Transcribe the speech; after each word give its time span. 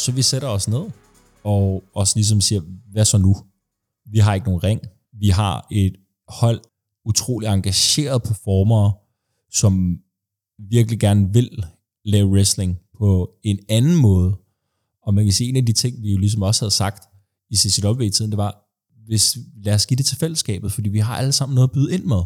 Så 0.00 0.12
vi 0.12 0.22
sætter 0.22 0.48
os 0.48 0.68
ned, 0.68 0.84
og 1.44 1.84
også 1.94 2.12
ligesom 2.16 2.40
siger, 2.40 2.60
hvad 2.92 3.04
så 3.04 3.18
nu? 3.18 3.36
Vi 4.06 4.18
har 4.18 4.34
ikke 4.34 4.46
nogen 4.46 4.62
ring. 4.62 4.80
Vi 5.12 5.28
har 5.28 5.66
et 5.70 5.96
hold 6.28 6.60
utrolig 7.04 7.46
engagerede 7.46 8.20
performere, 8.20 8.92
som 9.52 9.98
virkelig 10.58 11.00
gerne 11.00 11.32
vil 11.32 11.64
lave 12.04 12.28
wrestling 12.28 12.78
på 12.98 13.30
en 13.42 13.58
anden 13.68 13.96
måde. 13.96 14.36
Og 15.02 15.14
man 15.14 15.24
kan 15.24 15.32
sige, 15.32 15.48
en 15.48 15.56
af 15.56 15.66
de 15.66 15.72
ting, 15.72 16.02
vi 16.02 16.12
jo 16.12 16.18
ligesom 16.18 16.42
også 16.42 16.64
havde 16.64 16.74
sagt 16.74 17.02
i 17.50 17.56
CCW-tiden, 17.56 18.30
det 18.30 18.38
var, 18.38 18.66
hvis, 19.06 19.38
lad 19.62 19.74
os 19.74 19.86
give 19.86 19.96
det 19.96 20.06
til 20.06 20.16
fællesskabet, 20.16 20.72
fordi 20.72 20.88
vi 20.88 20.98
har 20.98 21.16
alle 21.16 21.32
sammen 21.32 21.54
noget 21.54 21.68
at 21.68 21.72
byde 21.72 21.94
ind 21.94 22.04
med. 22.04 22.22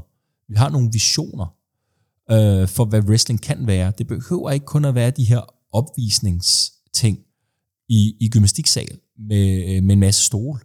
Vi 0.49 0.55
har 0.55 0.69
nogle 0.71 0.89
visioner 0.93 1.47
øh, 2.31 2.69
for, 2.69 2.85
hvad 2.85 3.01
wrestling 3.01 3.41
kan 3.41 3.67
være. 3.67 3.93
Det 3.99 4.07
behøver 4.07 4.51
ikke 4.51 4.67
kun 4.67 4.85
at 4.85 4.95
være 4.95 5.11
de 5.11 5.25
her 5.25 5.41
opvisningsting 5.73 7.24
i, 7.89 8.17
i 8.21 8.29
gymnastiksal 8.29 8.99
med, 9.19 9.77
øh, 9.77 9.83
med 9.83 9.93
en 9.93 10.01
masse 10.01 10.25
stol, 10.25 10.65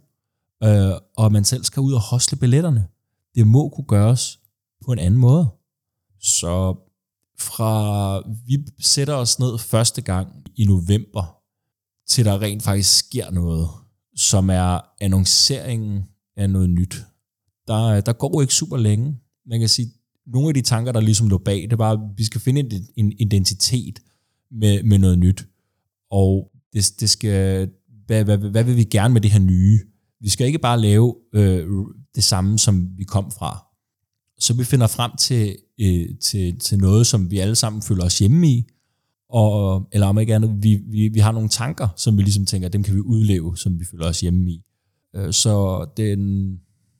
øh, 0.62 0.92
og 1.16 1.32
man 1.32 1.44
selv 1.44 1.64
skal 1.64 1.80
ud 1.80 1.92
og 1.92 2.00
hostle 2.00 2.38
billetterne. 2.38 2.86
Det 3.34 3.46
må 3.46 3.68
kunne 3.68 3.86
gøres 3.86 4.40
på 4.84 4.92
en 4.92 4.98
anden 4.98 5.20
måde. 5.20 5.48
Så 6.20 6.76
fra 7.38 8.22
vi 8.46 8.58
sætter 8.80 9.14
os 9.14 9.38
ned 9.38 9.58
første 9.58 10.02
gang 10.02 10.28
i 10.56 10.64
november, 10.64 11.36
til 12.08 12.24
der 12.24 12.42
rent 12.42 12.62
faktisk 12.62 12.98
sker 12.98 13.30
noget, 13.30 13.68
som 14.16 14.50
er 14.50 14.80
annonceringen 15.00 16.02
af 16.36 16.50
noget 16.50 16.70
nyt. 16.70 16.96
Der, 17.66 18.00
der 18.00 18.12
går 18.12 18.40
ikke 18.40 18.54
super 18.54 18.76
længe. 18.76 19.18
Man 19.46 19.60
kan 19.60 19.68
sige, 19.68 19.92
nogle 20.26 20.48
af 20.48 20.54
de 20.54 20.62
tanker, 20.62 20.92
der 20.92 21.00
ligesom 21.00 21.28
lå 21.28 21.38
bag, 21.38 21.66
det 21.70 21.78
var, 21.78 21.92
at 21.92 21.98
vi 22.16 22.24
skal 22.24 22.40
finde 22.40 22.60
en, 22.60 22.88
en 22.96 23.12
identitet 23.12 23.98
med, 24.50 24.82
med 24.82 24.98
noget 24.98 25.18
nyt. 25.18 25.46
Og 26.10 26.50
det, 26.72 27.00
det 27.00 27.10
skal, 27.10 27.70
hvad, 28.06 28.24
hvad, 28.24 28.38
hvad 28.38 28.64
vil 28.64 28.76
vi 28.76 28.84
gerne 28.84 29.14
med 29.14 29.20
det 29.20 29.30
her 29.30 29.40
nye? 29.40 29.80
Vi 30.20 30.28
skal 30.28 30.46
ikke 30.46 30.58
bare 30.58 30.80
lave 30.80 31.16
øh, 31.34 31.68
det 32.14 32.24
samme, 32.24 32.58
som 32.58 32.88
vi 32.96 33.04
kom 33.04 33.30
fra. 33.30 33.66
Så 34.38 34.54
vi 34.54 34.64
finder 34.64 34.86
frem 34.86 35.10
til, 35.16 35.56
øh, 35.80 36.18
til, 36.18 36.58
til 36.58 36.78
noget, 36.78 37.06
som 37.06 37.30
vi 37.30 37.38
alle 37.38 37.54
sammen 37.54 37.82
føler 37.82 38.04
os 38.04 38.18
hjemme 38.18 38.48
i, 38.48 38.66
og, 39.28 39.88
eller 39.92 40.06
om 40.06 40.18
ikke 40.18 40.34
andet, 40.34 40.62
vi, 40.62 40.80
vi, 40.86 41.08
vi 41.08 41.20
har 41.20 41.32
nogle 41.32 41.48
tanker, 41.48 41.88
som 41.96 42.16
vi 42.16 42.22
ligesom 42.22 42.46
tænker, 42.46 42.68
dem 42.68 42.82
kan 42.82 42.94
vi 42.94 43.00
udleve, 43.00 43.56
som 43.56 43.80
vi 43.80 43.84
føler 43.90 44.06
os 44.06 44.20
hjemme 44.20 44.50
i. 44.50 44.62
Øh, 45.16 45.32
så 45.32 45.86
den, 45.96 46.52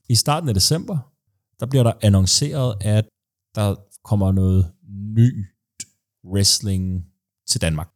i 0.09 0.15
starten 0.15 0.49
af 0.49 0.55
december, 0.55 0.99
der 1.61 1.67
bliver 1.67 1.83
der 1.83 1.93
annonceret, 2.03 2.75
at 2.81 3.05
der 3.55 3.75
kommer 4.05 4.33
noget 4.33 4.73
nyt 5.17 5.47
wrestling 6.25 7.05
til 7.49 7.61
Danmark. 7.61 7.89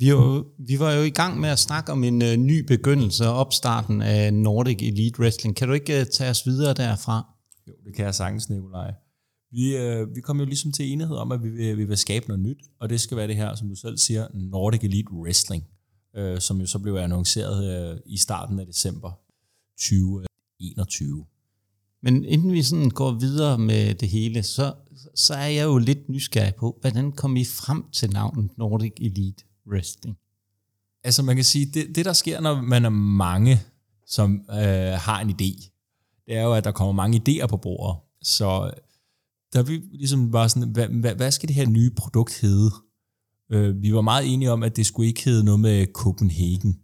Vi, 0.00 0.08
jo, 0.08 0.46
vi 0.58 0.78
var 0.78 0.92
jo 0.92 1.02
i 1.02 1.10
gang 1.10 1.40
med 1.40 1.48
at 1.48 1.58
snakke 1.58 1.92
om 1.92 2.04
en 2.04 2.22
uh, 2.22 2.32
ny 2.32 2.66
begyndelse 2.66 3.28
og 3.28 3.34
opstarten 3.34 4.02
af 4.02 4.34
Nordic 4.34 4.76
Elite 4.82 5.20
Wrestling. 5.20 5.56
Kan 5.56 5.68
du 5.68 5.74
ikke 5.74 6.00
uh, 6.00 6.06
tage 6.06 6.30
os 6.30 6.46
videre 6.46 6.74
derfra? 6.74 7.34
Jo, 7.68 7.72
det 7.84 7.94
kan 7.94 8.04
jeg 8.04 8.14
sagtens, 8.14 8.50
Nikolaj. 8.50 8.94
Vi, 9.52 9.76
uh, 9.76 10.16
vi 10.16 10.20
kom 10.20 10.38
jo 10.38 10.44
ligesom 10.44 10.72
til 10.72 10.92
enighed 10.92 11.16
om, 11.16 11.32
at 11.32 11.42
vi 11.42 11.50
vil, 11.50 11.78
vi 11.78 11.84
vil 11.84 11.96
skabe 11.96 12.28
noget 12.28 12.42
nyt, 12.42 12.58
og 12.80 12.88
det 12.88 13.00
skal 13.00 13.16
være 13.16 13.28
det 13.28 13.36
her, 13.36 13.54
som 13.54 13.68
du 13.68 13.74
selv 13.74 13.98
siger, 13.98 14.26
Nordic 14.34 14.80
Elite 14.84 15.12
Wrestling, 15.12 15.64
uh, 16.18 16.38
som 16.38 16.60
jo 16.60 16.66
så 16.66 16.78
blev 16.78 16.94
annonceret 16.94 17.92
uh, 17.92 17.98
i 18.06 18.16
starten 18.16 18.58
af 18.58 18.66
december 18.66 19.10
2021. 19.78 21.24
Men 22.02 22.24
inden 22.24 22.52
vi 22.52 22.62
sådan 22.62 22.90
går 22.90 23.12
videre 23.12 23.58
med 23.58 23.94
det 23.94 24.08
hele, 24.08 24.42
så, 24.42 24.74
så 25.14 25.34
er 25.34 25.46
jeg 25.46 25.64
jo 25.64 25.78
lidt 25.78 26.08
nysgerrig 26.08 26.54
på, 26.54 26.78
hvordan 26.80 27.12
kom 27.12 27.36
I 27.36 27.44
frem 27.44 27.84
til 27.92 28.10
navnet 28.10 28.58
Nordic 28.58 28.92
Elite 29.00 29.44
Wrestling? 29.70 30.16
Altså 31.04 31.22
man 31.22 31.36
kan 31.36 31.44
sige, 31.44 31.66
det, 31.66 31.96
det 31.96 32.04
der 32.04 32.12
sker, 32.12 32.40
når 32.40 32.62
man 32.62 32.84
er 32.84 32.88
mange, 32.90 33.60
som 34.06 34.44
øh, 34.50 34.56
har 35.06 35.20
en 35.20 35.30
idé, 35.30 35.70
det 36.26 36.36
er 36.36 36.42
jo, 36.42 36.52
at 36.52 36.64
der 36.64 36.72
kommer 36.72 36.92
mange 36.92 37.22
idéer 37.28 37.46
på 37.46 37.56
bordet. 37.56 38.00
Så 38.22 38.70
der 39.52 39.62
vi 39.62 39.82
ligesom 39.92 40.30
bare 40.30 40.48
sådan, 40.48 40.68
hvad, 40.68 40.88
hvad, 40.88 41.14
hvad 41.14 41.30
skal 41.30 41.48
det 41.48 41.56
her 41.56 41.66
nye 41.66 41.90
produkt 41.90 42.40
hedde? 42.40 42.70
Øh, 43.52 43.82
vi 43.82 43.94
var 43.94 44.00
meget 44.00 44.34
enige 44.34 44.50
om, 44.50 44.62
at 44.62 44.76
det 44.76 44.86
skulle 44.86 45.08
ikke 45.08 45.24
hedde 45.24 45.44
noget 45.44 45.60
med 45.60 45.86
Copenhagen 45.92 46.80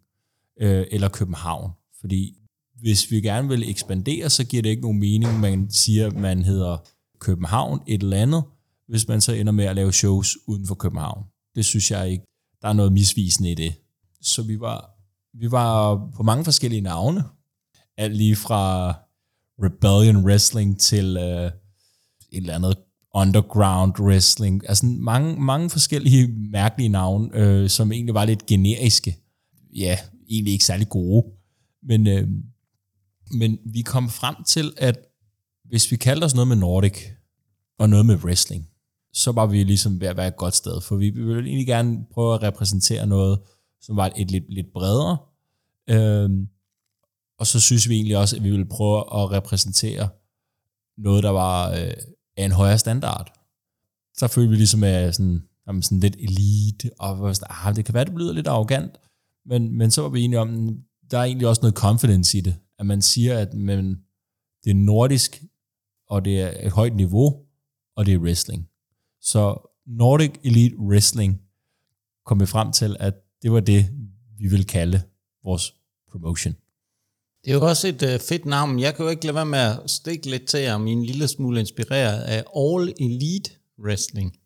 øh, 0.60 0.86
eller 0.91 1.08
København, 1.08 1.70
fordi 2.00 2.34
hvis 2.80 3.10
vi 3.10 3.20
gerne 3.20 3.48
vil 3.48 3.70
ekspandere, 3.70 4.30
så 4.30 4.44
giver 4.44 4.62
det 4.62 4.70
ikke 4.70 4.82
nogen 4.82 5.00
mening, 5.00 5.41
man 5.41 5.70
siger, 5.70 6.06
at 6.06 6.16
man 6.16 6.42
hedder 6.42 6.76
København 7.19 7.80
et 7.86 8.02
eller 8.02 8.16
andet, 8.16 8.44
hvis 8.88 9.08
man 9.08 9.20
så 9.20 9.32
ender 9.32 9.52
med 9.52 9.64
at 9.64 9.76
lave 9.76 9.92
shows 9.92 10.36
uden 10.46 10.66
for 10.66 10.75
København. 10.75 11.25
Det 11.54 11.64
synes 11.64 11.91
jeg 11.91 12.10
ikke, 12.10 12.25
der 12.62 12.69
er 12.69 12.72
noget 12.72 12.93
misvisende 12.93 13.50
i 13.50 13.55
det. 13.55 13.75
Så 14.22 14.43
vi 14.43 14.61
var, 14.61 14.91
vi 15.39 15.50
var 15.50 15.97
på 16.17 16.22
mange 16.22 16.44
forskellige 16.44 16.81
navne. 16.81 17.25
Alt 17.97 18.17
lige 18.17 18.37
fra 18.37 18.94
Rebellion 19.62 20.25
Wrestling 20.25 20.81
til 20.81 21.17
øh, 21.17 21.47
et 21.47 21.53
eller 22.33 22.55
andet 22.55 22.78
underground 23.15 24.00
wrestling. 24.00 24.69
Altså 24.69 24.87
mange, 24.87 25.41
mange 25.41 25.71
forskellige 25.71 26.28
mærkelige 26.28 26.89
navne, 26.89 27.28
øh, 27.34 27.71
som 27.71 27.93
egentlig 27.93 28.15
var 28.15 28.25
lidt 28.25 28.47
generiske. 28.47 29.17
Ja, 29.75 29.99
egentlig 30.28 30.53
ikke 30.53 30.65
særlig 30.65 30.88
gode. 30.88 31.27
Men 31.83 32.06
øh, 32.06 32.28
men 33.31 33.59
vi 33.65 33.83
kom 33.83 34.09
frem 34.09 34.44
til, 34.44 34.73
at 34.77 34.99
hvis 35.65 35.91
vi 35.91 35.97
kaldte 35.97 36.25
os 36.25 36.34
noget 36.34 36.49
med 36.49 36.56
Nordic, 36.56 36.99
og 37.78 37.91
noget 37.91 38.06
med 38.06 38.17
wrestling, 38.17 38.69
så 39.16 39.32
var 39.32 39.47
vi 39.47 39.65
ligesom 39.65 40.00
ved 40.00 40.09
at 40.09 40.16
være 40.16 40.28
et 40.28 40.37
godt 40.37 40.54
sted, 40.54 40.81
for 40.81 40.97
vi 40.97 41.10
ville 41.10 41.49
egentlig 41.49 41.66
gerne 41.66 42.06
prøve 42.12 42.34
at 42.34 42.43
repræsentere 42.43 43.06
noget, 43.06 43.38
som 43.81 43.97
var 43.97 44.12
et 44.16 44.31
lidt, 44.31 44.54
lidt 44.54 44.72
bredere, 44.72 45.19
øhm, 45.91 46.49
og 47.38 47.47
så 47.47 47.60
synes 47.60 47.88
vi 47.88 47.94
egentlig 47.94 48.16
også, 48.16 48.37
at 48.37 48.44
vi 48.44 48.50
ville 48.50 48.66
prøve 48.66 48.99
at 48.99 49.31
repræsentere 49.31 50.09
noget, 50.99 51.22
der 51.22 51.31
var 51.31 51.71
øh, 51.71 51.93
af 52.37 52.44
en 52.44 52.53
højere 52.53 52.78
standard. 52.78 53.32
Så 54.16 54.28
følte 54.28 54.50
vi 54.50 54.56
ligesom, 54.56 54.84
af 54.84 55.15
sådan, 55.15 55.43
jamen 55.66 55.82
sådan 55.82 56.00
lidt 56.00 56.16
elite, 56.16 56.91
og 56.99 57.37
sådan, 57.37 57.49
ah, 57.50 57.76
det 57.76 57.84
kan 57.84 57.94
være, 57.94 58.05
det 58.05 58.15
lyder 58.15 58.32
lidt 58.32 58.47
arrogant, 58.47 58.99
men, 59.47 59.78
men 59.78 59.91
så 59.91 60.03
var 60.03 60.09
vi 60.09 60.22
enige 60.22 60.41
om, 60.41 60.78
der 61.10 61.19
er 61.19 61.25
egentlig 61.25 61.49
også 61.49 61.62
noget 61.62 61.76
confidence 61.76 62.38
i 62.38 62.41
det 62.41 62.56
at 62.78 62.87
man 62.87 63.03
siger, 63.03 63.38
at 63.38 63.55
men, 63.55 63.94
det 64.65 64.71
er 64.71 64.75
nordisk, 64.75 65.43
og 66.09 66.25
det 66.25 66.41
er 66.41 66.66
et 66.66 66.72
højt 66.72 66.97
niveau, 66.97 67.47
og 67.97 68.06
det 68.06 68.15
er 68.15 68.19
wrestling. 68.19 68.69
Så 69.26 69.70
Nordic 69.87 70.31
Elite 70.44 70.78
Wrestling 70.78 71.41
kom 72.26 72.41
vi 72.41 72.47
frem 72.47 72.72
til, 72.72 72.97
at 73.00 73.14
det 73.42 73.53
var 73.53 73.60
det, 73.60 73.87
vi 74.38 74.48
vil 74.48 74.66
kalde 74.66 75.03
vores 75.44 75.75
promotion. 76.10 76.56
Det 77.44 77.50
er 77.50 77.54
jo 77.54 77.66
også 77.66 77.88
et 77.88 78.03
uh, 78.03 78.20
fedt 78.20 78.47
navn. 78.47 78.78
Jeg 78.78 78.94
kan 78.94 79.04
jo 79.04 79.10
ikke 79.10 79.26
lade 79.26 79.34
være 79.34 79.47
med 79.47 79.59
at 79.59 79.91
stikke 79.91 80.31
lidt 80.31 80.47
til 80.47 80.69
om 80.69 80.87
en 80.87 81.04
lille 81.04 81.28
smule 81.28 81.60
inspireret 81.60 82.22
af 82.22 82.44
All 82.56 82.92
Elite 83.00 83.50
Wrestling. 83.84 84.37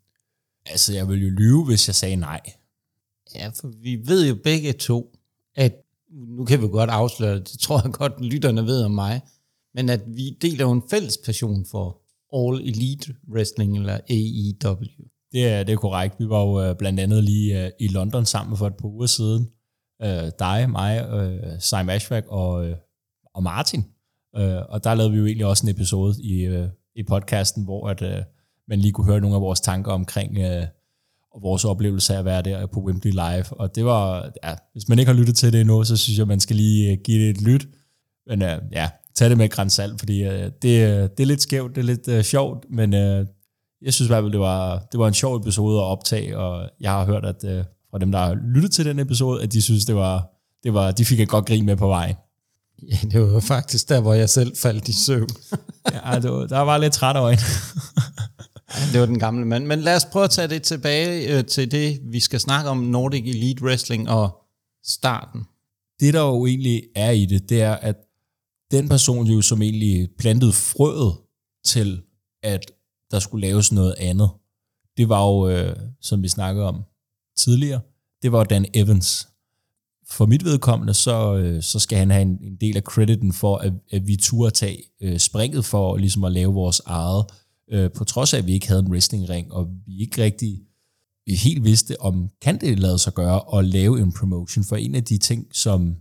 Altså, 0.66 0.92
jeg 0.92 1.08
ville 1.08 1.24
jo 1.24 1.30
lyve, 1.30 1.64
hvis 1.64 1.88
jeg 1.88 1.94
sagde 1.94 2.16
nej. 2.16 2.40
Ja, 3.34 3.48
for 3.48 3.68
vi 3.68 4.00
ved 4.04 4.28
jo 4.28 4.34
begge 4.34 4.72
to, 4.72 5.16
at 5.54 5.74
nu 6.10 6.44
kan 6.44 6.62
vi 6.62 6.68
godt 6.68 6.90
afsløre 6.90 7.38
det 7.38 7.58
tror 7.60 7.82
jeg 7.84 7.92
godt, 7.92 8.24
lytterne 8.24 8.66
ved 8.66 8.84
om 8.84 8.90
mig, 8.90 9.20
men 9.74 9.88
at 9.88 10.00
vi 10.06 10.30
deler 10.42 10.64
jo 10.64 10.72
en 10.72 10.82
fælles 10.90 11.18
passion 11.24 11.66
for 11.66 11.99
All 12.36 12.60
Elite 12.60 13.14
Wrestling, 13.32 13.76
eller 13.76 13.94
AEW. 13.94 14.84
Det 15.32 15.48
er, 15.48 15.62
det 15.62 15.72
er 15.72 15.76
korrekt. 15.76 16.14
Vi 16.18 16.28
var 16.28 16.40
jo 16.40 16.62
øh, 16.62 16.76
blandt 16.76 17.00
andet 17.00 17.24
lige 17.24 17.64
øh, 17.64 17.70
i 17.80 17.88
London 17.88 18.26
sammen 18.26 18.56
for 18.56 18.66
et 18.66 18.76
par 18.76 18.88
uger 18.88 19.06
siden. 19.06 19.48
Uh, 20.04 20.28
dig, 20.38 20.70
mig, 20.70 21.14
uh, 21.14 21.58
Simon 21.58 21.90
Ashback 21.90 22.26
og, 22.28 22.74
og 23.34 23.42
Martin. 23.42 23.84
Uh, 24.38 24.42
og 24.68 24.84
der 24.84 24.94
lavede 24.94 25.12
vi 25.12 25.18
jo 25.18 25.26
egentlig 25.26 25.46
også 25.46 25.66
en 25.66 25.70
episode 25.70 26.14
i, 26.22 26.66
i 26.96 27.02
podcasten, 27.02 27.64
hvor 27.64 27.88
at, 27.88 28.26
man 28.68 28.78
lige 28.78 28.92
kunne 28.92 29.06
høre 29.06 29.20
nogle 29.20 29.36
af 29.36 29.42
vores 29.42 29.60
tanker 29.60 29.92
omkring 29.92 30.38
og 31.32 31.42
vores 31.42 31.64
oplevelse 31.64 32.14
af 32.14 32.18
at 32.18 32.24
være 32.24 32.42
der 32.42 32.66
på 32.66 32.80
Wembley 32.80 33.10
Live. 33.10 33.44
Og 33.50 33.74
det 33.74 33.84
var, 33.84 34.32
ja, 34.44 34.54
hvis 34.72 34.88
man 34.88 34.98
ikke 34.98 35.12
har 35.12 35.18
lyttet 35.18 35.36
til 35.36 35.52
det 35.52 35.60
endnu, 35.60 35.84
så 35.84 35.96
synes 35.96 36.18
jeg, 36.18 36.26
man 36.26 36.40
skal 36.40 36.56
lige 36.56 36.96
give 36.96 37.22
det 37.22 37.30
et 37.30 37.42
lyt. 37.42 37.68
Men 38.26 38.42
ja, 38.72 38.88
tag 39.20 39.30
det 39.30 39.38
med 39.38 39.48
græns 39.48 39.72
salt, 39.72 39.98
fordi 39.98 40.26
uh, 40.26 40.32
det, 40.32 40.62
det 40.62 41.20
er 41.20 41.24
lidt 41.24 41.42
skævt, 41.42 41.74
det 41.74 41.80
er 41.80 41.86
lidt 41.86 42.08
uh, 42.08 42.20
sjovt, 42.20 42.64
men 42.70 42.94
uh, 42.94 43.26
jeg 43.82 43.94
synes 43.94 44.00
i 44.00 44.10
hvert 44.10 44.22
fald, 44.22 44.32
det 44.32 44.40
var, 44.40 44.78
det 44.92 45.00
var 45.00 45.08
en 45.08 45.14
sjov 45.14 45.36
episode 45.36 45.78
at 45.78 45.84
optage, 45.84 46.38
og 46.38 46.70
jeg 46.80 46.90
har 46.90 47.04
hørt 47.04 47.24
at 47.24 47.44
uh, 47.44 47.64
fra 47.90 47.98
dem, 47.98 48.12
der 48.12 48.18
har 48.18 48.38
lyttet 48.54 48.72
til 48.72 48.84
den 48.84 48.98
episode, 48.98 49.42
at 49.42 49.52
de 49.52 49.62
synes, 49.62 49.84
det 49.84 49.94
var, 49.94 50.28
det 50.64 50.74
var, 50.74 50.90
de 50.90 51.04
fik 51.04 51.20
et 51.20 51.28
godt 51.28 51.46
grin 51.46 51.66
med 51.66 51.76
på 51.76 51.88
vejen. 51.88 52.16
Ja, 52.82 52.96
det 53.10 53.32
var 53.32 53.40
faktisk 53.40 53.88
der, 53.88 54.00
hvor 54.00 54.14
jeg 54.14 54.30
selv 54.30 54.56
faldt 54.56 54.88
i 54.88 54.92
søvn. 54.92 55.28
ja, 55.94 56.20
det 56.20 56.30
var, 56.30 56.46
der 56.46 56.60
var 56.60 56.78
lidt 56.78 56.92
træt 56.92 57.16
øjne. 57.16 57.40
det 58.92 59.00
var 59.00 59.06
den 59.06 59.18
gamle 59.18 59.46
mand. 59.46 59.66
Men 59.66 59.80
lad 59.80 59.96
os 59.96 60.04
prøve 60.04 60.24
at 60.24 60.30
tage 60.30 60.48
det 60.48 60.62
tilbage 60.62 61.38
øh, 61.38 61.44
til 61.44 61.70
det, 61.70 62.00
vi 62.10 62.20
skal 62.20 62.40
snakke 62.40 62.70
om 62.70 62.78
Nordic 62.78 63.22
Elite 63.26 63.64
Wrestling 63.64 64.08
og 64.08 64.36
starten. 64.84 65.40
Det, 66.00 66.14
der 66.14 66.20
jo 66.20 66.46
egentlig 66.46 66.82
er 66.96 67.10
i 67.10 67.26
det, 67.26 67.48
det 67.48 67.62
er, 67.62 67.74
at 67.74 67.96
den 68.70 68.88
person 68.88 69.26
jo 69.26 69.42
som 69.42 69.62
egentlig 69.62 70.08
plantede 70.18 70.52
frøet 70.52 71.14
til, 71.64 72.02
at 72.42 72.72
der 73.10 73.18
skulle 73.18 73.46
laves 73.46 73.72
noget 73.72 73.94
andet, 73.98 74.30
det 74.96 75.08
var 75.08 75.26
jo, 75.26 75.48
øh, 75.48 75.76
som 76.00 76.22
vi 76.22 76.28
snakkede 76.28 76.66
om 76.66 76.82
tidligere, 77.36 77.80
det 78.22 78.32
var 78.32 78.44
Dan 78.44 78.66
Evans. 78.74 79.26
for 80.08 80.26
mit 80.26 80.44
vedkommende, 80.44 80.94
så, 80.94 81.36
øh, 81.36 81.62
så 81.62 81.78
skal 81.78 81.98
han 81.98 82.10
have 82.10 82.22
en, 82.22 82.38
en 82.42 82.56
del 82.56 82.76
af 82.76 82.82
crediten 82.82 83.32
for, 83.32 83.56
at, 83.56 83.72
at 83.90 84.06
vi 84.06 84.16
turde 84.16 84.50
tage 84.50 84.82
øh, 85.00 85.18
springet 85.18 85.64
for 85.64 85.96
ligesom 85.96 86.24
at 86.24 86.32
lave 86.32 86.54
vores 86.54 86.82
eget, 86.86 87.24
øh, 87.70 87.90
på 87.92 88.04
trods 88.04 88.34
af, 88.34 88.38
at 88.38 88.46
vi 88.46 88.52
ikke 88.52 88.68
havde 88.68 88.80
en 88.80 88.92
wrestlingring, 88.92 89.52
og 89.52 89.68
vi 89.86 90.00
ikke 90.00 90.22
rigtig 90.22 90.60
vi 91.26 91.34
helt 91.34 91.64
vidste, 91.64 92.00
om 92.00 92.30
kan 92.42 92.60
det 92.60 92.78
lade 92.78 92.98
sig 92.98 93.14
gøre 93.14 93.58
at 93.58 93.64
lave 93.64 94.00
en 94.00 94.12
promotion. 94.12 94.64
For 94.64 94.76
en 94.76 94.94
af 94.94 95.04
de 95.04 95.18
ting, 95.18 95.46
som 95.52 95.96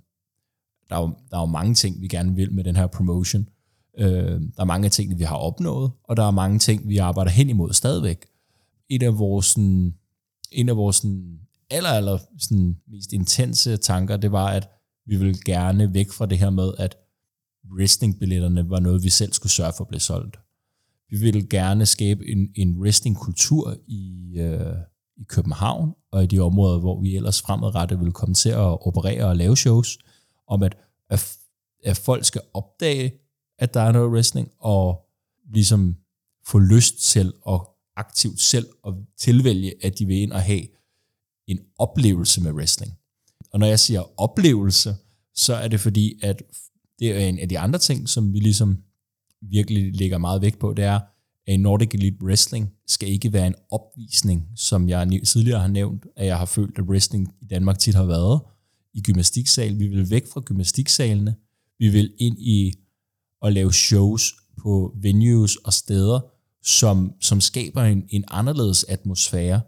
der 0.90 0.96
er 0.96 1.02
jo, 1.02 1.16
der 1.32 1.38
er 1.38 1.42
jo 1.42 1.46
mange 1.46 1.74
ting, 1.74 2.02
vi 2.02 2.08
gerne 2.08 2.36
vil 2.36 2.54
med 2.54 2.64
den 2.64 2.76
her 2.76 2.88
promotion. 2.88 3.48
Øh, 3.98 4.42
der 4.56 4.62
er 4.62 4.66
mange 4.66 4.90
ting, 4.90 5.20
vi 5.20 5.24
har 5.24 5.36
opnået, 5.36 5.92
og 6.04 6.18
der 6.18 6.24
er 6.24 6.32
mange 6.32 6.60
ting, 6.60 6.88
vi 6.88 6.98
arbejder 6.98 7.32
hen 7.32 7.50
imod 7.50 7.74
stadigvæk. 7.74 8.26
Et 8.90 9.04
af 9.04 9.20
vores, 9.20 9.46
sådan, 9.46 9.94
en 10.52 10.70
af 10.70 10.78
vores 10.78 10.96
sådan, 10.96 11.40
aller, 11.72 11.90
aller 11.90 12.18
sådan, 12.40 12.78
mest 12.88 13.14
intense 13.14 13.78
tanker, 13.78 14.18
det 14.18 14.32
var, 14.32 14.48
at 14.48 14.70
vi 15.06 15.16
ville 15.16 15.36
gerne 15.46 15.94
væk 15.94 16.12
fra 16.12 16.26
det 16.26 16.38
her 16.38 16.50
med, 16.50 16.72
at 16.78 16.96
wrestlingbilletterne 17.78 18.70
var 18.70 18.80
noget, 18.80 19.04
vi 19.04 19.10
selv 19.10 19.34
skulle 19.34 19.52
sørge 19.52 19.74
for 19.78 19.84
at 19.84 19.88
blive 19.88 20.00
solgt. 20.00 20.40
Vi 21.10 21.18
ville 21.18 21.48
gerne 21.50 21.86
skabe 21.86 22.28
en, 22.28 22.50
en 22.56 22.78
wrestlingkultur 22.78 23.78
i, 23.88 24.34
øh, 24.38 24.76
i 25.18 25.24
København 25.24 25.94
og 26.12 26.24
i 26.24 26.28
de 26.28 26.40
områder, 26.40 26.80
hvor 26.80 27.02
vi 27.02 27.16
ellers 27.16 27.42
fremadrettet 27.42 28.00
ville 28.00 28.12
komme 28.12 28.36
til 28.36 28.50
at 28.50 28.88
operere 28.88 29.26
og 29.26 29.36
lave 29.36 29.58
shows, 29.58 29.98
om 30.50 30.63
at, 30.63 30.78
at, 31.10 31.38
at 31.84 31.98
folk 31.98 32.25
skal 32.25 32.42
opdage, 32.54 33.13
at 33.57 33.74
der 33.74 33.80
er 33.80 33.92
noget 33.92 34.12
wrestling, 34.12 34.51
og 34.60 35.10
ligesom 35.54 35.96
få 36.48 36.60
lyst 36.60 37.00
til 37.00 37.34
og 37.42 37.75
aktivt 37.96 38.42
selv 38.42 38.68
at 38.88 38.94
tilvælge, 39.18 39.74
at 39.86 40.00
de 40.00 40.06
vil 40.06 40.18
ind 40.18 40.31
og 40.31 40.42
have 40.42 40.62
en 41.48 41.60
oplevelse 41.78 42.42
med 42.42 42.51
wrestling. 42.51 42.94
Og 43.51 43.60
når 43.60 43.68
jeg 43.68 43.80
siger 43.80 44.19
oplevelse, 44.22 44.96
så 45.36 45.54
er 45.56 45.68
det 45.68 45.80
fordi, 45.80 46.19
at 46.24 46.44
det 47.00 47.12
er 47.12 47.28
en 47.28 47.40
af 47.40 47.50
de 47.50 47.60
andre 47.60 47.80
ting, 47.80 48.10
som 48.10 48.34
vi 48.34 48.40
ligesom 48.40 48.84
virkelig 49.42 49.95
lægger 49.95 50.18
meget 50.18 50.42
vægt 50.42 50.60
på, 50.60 50.74
det 50.74 50.86
er, 50.86 51.00
at 51.48 51.60
Nordic 51.60 51.90
Elite 51.94 52.24
Wrestling 52.24 52.74
skal 52.88 53.10
ikke 53.10 53.34
være 53.34 53.48
en 53.48 53.56
opvisning, 53.72 54.48
som 54.56 54.90
jeg 54.90 55.22
tidligere 55.28 55.60
har 55.60 55.68
nævnt, 55.68 56.06
at 56.16 56.25
jeg 56.25 56.38
har 56.38 56.45
følt, 56.45 56.78
at 56.78 56.84
wrestling 56.84 57.34
i 57.42 57.45
Danmark 57.45 57.80
tit 57.80 57.95
har 57.95 58.06
været 58.06 58.42
i 58.94 59.02
gymnastiksal. 59.02 59.80
Vi 59.80 59.88
vil 59.88 60.10
væk 60.10 60.28
fra 60.28 60.42
gymnastiksalene. 60.46 61.36
Vi 61.80 61.90
vil 61.90 62.14
ind 62.18 62.38
i 62.40 62.74
at 63.42 63.54
lave 63.54 63.74
shows 63.74 64.36
på 64.62 64.96
venues 65.02 65.56
og 65.56 65.74
steder, 65.74 66.20
som, 66.64 67.14
som 67.22 67.42
skaber 67.42 67.84
en, 67.84 68.04
en 68.10 68.24
anderledes 68.28 68.84
atmosfære. 68.84 69.62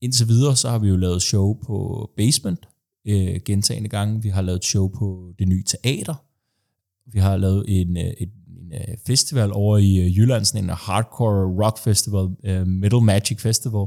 Indtil 0.00 0.28
videre 0.28 0.56
så 0.56 0.70
har 0.70 0.78
vi 0.78 0.88
jo 0.88 0.96
lavet 0.96 1.22
show 1.22 1.54
på 1.66 2.10
Basement 2.16 2.68
øh, 3.06 3.40
gentagende 3.44 3.88
gange. 3.88 4.22
Vi 4.22 4.28
har 4.28 4.42
lavet 4.42 4.64
show 4.64 4.88
på 4.88 5.34
det 5.38 5.48
nye 5.48 5.64
teater. 5.64 6.14
Vi 7.12 7.18
har 7.18 7.36
lavet 7.36 7.64
en, 7.68 7.96
øh, 7.96 8.12
et 8.20 8.30
en 8.72 8.72
øh, 8.72 8.96
festival 9.06 9.52
over 9.52 9.78
i 9.78 9.96
øh, 9.96 10.18
Jylland, 10.18 10.44
sådan 10.44 10.64
en 10.64 10.70
hardcore 10.70 11.64
rock 11.64 11.78
festival, 11.78 12.28
øh, 12.44 12.66
Metal 12.66 13.02
Magic 13.02 13.40
Festival. 13.40 13.86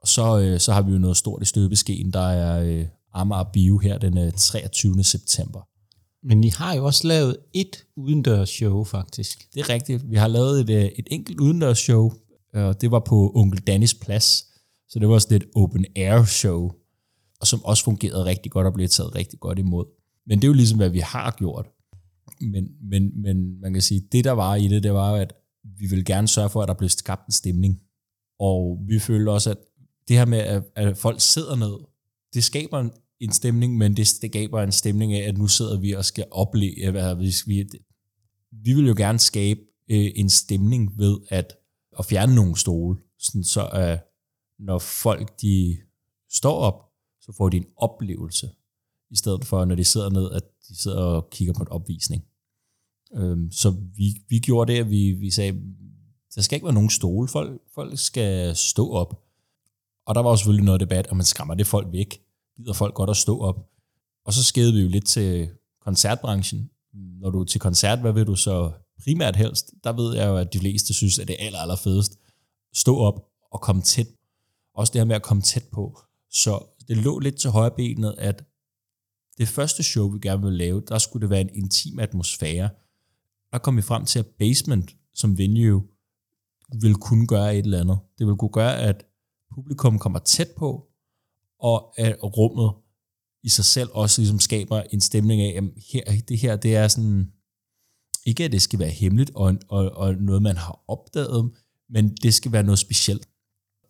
Og 0.00 0.08
så, 0.08 0.40
øh, 0.40 0.60
så 0.60 0.72
har 0.72 0.82
vi 0.82 0.92
jo 0.92 0.98
noget 0.98 1.16
stort 1.16 1.42
i 1.42 1.44
støbeskeen, 1.44 2.12
der 2.12 2.20
er 2.20 2.62
øh, 2.62 2.86
Amager 3.12 3.50
Bio 3.52 3.78
her 3.78 3.98
den 3.98 4.18
øh, 4.18 4.32
23. 4.32 5.04
september. 5.04 5.60
Men 6.26 6.44
I 6.44 6.48
har 6.48 6.74
jo 6.74 6.84
også 6.84 7.06
lavet 7.06 7.36
et 7.54 7.84
udendørs 7.96 8.48
show, 8.48 8.84
faktisk. 8.84 9.54
Det 9.54 9.60
er 9.60 9.68
rigtigt. 9.68 10.10
Vi 10.10 10.16
har 10.16 10.28
lavet 10.28 10.60
et, 10.60 10.70
øh, 10.70 10.84
et 10.84 11.08
enkelt 11.10 11.40
udendørs 11.40 11.78
show, 11.78 12.12
og 12.54 12.80
det 12.80 12.90
var 12.90 13.00
på 13.00 13.32
Onkel 13.34 13.60
Dannis 13.60 13.94
Plads. 13.94 14.46
Så 14.88 14.98
det 14.98 15.08
var 15.08 15.18
sådan 15.18 15.36
et 15.36 15.48
open 15.54 15.86
air 15.96 16.24
show, 16.24 16.70
og 17.40 17.46
som 17.46 17.64
også 17.64 17.84
fungerede 17.84 18.24
rigtig 18.24 18.52
godt 18.52 18.66
og 18.66 18.72
blev 18.72 18.88
taget 18.88 19.14
rigtig 19.14 19.40
godt 19.40 19.58
imod. 19.58 19.84
Men 20.26 20.38
det 20.38 20.44
er 20.44 20.48
jo 20.48 20.54
ligesom, 20.54 20.78
hvad 20.78 20.88
vi 20.88 20.98
har 20.98 21.36
gjort 21.38 21.66
men, 22.40 22.68
men, 22.90 23.22
men 23.22 23.60
man 23.60 23.72
kan 23.72 23.82
sige, 23.82 24.00
det 24.12 24.24
der 24.24 24.32
var 24.32 24.54
i 24.54 24.68
det, 24.68 24.82
det 24.82 24.92
var 24.92 25.12
at 25.12 25.32
vi 25.78 25.86
vil 25.86 26.04
gerne 26.04 26.28
sørge 26.28 26.50
for, 26.50 26.62
at 26.62 26.68
der 26.68 26.74
blev 26.74 26.88
skabt 26.88 27.26
en 27.26 27.32
stemning. 27.32 27.80
Og 28.40 28.78
vi 28.88 28.98
føler 28.98 29.32
også, 29.32 29.50
at 29.50 29.56
det 30.08 30.16
her 30.16 30.24
med, 30.24 30.38
at, 30.38 30.62
at 30.76 30.96
folk 30.96 31.20
sidder 31.20 31.56
ned, 31.56 31.76
det 32.34 32.44
skaber 32.44 32.78
en, 32.80 32.90
en 33.20 33.32
stemning, 33.32 33.76
men 33.76 33.90
det, 33.90 33.96
det 33.96 34.30
skaber 34.30 34.62
en 34.62 34.72
stemning 34.72 35.14
af, 35.14 35.28
at 35.28 35.38
nu 35.38 35.46
sidder 35.46 35.80
vi 35.80 35.92
og 35.92 36.04
skal 36.04 36.26
opleve, 36.30 36.90
hvad 36.90 37.14
vi, 37.14 37.34
vi, 37.46 37.68
vi 38.52 38.74
vil 38.74 38.86
jo 38.86 38.94
gerne 38.96 39.18
skabe 39.18 39.60
øh, 39.90 40.10
en 40.16 40.30
stemning 40.30 40.98
ved 40.98 41.18
at, 41.28 41.56
at 41.98 42.04
fjerne 42.04 42.34
nogle 42.34 42.56
stole, 42.56 42.98
sådan 43.18 43.44
så 43.44 43.70
øh, 43.74 43.98
når 44.58 44.78
folk 44.78 45.40
de 45.40 45.76
står 46.30 46.54
op, 46.54 46.74
så 47.20 47.32
får 47.36 47.48
de 47.48 47.56
en 47.56 47.66
oplevelse, 47.76 48.50
i 49.10 49.16
stedet 49.16 49.44
for 49.44 49.64
når 49.64 49.74
de 49.74 49.84
sidder 49.84 50.10
ned, 50.10 50.30
at 50.32 50.42
de 50.68 50.80
sidder 50.82 50.98
og 50.98 51.30
kigger 51.30 51.54
på 51.54 51.62
en 51.62 51.68
opvisning. 51.68 52.24
Øhm, 53.14 53.52
så 53.52 53.70
vi, 53.70 54.22
vi 54.28 54.38
gjorde 54.38 54.72
det, 54.72 54.78
at 54.78 54.90
vi, 54.90 55.12
vi 55.12 55.30
sagde, 55.30 55.62
der 56.34 56.42
skal 56.42 56.56
ikke 56.56 56.64
være 56.64 56.74
nogen 56.74 56.90
stole, 56.90 57.28
folk, 57.28 57.60
folk 57.74 57.98
skal 57.98 58.56
stå 58.56 58.90
op. 58.90 59.29
Og 60.10 60.14
der 60.14 60.22
var 60.22 60.30
også 60.30 60.42
selvfølgelig 60.42 60.64
noget 60.64 60.80
debat, 60.80 61.08
om 61.08 61.16
man 61.16 61.26
skræmmer 61.26 61.54
det 61.54 61.66
folk 61.66 61.92
væk. 61.92 62.22
Gider 62.56 62.72
folk 62.72 62.94
godt 62.94 63.10
at 63.10 63.16
stå 63.16 63.40
op? 63.40 63.68
Og 64.24 64.32
så 64.32 64.44
skede 64.44 64.74
vi 64.74 64.80
jo 64.80 64.88
lidt 64.88 65.06
til 65.06 65.48
koncertbranchen. 65.84 66.70
Når 66.92 67.30
du 67.30 67.40
er 67.40 67.44
til 67.44 67.60
koncert, 67.60 67.98
hvad 67.98 68.12
vil 68.12 68.26
du 68.26 68.34
så 68.34 68.72
primært 69.04 69.36
helst? 69.36 69.70
Der 69.84 69.92
ved 69.92 70.16
jeg 70.16 70.26
jo, 70.28 70.36
at 70.36 70.52
de 70.52 70.58
fleste 70.58 70.94
synes, 70.94 71.18
at 71.18 71.28
det 71.28 71.36
er 71.38 71.46
aller, 71.46 71.58
aller 71.58 71.76
fedest. 71.76 72.18
Stå 72.74 72.98
op 72.98 73.28
og 73.50 73.60
komme 73.60 73.82
tæt. 73.82 74.06
Også 74.74 74.92
det 74.92 75.00
her 75.00 75.04
med 75.04 75.16
at 75.16 75.22
komme 75.22 75.42
tæt 75.42 75.64
på. 75.72 76.00
Så 76.30 76.64
det 76.88 76.96
lå 76.96 77.18
lidt 77.18 77.36
til 77.36 77.50
højre 77.50 77.70
benet, 77.76 78.14
at 78.18 78.44
det 79.38 79.48
første 79.48 79.82
show, 79.82 80.08
vi 80.08 80.18
gerne 80.22 80.42
ville 80.42 80.58
lave, 80.58 80.82
der 80.88 80.98
skulle 80.98 81.20
det 81.20 81.30
være 81.30 81.40
en 81.40 81.50
intim 81.54 81.98
atmosfære. 81.98 82.70
Der 83.52 83.58
kom 83.58 83.76
vi 83.76 83.82
frem 83.82 84.04
til, 84.04 84.18
at 84.18 84.26
Basement 84.26 84.96
som 85.14 85.38
venue 85.38 85.82
vil 86.80 86.94
kunne 86.94 87.26
gøre 87.26 87.56
et 87.56 87.64
eller 87.64 87.80
andet. 87.80 87.98
Det 88.18 88.26
vil 88.26 88.36
kunne 88.36 88.52
gøre, 88.52 88.78
at 88.78 89.09
publikum 89.54 89.98
kommer 89.98 90.18
tæt 90.18 90.50
på, 90.58 90.86
og 91.60 91.94
øh, 91.98 92.06
at 92.06 92.36
rummet 92.36 92.70
i 93.42 93.48
sig 93.48 93.64
selv 93.64 93.88
også 93.92 94.20
ligesom 94.20 94.40
skaber 94.40 94.82
en 94.82 95.00
stemning 95.00 95.42
af, 95.42 95.56
at 95.56 95.64
her, 95.92 96.20
det 96.28 96.38
her, 96.38 96.56
det 96.56 96.76
er 96.76 96.88
sådan, 96.88 97.32
ikke 98.26 98.44
at 98.44 98.52
det 98.52 98.62
skal 98.62 98.78
være 98.78 98.88
hemmeligt 98.88 99.30
og, 99.34 99.54
og, 99.68 99.90
og 99.90 100.14
noget, 100.14 100.42
man 100.42 100.56
har 100.56 100.84
opdaget, 100.88 101.50
men 101.90 102.14
det 102.14 102.34
skal 102.34 102.52
være 102.52 102.62
noget 102.62 102.78
specielt. 102.78 103.28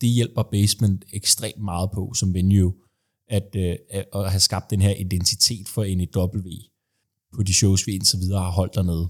Det 0.01 0.09
hjælper 0.09 0.43
Basement 0.43 1.05
ekstremt 1.13 1.63
meget 1.63 1.91
på 1.95 2.15
som 2.15 2.35
venue 2.35 2.75
at, 3.29 3.57
øh, 3.57 3.77
at, 3.91 4.05
at 4.15 4.31
have 4.31 4.41
skabt 4.41 4.71
den 4.71 4.81
her 4.81 4.95
identitet 4.95 5.69
for 5.69 5.85
NEW 5.85 6.43
på 7.35 7.43
de 7.43 7.55
shows, 7.55 7.87
vi 7.87 7.93
indtil 7.93 8.19
videre 8.19 8.41
har 8.41 8.51
holdt 8.51 8.75
dernede. 8.75 9.09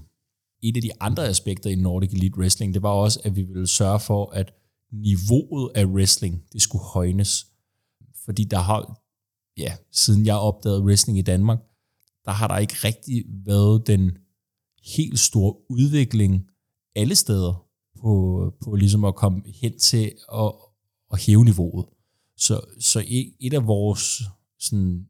Et 0.63 0.75
af 0.75 0.81
de 0.81 0.91
andre 0.99 1.27
aspekter 1.27 1.69
i 1.69 1.75
Nordic 1.75 2.11
Elite 2.11 2.37
Wrestling, 2.37 2.73
det 2.73 2.83
var 2.83 2.89
også, 2.89 3.19
at 3.23 3.35
vi 3.35 3.41
ville 3.41 3.67
sørge 3.67 3.99
for, 3.99 4.29
at 4.29 4.53
niveauet 4.91 5.71
af 5.75 5.85
wrestling, 5.85 6.43
det 6.53 6.61
skulle 6.61 6.83
højnes. 6.83 7.47
Fordi 8.25 8.43
der 8.43 8.59
har, 8.59 9.01
ja, 9.57 9.75
siden 9.91 10.25
jeg 10.25 10.35
opdagede 10.35 10.83
wrestling 10.83 11.17
i 11.17 11.21
Danmark, 11.21 11.59
der 12.25 12.31
har 12.31 12.47
der 12.47 12.57
ikke 12.57 12.73
rigtig 12.83 13.23
været 13.45 13.87
den 13.87 14.11
helt 14.95 15.19
store 15.19 15.55
udvikling 15.69 16.45
alle 16.95 17.15
steder 17.15 17.67
på, 18.01 18.43
på 18.63 18.75
ligesom 18.75 19.05
at 19.05 19.15
komme 19.15 19.41
hen 19.61 19.79
til 19.79 20.11
at, 20.33 20.53
at 21.11 21.21
hæve 21.21 21.45
niveauet. 21.45 21.85
Så, 22.37 22.61
så 22.79 22.99
e, 22.99 23.33
et 23.39 23.53
af 23.53 23.67
vores, 23.67 24.21
sådan, 24.59 25.07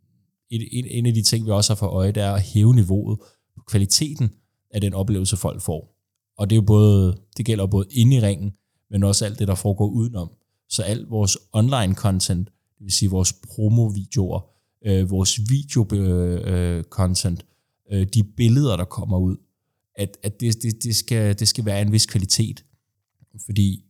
et, 0.52 0.62
et, 0.72 0.98
en 0.98 1.06
af 1.06 1.14
de 1.14 1.22
ting, 1.22 1.46
vi 1.46 1.52
også 1.52 1.74
har 1.74 1.76
for 1.76 1.88
øje, 1.88 2.12
det 2.12 2.24
er 2.24 2.34
at 2.34 2.42
hæve 2.42 2.76
niveauet 2.76 3.20
på 3.56 3.64
kvaliteten 3.68 4.30
af 4.72 4.82
den 4.82 4.94
oplevelse, 4.94 5.38
folk 5.38 5.62
får. 5.62 5.98
Og 6.38 6.50
det 6.50 6.56
er 6.56 6.62
jo 6.62 6.66
både, 6.66 7.22
det 7.38 7.46
gælder 7.46 7.66
både 7.68 7.88
inde 7.92 8.18
i 8.18 8.22
ringen, 8.22 8.52
men 8.92 9.04
også 9.04 9.26
alt 9.26 9.40
det, 9.40 9.48
der 9.48 9.56
foregår 9.56 9.88
udenom. 9.88 10.32
Så 10.70 10.84
alt 10.84 11.10
vores 11.10 11.38
online 11.54 11.96
content, 11.96 12.48
det 12.48 12.86
vil 12.86 12.92
sige 12.92 13.10
vores 13.10 13.34
promo-videoer, 13.34 14.42
øh, 14.86 15.10
vores 15.10 15.40
video-content, 15.40 17.46
øh, 17.92 17.98
øh, 17.98 18.02
øh, 18.02 18.08
de 18.14 18.24
billeder, 18.24 18.78
der 18.78 18.86
kommer 18.86 19.18
ud, 19.18 19.38
at, 19.96 20.18
at 20.24 20.40
det, 20.40 20.64
det, 20.64 20.84
det, 20.84 20.96
skal, 20.96 21.40
det 21.40 21.48
skal 21.48 21.66
være 21.66 21.82
en 21.82 21.92
vis 21.92 22.06
kvalitet. 22.06 22.66
Fordi 23.46 23.86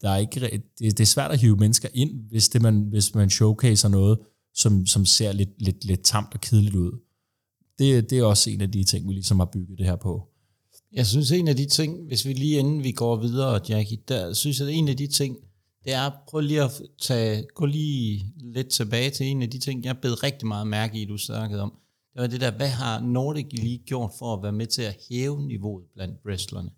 der 0.00 0.10
er 0.10 0.16
ikke, 0.16 0.40
det, 0.40 0.62
det 0.78 1.00
er 1.00 1.06
svært 1.06 1.30
at 1.30 1.40
hive 1.40 1.56
mennesker 1.56 1.88
ind, 1.94 2.28
hvis, 2.28 2.48
det 2.48 2.62
man, 2.62 2.80
hvis 2.80 3.14
man 3.14 3.30
showcaser 3.30 3.88
noget, 3.88 4.18
som, 4.54 4.86
som 4.86 5.06
ser 5.06 5.32
lidt, 5.32 5.62
lidt, 5.62 5.84
lidt 5.84 6.04
tamt 6.04 6.34
og 6.34 6.40
kedeligt 6.40 6.74
ud. 6.74 7.00
Det, 7.78 8.10
det 8.10 8.18
er 8.18 8.24
også 8.24 8.50
en 8.50 8.60
af 8.60 8.70
de 8.70 8.84
ting, 8.84 9.08
vi 9.08 9.12
ligesom 9.12 9.38
har 9.38 9.46
bygget 9.46 9.78
det 9.78 9.86
her 9.86 9.96
på. 9.96 10.29
Jeg 10.92 11.06
synes, 11.06 11.30
en 11.30 11.48
af 11.48 11.56
de 11.56 11.66
ting, 11.66 12.06
hvis 12.06 12.26
vi 12.26 12.32
lige 12.32 12.58
inden 12.58 12.84
vi 12.84 12.92
går 12.92 13.16
videre, 13.16 13.60
Jackie, 13.68 13.98
der 14.08 14.32
synes 14.32 14.60
jeg, 14.60 14.68
at 14.68 14.74
en 14.74 14.88
af 14.88 14.96
de 14.96 15.06
ting, 15.06 15.36
det 15.84 15.92
er, 15.92 16.10
prøv 16.28 16.40
lige 16.40 16.62
at 16.62 16.82
tage, 17.00 17.46
gå 17.54 17.66
lige 17.66 18.32
lidt 18.40 18.68
tilbage 18.68 19.10
til 19.10 19.26
en 19.26 19.42
af 19.42 19.50
de 19.50 19.58
ting, 19.58 19.84
jeg 19.84 19.98
bed 19.98 20.22
rigtig 20.22 20.48
meget 20.48 20.66
mærke 20.66 21.02
i, 21.02 21.04
du 21.04 21.16
snakkede 21.18 21.62
om. 21.62 21.72
Det 22.14 22.20
var 22.20 22.26
det 22.26 22.40
der, 22.40 22.50
hvad 22.50 22.68
har 22.68 23.00
Nordic 23.00 23.46
lige 23.52 23.78
gjort 23.78 24.10
for 24.18 24.34
at 24.34 24.42
være 24.42 24.52
med 24.52 24.66
til 24.66 24.82
at 24.82 24.96
hæve 25.10 25.46
niveauet 25.46 25.84
blandt 25.94 26.14
wrestlerne? 26.26 26.70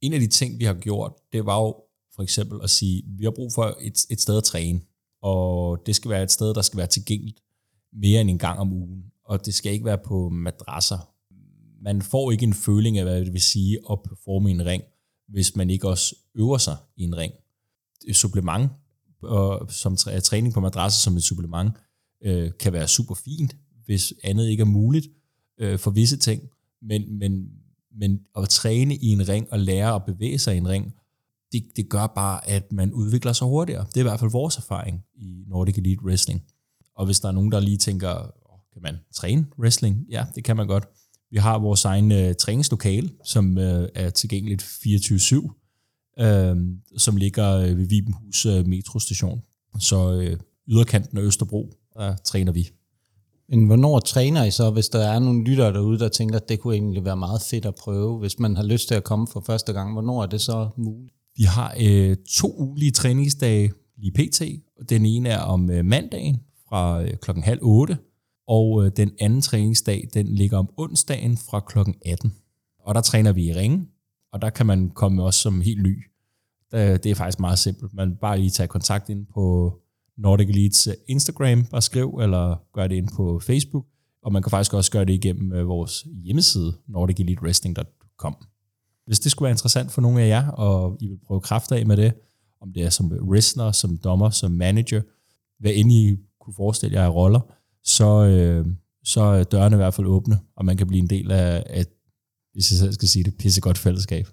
En 0.00 0.12
af 0.12 0.20
de 0.20 0.26
ting, 0.26 0.58
vi 0.58 0.64
har 0.64 0.74
gjort, 0.74 1.12
det 1.32 1.46
var 1.46 1.60
jo 1.60 1.76
for 2.14 2.22
eksempel 2.22 2.60
at 2.62 2.70
sige, 2.70 3.02
vi 3.06 3.24
har 3.24 3.30
brug 3.30 3.52
for 3.52 3.76
et, 3.80 4.06
et 4.10 4.20
sted 4.20 4.36
at 4.36 4.44
træne, 4.44 4.80
og 5.22 5.82
det 5.86 5.96
skal 5.96 6.10
være 6.10 6.22
et 6.22 6.30
sted, 6.30 6.54
der 6.54 6.62
skal 6.62 6.76
være 6.76 6.86
tilgængeligt 6.86 7.38
mere 7.92 8.20
end 8.20 8.30
en 8.30 8.38
gang 8.38 8.58
om 8.58 8.72
ugen. 8.72 9.04
og 9.24 9.46
det 9.46 9.54
skal 9.54 9.72
ikke 9.72 9.84
være 9.84 9.98
på 9.98 10.28
madrasser. 10.28 11.13
Man 11.84 12.02
får 12.02 12.30
ikke 12.30 12.44
en 12.44 12.54
føling 12.54 12.98
af, 12.98 13.04
hvad 13.04 13.24
det 13.24 13.32
vil 13.32 13.40
sige 13.40 13.78
at 13.90 13.98
performe 14.02 14.50
i 14.50 14.52
en 14.52 14.66
ring, 14.66 14.82
hvis 15.28 15.56
man 15.56 15.70
ikke 15.70 15.88
også 15.88 16.14
øver 16.34 16.58
sig 16.58 16.76
i 16.96 17.02
en 17.02 17.16
ring. 17.16 17.32
Et 18.08 18.16
supplement, 18.16 18.70
og 19.22 19.72
som 19.72 19.96
træning 19.96 20.54
på 20.54 20.60
madrasser 20.60 21.00
som 21.00 21.16
et 21.16 21.22
supplement, 21.22 21.72
øh, 22.24 22.50
kan 22.60 22.72
være 22.72 22.88
super 22.88 23.14
fint, 23.14 23.56
hvis 23.84 24.14
andet 24.24 24.48
ikke 24.48 24.60
er 24.60 24.64
muligt 24.64 25.08
øh, 25.58 25.78
for 25.78 25.90
visse 25.90 26.16
ting, 26.16 26.42
men, 26.82 27.18
men, 27.18 27.48
men 27.98 28.20
at 28.36 28.48
træne 28.48 28.96
i 28.96 29.06
en 29.06 29.28
ring 29.28 29.52
og 29.52 29.58
lære 29.58 29.94
at 29.94 30.04
bevæge 30.04 30.38
sig 30.38 30.54
i 30.54 30.58
en 30.58 30.68
ring, 30.68 30.94
det, 31.52 31.64
det 31.76 31.88
gør 31.88 32.06
bare, 32.06 32.48
at 32.48 32.72
man 32.72 32.92
udvikler 32.92 33.32
sig 33.32 33.46
hurtigere. 33.46 33.86
Det 33.88 33.96
er 33.96 34.00
i 34.00 34.08
hvert 34.08 34.20
fald 34.20 34.30
vores 34.30 34.56
erfaring 34.56 35.04
i 35.14 35.44
Nordic 35.46 35.78
Elite 35.78 36.04
Wrestling. 36.04 36.42
Og 36.96 37.06
hvis 37.06 37.20
der 37.20 37.28
er 37.28 37.32
nogen, 37.32 37.52
der 37.52 37.60
lige 37.60 37.76
tænker, 37.76 38.30
kan 38.72 38.82
man 38.82 38.96
træne 39.12 39.46
wrestling? 39.58 40.06
Ja, 40.10 40.26
det 40.34 40.44
kan 40.44 40.56
man 40.56 40.66
godt. 40.66 40.88
Vi 41.30 41.38
har 41.38 41.58
vores 41.58 41.84
egen 41.84 42.12
øh, 42.12 42.34
træningslokale, 42.34 43.10
som 43.24 43.58
øh, 43.58 43.88
er 43.94 44.10
tilgængeligt 44.10 44.62
24-7, 44.62 46.22
øh, 46.24 46.56
som 46.96 47.16
ligger 47.16 47.56
øh, 47.56 47.78
ved 47.78 47.86
Vibenhus 47.88 48.46
øh, 48.46 48.66
metrostation. 48.66 49.42
Så 49.80 50.12
øh, 50.12 50.36
yderkanten 50.68 51.18
af 51.18 51.22
Østerbro, 51.22 51.70
der 51.94 52.16
træner 52.16 52.52
vi. 52.52 52.70
Men 53.48 53.66
hvornår 53.66 53.98
træner 53.98 54.44
I 54.44 54.50
så, 54.50 54.70
hvis 54.70 54.88
der 54.88 54.98
er 54.98 55.18
nogle 55.18 55.44
lyttere 55.44 55.72
derude, 55.72 55.98
der 55.98 56.08
tænker, 56.08 56.36
at 56.36 56.48
det 56.48 56.60
kunne 56.60 56.74
egentlig 56.74 57.04
være 57.04 57.16
meget 57.16 57.42
fedt 57.42 57.66
at 57.66 57.74
prøve, 57.74 58.18
hvis 58.18 58.38
man 58.38 58.56
har 58.56 58.62
lyst 58.62 58.88
til 58.88 58.94
at 58.94 59.04
komme 59.04 59.26
for 59.26 59.42
første 59.46 59.72
gang? 59.72 59.92
Hvornår 59.92 60.22
er 60.22 60.26
det 60.26 60.40
så 60.40 60.68
muligt? 60.76 61.14
Vi 61.36 61.42
har 61.42 61.74
øh, 61.80 62.16
to 62.30 62.54
ugelige 62.58 62.90
træningsdage 62.90 63.72
lige 63.96 64.12
pt. 64.12 64.42
Den 64.90 65.06
ene 65.06 65.28
er 65.28 65.40
om 65.40 65.70
øh, 65.70 65.84
mandagen 65.84 66.40
fra 66.68 67.02
øh, 67.02 67.16
klokken 67.22 67.44
halv 67.44 67.58
otte, 67.62 67.98
og 68.46 68.84
øh, 68.84 68.92
den 68.96 69.10
anden 69.20 69.40
træningsdag, 69.40 70.08
den 70.14 70.26
ligger 70.26 70.58
om 70.58 70.68
onsdagen 70.76 71.36
fra 71.36 71.60
klokken 71.60 71.94
18. 72.06 72.34
Og 72.78 72.94
der 72.94 73.00
træner 73.00 73.32
vi 73.32 73.44
i 73.44 73.52
ringe, 73.52 73.86
og 74.32 74.42
der 74.42 74.50
kan 74.50 74.66
man 74.66 74.90
komme 74.90 75.22
også 75.22 75.40
som 75.40 75.60
helt 75.60 75.82
ny. 75.82 76.04
Det 76.72 77.06
er 77.06 77.14
faktisk 77.14 77.40
meget 77.40 77.58
simpelt. 77.58 77.94
Man 77.94 78.16
bare 78.16 78.38
lige 78.38 78.50
tager 78.50 78.68
kontakt 78.68 79.08
ind 79.08 79.26
på 79.34 79.74
Nordic 80.16 80.48
Elites 80.48 80.86
øh, 80.86 80.94
Instagram, 81.06 81.64
bare 81.64 81.82
skriv, 81.82 82.18
eller 82.22 82.56
gør 82.72 82.86
det 82.86 82.96
ind 82.96 83.08
på 83.16 83.40
Facebook. 83.46 83.86
Og 84.22 84.32
man 84.32 84.42
kan 84.42 84.50
faktisk 84.50 84.74
også 84.74 84.90
gøre 84.90 85.04
det 85.04 85.12
igennem 85.12 85.52
øh, 85.52 85.68
vores 85.68 86.06
hjemmeside, 86.24 86.76
nordicelitewrestling.com. 86.88 88.36
Hvis 89.06 89.20
det 89.20 89.30
skulle 89.30 89.46
være 89.46 89.52
interessant 89.52 89.92
for 89.92 90.00
nogle 90.00 90.22
af 90.22 90.28
jer, 90.28 90.48
og 90.48 90.96
I 91.00 91.08
vil 91.08 91.18
prøve 91.26 91.40
kræfter 91.40 91.76
af 91.76 91.86
med 91.86 91.96
det, 91.96 92.12
om 92.60 92.72
det 92.72 92.82
er 92.82 92.90
som 92.90 93.12
wrestler, 93.12 93.72
som 93.72 93.98
dommer, 93.98 94.30
som 94.30 94.50
manager, 94.50 95.02
hvad 95.58 95.72
end 95.74 95.92
I 95.92 96.16
kunne 96.40 96.54
forestille 96.54 96.96
jer 96.96 97.04
af 97.04 97.14
roller, 97.14 97.40
så, 97.84 98.24
øh, 98.24 98.66
så 99.04 99.20
er 99.20 99.44
dørene 99.44 99.76
i 99.76 99.76
hvert 99.76 99.94
fald 99.94 100.06
åbne, 100.06 100.38
og 100.56 100.64
man 100.64 100.76
kan 100.76 100.86
blive 100.86 101.02
en 101.02 101.10
del 101.10 101.30
af, 101.30 101.64
af 101.66 101.86
hvis 102.52 102.70
jeg 102.70 102.78
selv 102.78 102.92
skal 102.92 103.08
sige 103.08 103.24
det, 103.24 103.36
pissegodt 103.38 103.78
fællesskab. 103.78 104.28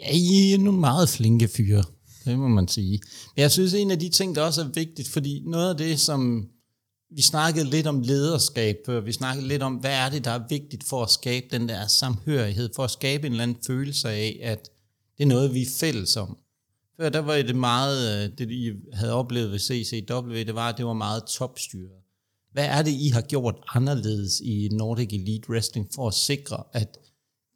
Ja, 0.00 0.10
I 0.12 0.52
er 0.52 0.58
nogle 0.58 0.80
meget 0.80 1.08
flinke 1.08 1.48
fyre, 1.48 1.84
det 2.24 2.38
må 2.38 2.48
man 2.48 2.68
sige. 2.68 3.00
Men 3.36 3.42
jeg 3.42 3.50
synes, 3.50 3.74
en 3.74 3.90
af 3.90 3.98
de 3.98 4.08
ting, 4.08 4.34
der 4.34 4.42
også 4.42 4.60
er 4.62 4.68
vigtigt, 4.68 5.08
fordi 5.08 5.42
noget 5.46 5.70
af 5.70 5.76
det, 5.76 6.00
som 6.00 6.48
vi 7.16 7.22
snakkede 7.22 7.70
lidt 7.70 7.86
om 7.86 8.00
lederskab, 8.00 8.76
øh, 8.88 9.06
vi 9.06 9.12
snakkede 9.12 9.48
lidt 9.48 9.62
om, 9.62 9.74
hvad 9.74 9.94
er 9.94 10.08
det, 10.08 10.24
der 10.24 10.30
er 10.30 10.48
vigtigt 10.48 10.84
for 10.84 11.02
at 11.02 11.10
skabe 11.10 11.46
den 11.50 11.68
der 11.68 11.86
samhørighed, 11.86 12.68
for 12.76 12.84
at 12.84 12.90
skabe 12.90 13.26
en 13.26 13.32
eller 13.32 13.42
anden 13.42 13.62
følelse 13.66 14.08
af, 14.08 14.40
at 14.42 14.70
det 15.18 15.22
er 15.22 15.28
noget, 15.28 15.54
vi 15.54 15.62
er 15.62 15.70
fælles 15.80 16.16
om. 16.16 16.36
Før 16.96 17.08
der 17.08 17.18
var 17.18 17.34
det 17.34 17.56
meget, 17.56 18.24
øh, 18.24 18.38
det 18.38 18.50
I 18.50 18.72
havde 18.92 19.12
oplevet 19.12 19.50
ved 19.50 19.58
CCW, 19.58 20.34
det 20.34 20.54
var, 20.54 20.68
at 20.68 20.78
det 20.78 20.86
var 20.86 20.92
meget 20.92 21.24
topstyret. 21.24 22.03
Hvad 22.54 22.66
er 22.66 22.82
det, 22.82 22.90
I 22.90 23.08
har 23.08 23.20
gjort 23.20 23.54
anderledes 23.74 24.40
i 24.40 24.68
Nordic 24.72 25.08
Elite 25.12 25.50
Wrestling 25.50 25.88
for 25.94 26.08
at 26.08 26.14
sikre, 26.14 26.62
at 26.72 26.98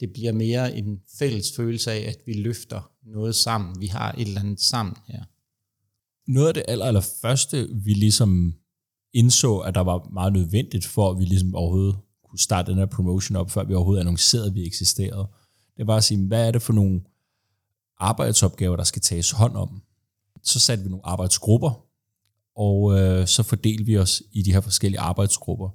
det 0.01 0.13
bliver 0.13 0.33
mere 0.33 0.77
en 0.77 1.01
fælles 1.19 1.53
følelse 1.57 1.93
af, 1.93 2.09
at 2.09 2.17
vi 2.27 2.33
løfter 2.33 2.91
noget 3.07 3.35
sammen. 3.35 3.81
Vi 3.81 3.87
har 3.87 4.13
et 4.13 4.29
eller 4.29 4.41
andet 4.41 4.61
sammen 4.61 4.97
her. 5.07 5.25
Noget 6.33 6.49
af 6.49 6.55
det 6.55 6.65
aller, 6.69 6.85
aller 6.85 7.07
første, 7.23 7.69
vi 7.73 7.95
ligesom 7.95 8.55
indså, 9.13 9.59
at 9.59 9.75
der 9.75 9.81
var 9.81 10.09
meget 10.13 10.33
nødvendigt 10.33 10.85
for, 10.85 11.11
at 11.11 11.19
vi 11.19 11.25
ligesom 11.25 11.55
overhovedet 11.55 11.97
kunne 12.31 12.39
starte 12.39 12.71
den 12.71 12.79
her 12.79 12.87
promotion 12.87 13.37
op, 13.37 13.51
før 13.51 13.65
vi 13.65 13.75
overhovedet 13.75 14.01
annoncerede, 14.01 14.47
at 14.47 14.55
vi 14.55 14.67
eksisterede. 14.67 15.29
Det 15.77 15.87
var 15.87 15.97
at 15.97 16.05
sige, 16.05 16.27
hvad 16.27 16.47
er 16.47 16.51
det 16.51 16.63
for 16.63 16.73
nogle 16.73 17.01
arbejdsopgaver, 17.99 18.77
der 18.77 18.85
skal 18.85 19.03
tages 19.03 19.31
hånd 19.31 19.57
om? 19.57 19.83
Så 20.43 20.61
satte 20.61 20.85
vi 20.85 20.91
nogle 20.91 21.07
arbejdsgrupper, 21.07 21.88
og 22.59 22.99
øh, 22.99 23.27
så 23.27 23.43
fordeler 23.43 23.85
vi 23.85 23.99
os 23.99 24.23
i 24.33 24.43
de 24.43 24.53
her 24.53 24.61
forskellige 24.61 25.01
arbejdsgrupper. 25.01 25.69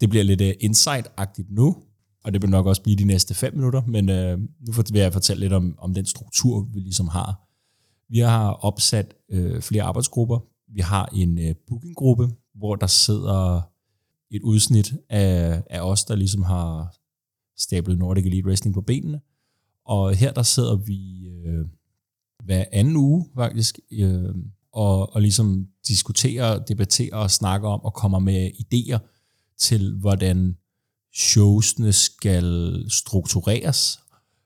Det 0.00 0.10
bliver 0.10 0.24
lidt 0.24 0.40
øh, 0.40 0.54
insight-agtigt 0.60 1.54
nu, 1.54 1.76
og 2.24 2.32
det 2.32 2.42
vil 2.42 2.50
nok 2.50 2.66
også 2.66 2.82
blive 2.82 2.96
de 2.96 3.04
næste 3.04 3.34
fem 3.34 3.54
minutter, 3.54 3.82
men 3.86 4.08
øh, 4.08 4.38
nu 4.38 4.72
vil 4.92 5.00
jeg 5.00 5.12
fortælle 5.12 5.40
lidt 5.40 5.52
om, 5.52 5.74
om 5.78 5.94
den 5.94 6.06
struktur, 6.06 6.68
vi 6.72 6.80
ligesom 6.80 7.08
har. 7.08 7.40
Vi 8.08 8.18
har 8.18 8.50
opsat 8.50 9.14
øh, 9.30 9.62
flere 9.62 9.82
arbejdsgrupper. 9.82 10.38
Vi 10.68 10.80
har 10.80 11.06
en 11.06 11.38
øh, 11.38 11.54
bookinggruppe, 11.68 12.28
hvor 12.54 12.76
der 12.76 12.86
sidder 12.86 13.60
et 14.30 14.42
udsnit 14.42 14.94
af, 15.08 15.62
af 15.70 15.80
os, 15.80 16.04
der 16.04 16.14
ligesom 16.14 16.42
har 16.42 16.96
stablet 17.56 17.98
Nordic 17.98 18.26
Elite 18.26 18.46
Wrestling 18.46 18.74
på 18.74 18.80
benene. 18.80 19.20
Og 19.86 20.14
her 20.14 20.32
der 20.32 20.42
sidder 20.42 20.76
vi 20.76 21.28
øh, 21.28 21.66
hver 22.44 22.64
anden 22.72 22.96
uge 22.96 23.26
faktisk, 23.34 23.78
øh, 23.92 24.34
og, 24.74 25.14
og 25.14 25.20
ligesom 25.20 25.66
diskuterer, 25.88 26.64
debatterer 26.64 27.16
og 27.16 27.30
snakker 27.30 27.68
om, 27.68 27.80
og 27.80 27.94
kommer 27.94 28.18
med 28.18 28.50
idéer 28.50 28.98
til, 29.58 29.94
hvordan 30.00 30.56
showsene 31.14 31.92
skal 31.92 32.78
struktureres, 32.88 33.98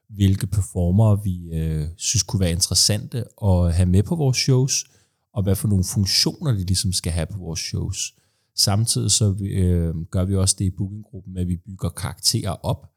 hvilke 0.08 0.47
performer 0.47 1.16
vi 1.16 1.49
øh, 1.52 1.88
synes 1.97 2.23
kunne 2.23 2.40
være 2.40 2.50
interessante 2.50 3.25
at 3.44 3.75
have 3.75 3.87
med 3.87 4.02
på 4.02 4.16
vores 4.16 4.37
shows, 4.37 4.85
og 5.32 5.42
hvad 5.42 5.56
for 5.56 5.68
nogle 5.68 5.85
funktioner 5.85 6.52
de 6.52 6.64
ligesom 6.64 6.92
skal 6.92 7.12
have 7.12 7.26
på 7.26 7.38
vores 7.38 7.61
shows. 7.61 8.14
Samtidig 8.56 9.11
så 9.11 9.37
øh, 9.40 9.94
gør 10.11 10.25
vi 10.25 10.37
også 10.37 10.56
det 10.58 10.64
i 10.64 10.70
bookinggruppen, 10.70 11.37
at 11.37 11.49
vi 11.49 11.56
bygger 11.56 11.88
karakterer 11.88 12.50
op. 12.50 12.90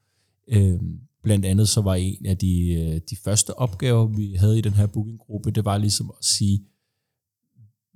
Øh, 0.48 0.80
blandt 1.24 1.46
andet 1.46 1.70
så 1.70 1.82
var 1.82 1.96
en 1.96 2.26
af 2.26 2.38
de, 2.38 2.74
øh, 2.74 3.02
de 3.10 3.16
første 3.24 3.60
opgaver, 3.60 4.08
vi 4.08 4.34
havde 4.34 4.58
i 4.58 4.62
den 4.62 4.74
her 4.74 4.88
bookinggruppe, 4.88 5.52
det 5.52 5.66
var 5.66 5.78
ligesom 5.78 6.12
at 6.20 6.26
sige, 6.26 6.62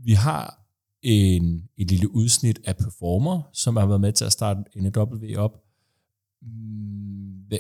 vi 0.06 0.14
har 0.14 0.66
en, 1.02 1.70
et 1.78 1.92
lille 1.92 2.16
udsnit 2.16 2.60
af 2.64 2.78
performer, 2.78 3.42
som 3.54 3.76
har 3.76 3.86
været 3.86 4.02
med 4.02 4.14
til 4.14 4.26
at 4.26 4.32
starte 4.32 4.62
NW 4.76 5.36
op, 5.38 5.62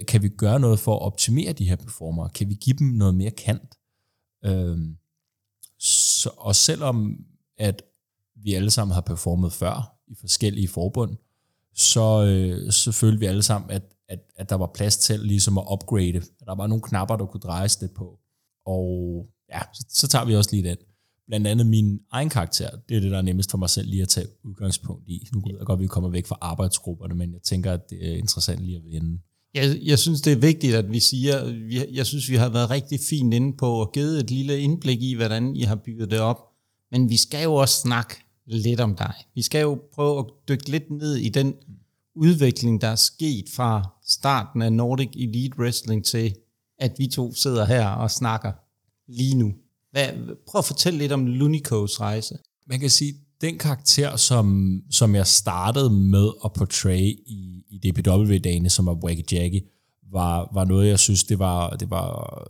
kan 0.07 0.21
vi 0.21 0.29
gøre 0.29 0.59
noget 0.59 0.79
for 0.79 0.95
at 0.95 1.01
optimere 1.01 1.53
de 1.53 1.69
her 1.69 1.75
performer? 1.75 2.27
Kan 2.27 2.49
vi 2.49 2.55
give 2.55 2.75
dem 2.77 2.87
noget 2.87 3.15
mere 3.15 3.31
kant? 3.31 3.75
Øhm, 4.45 4.97
så, 5.79 6.29
og 6.37 6.55
selvom 6.55 7.25
at 7.57 7.81
vi 8.35 8.53
alle 8.53 8.71
sammen 8.71 8.93
har 8.93 9.01
performet 9.01 9.53
før 9.53 9.97
i 10.07 10.15
forskellige 10.19 10.67
forbund, 10.67 11.17
så, 11.73 12.25
øh, 12.25 12.71
så 12.71 12.91
følte 12.91 13.19
vi 13.19 13.25
alle 13.25 13.43
sammen, 13.43 13.71
at, 13.71 13.83
at, 14.09 14.19
at 14.35 14.49
der 14.49 14.55
var 14.55 14.71
plads 14.73 14.97
til 14.97 15.19
ligesom 15.19 15.57
at 15.57 15.65
upgrade. 15.71 16.21
Der 16.45 16.55
var 16.55 16.67
nogle 16.67 16.81
knapper, 16.81 17.15
der 17.15 17.25
kunne 17.25 17.41
drejes 17.41 17.81
lidt 17.81 17.93
på. 17.93 18.19
Og 18.65 19.27
ja, 19.49 19.61
så, 19.73 19.85
så 19.89 20.07
tager 20.07 20.25
vi 20.25 20.35
også 20.35 20.49
lige 20.51 20.69
den 20.69 20.77
blandt 21.27 21.47
andet 21.47 21.67
min 21.67 21.99
egen 22.11 22.29
karakter, 22.29 22.69
det 22.89 22.97
er 22.97 23.01
det, 23.01 23.11
der 23.11 23.17
er 23.17 23.21
nemmest 23.21 23.51
for 23.51 23.57
mig 23.57 23.69
selv 23.69 23.89
lige 23.89 24.01
at 24.01 24.09
tage 24.09 24.27
udgangspunkt 24.43 25.07
i. 25.07 25.27
Nu 25.33 25.39
ved 25.39 25.55
jeg 25.57 25.65
godt, 25.65 25.77
at 25.77 25.81
vi 25.81 25.87
kommer 25.87 26.09
væk 26.09 26.25
fra 26.25 26.37
arbejdsgrupperne, 26.41 27.15
men 27.15 27.33
jeg 27.33 27.41
tænker, 27.41 27.71
at 27.71 27.89
det 27.89 28.09
er 28.09 28.17
interessant 28.17 28.61
lige 28.61 28.77
at 28.77 28.83
vende. 28.85 29.19
Jeg, 29.53 29.79
jeg 29.81 29.99
synes, 29.99 30.21
det 30.21 30.33
er 30.33 30.37
vigtigt, 30.37 30.75
at 30.75 30.91
vi 30.91 30.99
siger, 30.99 31.45
vi, 31.51 31.95
jeg 31.95 32.05
synes, 32.05 32.29
vi 32.29 32.35
har 32.35 32.49
været 32.49 32.69
rigtig 32.69 32.99
fint 33.09 33.33
inde 33.33 33.57
på 33.57 33.67
og 33.67 33.91
givet 33.91 34.19
et 34.19 34.31
lille 34.31 34.59
indblik 34.59 35.01
i, 35.01 35.13
hvordan 35.13 35.55
I 35.55 35.61
har 35.61 35.75
bygget 35.75 36.11
det 36.11 36.19
op. 36.19 36.37
Men 36.91 37.09
vi 37.09 37.17
skal 37.17 37.43
jo 37.43 37.53
også 37.53 37.81
snakke 37.81 38.15
lidt 38.45 38.79
om 38.79 38.95
dig. 38.95 39.13
Vi 39.35 39.41
skal 39.41 39.61
jo 39.61 39.81
prøve 39.93 40.19
at 40.19 40.25
dykke 40.49 40.69
lidt 40.71 40.91
ned 40.91 41.15
i 41.15 41.29
den 41.29 41.53
udvikling, 42.15 42.81
der 42.81 42.87
er 42.87 42.95
sket 42.95 43.45
fra 43.55 43.89
starten 44.07 44.61
af 44.61 44.73
Nordic 44.73 45.09
Elite 45.15 45.59
Wrestling 45.59 46.05
til, 46.05 46.35
at 46.79 46.91
vi 46.97 47.07
to 47.07 47.33
sidder 47.33 47.65
her 47.65 47.87
og 47.87 48.11
snakker 48.11 48.51
lige 49.07 49.37
nu. 49.37 49.53
Hvad, 49.95 50.35
prøv 50.47 50.59
at 50.59 50.65
fortælle 50.65 50.99
lidt 50.99 51.11
om 51.11 51.27
Lunicos 51.27 52.01
rejse. 52.01 52.37
Man 52.67 52.79
kan 52.79 52.89
sige, 52.89 53.13
den 53.41 53.57
karakter, 53.57 54.15
som, 54.15 54.79
som 54.91 55.15
jeg 55.15 55.27
startede 55.27 55.89
med 55.89 56.29
at 56.45 56.53
portray 56.53 57.01
i, 57.27 57.63
i 57.69 57.77
DPW-dagene, 57.77 58.69
som 58.69 58.85
var 58.85 58.93
Wacky 59.03 59.31
Jackie, 59.31 59.61
var, 60.11 60.49
var 60.53 60.65
noget, 60.65 60.87
jeg 60.89 60.99
synes, 60.99 61.23
det 61.23 61.39
var, 61.39 61.69
det 61.69 61.89
var, 61.89 62.43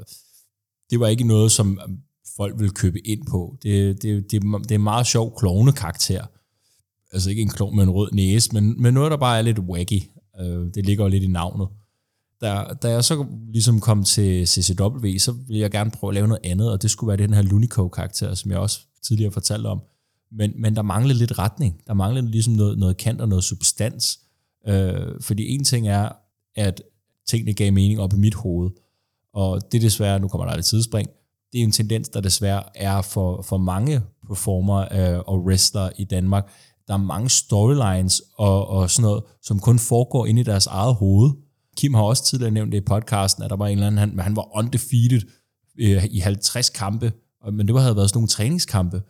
det 0.89 0.99
var 0.99 1.07
ikke 1.07 1.23
noget, 1.23 1.51
som 1.51 1.79
um, 1.87 1.97
folk 2.37 2.59
ville 2.59 2.73
købe 2.73 3.07
ind 3.07 3.25
på. 3.31 3.57
Det, 3.63 4.01
det, 4.01 4.31
det, 4.31 4.41
det 4.41 4.71
er 4.71 4.75
en 4.75 4.83
meget 4.83 5.07
sjov 5.07 5.37
klovne-karakter. 5.39 6.25
Altså 7.11 7.29
ikke 7.29 7.41
en 7.41 7.49
klovn 7.49 7.75
med 7.75 7.83
en 7.83 7.89
rød 7.89 8.11
næse, 8.11 8.53
men, 8.53 8.81
men 8.81 8.93
noget, 8.93 9.11
der 9.11 9.17
bare 9.17 9.37
er 9.37 9.41
lidt 9.41 9.59
wacky. 9.59 10.01
Øh, 10.39 10.73
det 10.75 10.85
ligger 10.85 11.03
jo 11.03 11.09
lidt 11.09 11.23
i 11.23 11.27
navnet 11.27 11.67
da, 12.45 12.73
da 12.81 12.89
jeg 12.89 13.03
så 13.03 13.25
ligesom 13.53 13.79
kom 13.79 14.03
til 14.03 14.47
CCW, 14.47 15.17
så 15.19 15.31
ville 15.31 15.61
jeg 15.61 15.71
gerne 15.71 15.91
prøve 15.91 16.11
at 16.11 16.15
lave 16.15 16.27
noget 16.27 16.45
andet, 16.45 16.71
og 16.71 16.81
det 16.81 16.91
skulle 16.91 17.07
være 17.07 17.27
den 17.27 17.33
her 17.33 17.41
Lunico-karakter, 17.41 18.33
som 18.33 18.51
jeg 18.51 18.59
også 18.59 18.79
tidligere 19.07 19.31
fortalte 19.31 19.67
om. 19.67 19.81
Men, 20.31 20.51
men 20.61 20.75
der 20.75 20.81
manglede 20.81 21.19
lidt 21.19 21.39
retning. 21.39 21.81
Der 21.87 21.93
manglede 21.93 22.31
ligesom 22.31 22.53
noget, 22.53 22.77
noget 22.77 22.97
kant 22.97 23.21
og 23.21 23.29
noget 23.29 23.43
substans. 23.43 24.19
Øh, 24.67 25.21
fordi 25.21 25.55
en 25.55 25.63
ting 25.63 25.87
er, 25.87 26.09
at 26.55 26.81
tingene 27.27 27.53
gav 27.53 27.73
mening 27.73 27.99
op 27.99 28.13
i 28.13 28.17
mit 28.17 28.33
hoved, 28.33 28.69
og 29.33 29.71
det 29.71 29.77
er 29.77 29.81
desværre, 29.81 30.19
nu 30.19 30.27
kommer 30.27 30.47
der 30.47 30.55
lidt 30.55 30.65
tidsspring, 30.65 31.09
det 31.53 31.59
er 31.59 31.63
en 31.63 31.71
tendens, 31.71 32.09
der 32.09 32.21
desværre 32.21 32.63
er 32.75 33.01
for, 33.01 33.41
for 33.41 33.57
mange 33.57 34.01
performer 34.27 34.79
øh, 34.91 35.19
og 35.27 35.39
wrestler 35.43 35.89
i 35.97 36.03
Danmark. 36.03 36.51
Der 36.87 36.93
er 36.93 36.97
mange 36.97 37.29
storylines 37.29 38.21
og, 38.37 38.67
og 38.67 38.89
sådan 38.89 39.09
noget, 39.09 39.23
som 39.41 39.59
kun 39.59 39.79
foregår 39.79 40.25
inde 40.25 40.41
i 40.41 40.43
deres 40.43 40.67
eget 40.67 40.95
hoved. 40.95 41.31
Kim 41.77 41.93
har 41.93 42.01
også 42.01 42.25
tidligere 42.25 42.51
nævnt 42.51 42.71
det 42.71 42.77
i 42.77 42.85
podcasten, 42.85 43.43
at 43.43 43.49
der 43.49 43.55
var 43.55 43.67
en 43.67 43.77
eller 43.77 43.87
anden, 43.87 43.99
han, 43.99 44.19
han 44.19 44.35
var 44.35 44.57
undefeated 44.57 45.21
øh, 45.79 46.05
i 46.05 46.19
50 46.19 46.69
kampe, 46.69 47.13
men 47.53 47.67
det 47.67 47.81
havde 47.81 47.95
været 47.95 48.09
sådan 48.09 48.17
nogle 48.17 48.27
træningskampe. 48.27 49.01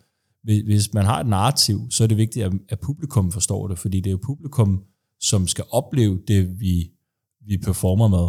Hvis 0.42 0.94
man 0.94 1.04
har 1.04 1.20
et 1.20 1.26
narrativ, 1.26 1.80
så 1.90 2.04
er 2.04 2.08
det 2.08 2.16
vigtigt, 2.16 2.44
at, 2.44 2.52
at 2.68 2.80
publikum 2.80 3.32
forstår 3.32 3.68
det, 3.68 3.78
fordi 3.78 4.00
det 4.00 4.06
er 4.06 4.12
jo 4.12 4.20
publikum, 4.22 4.82
som 5.20 5.48
skal 5.48 5.64
opleve 5.70 6.20
det, 6.28 6.60
vi, 6.60 6.90
vi 7.46 7.58
performer 7.58 8.08
med. 8.08 8.28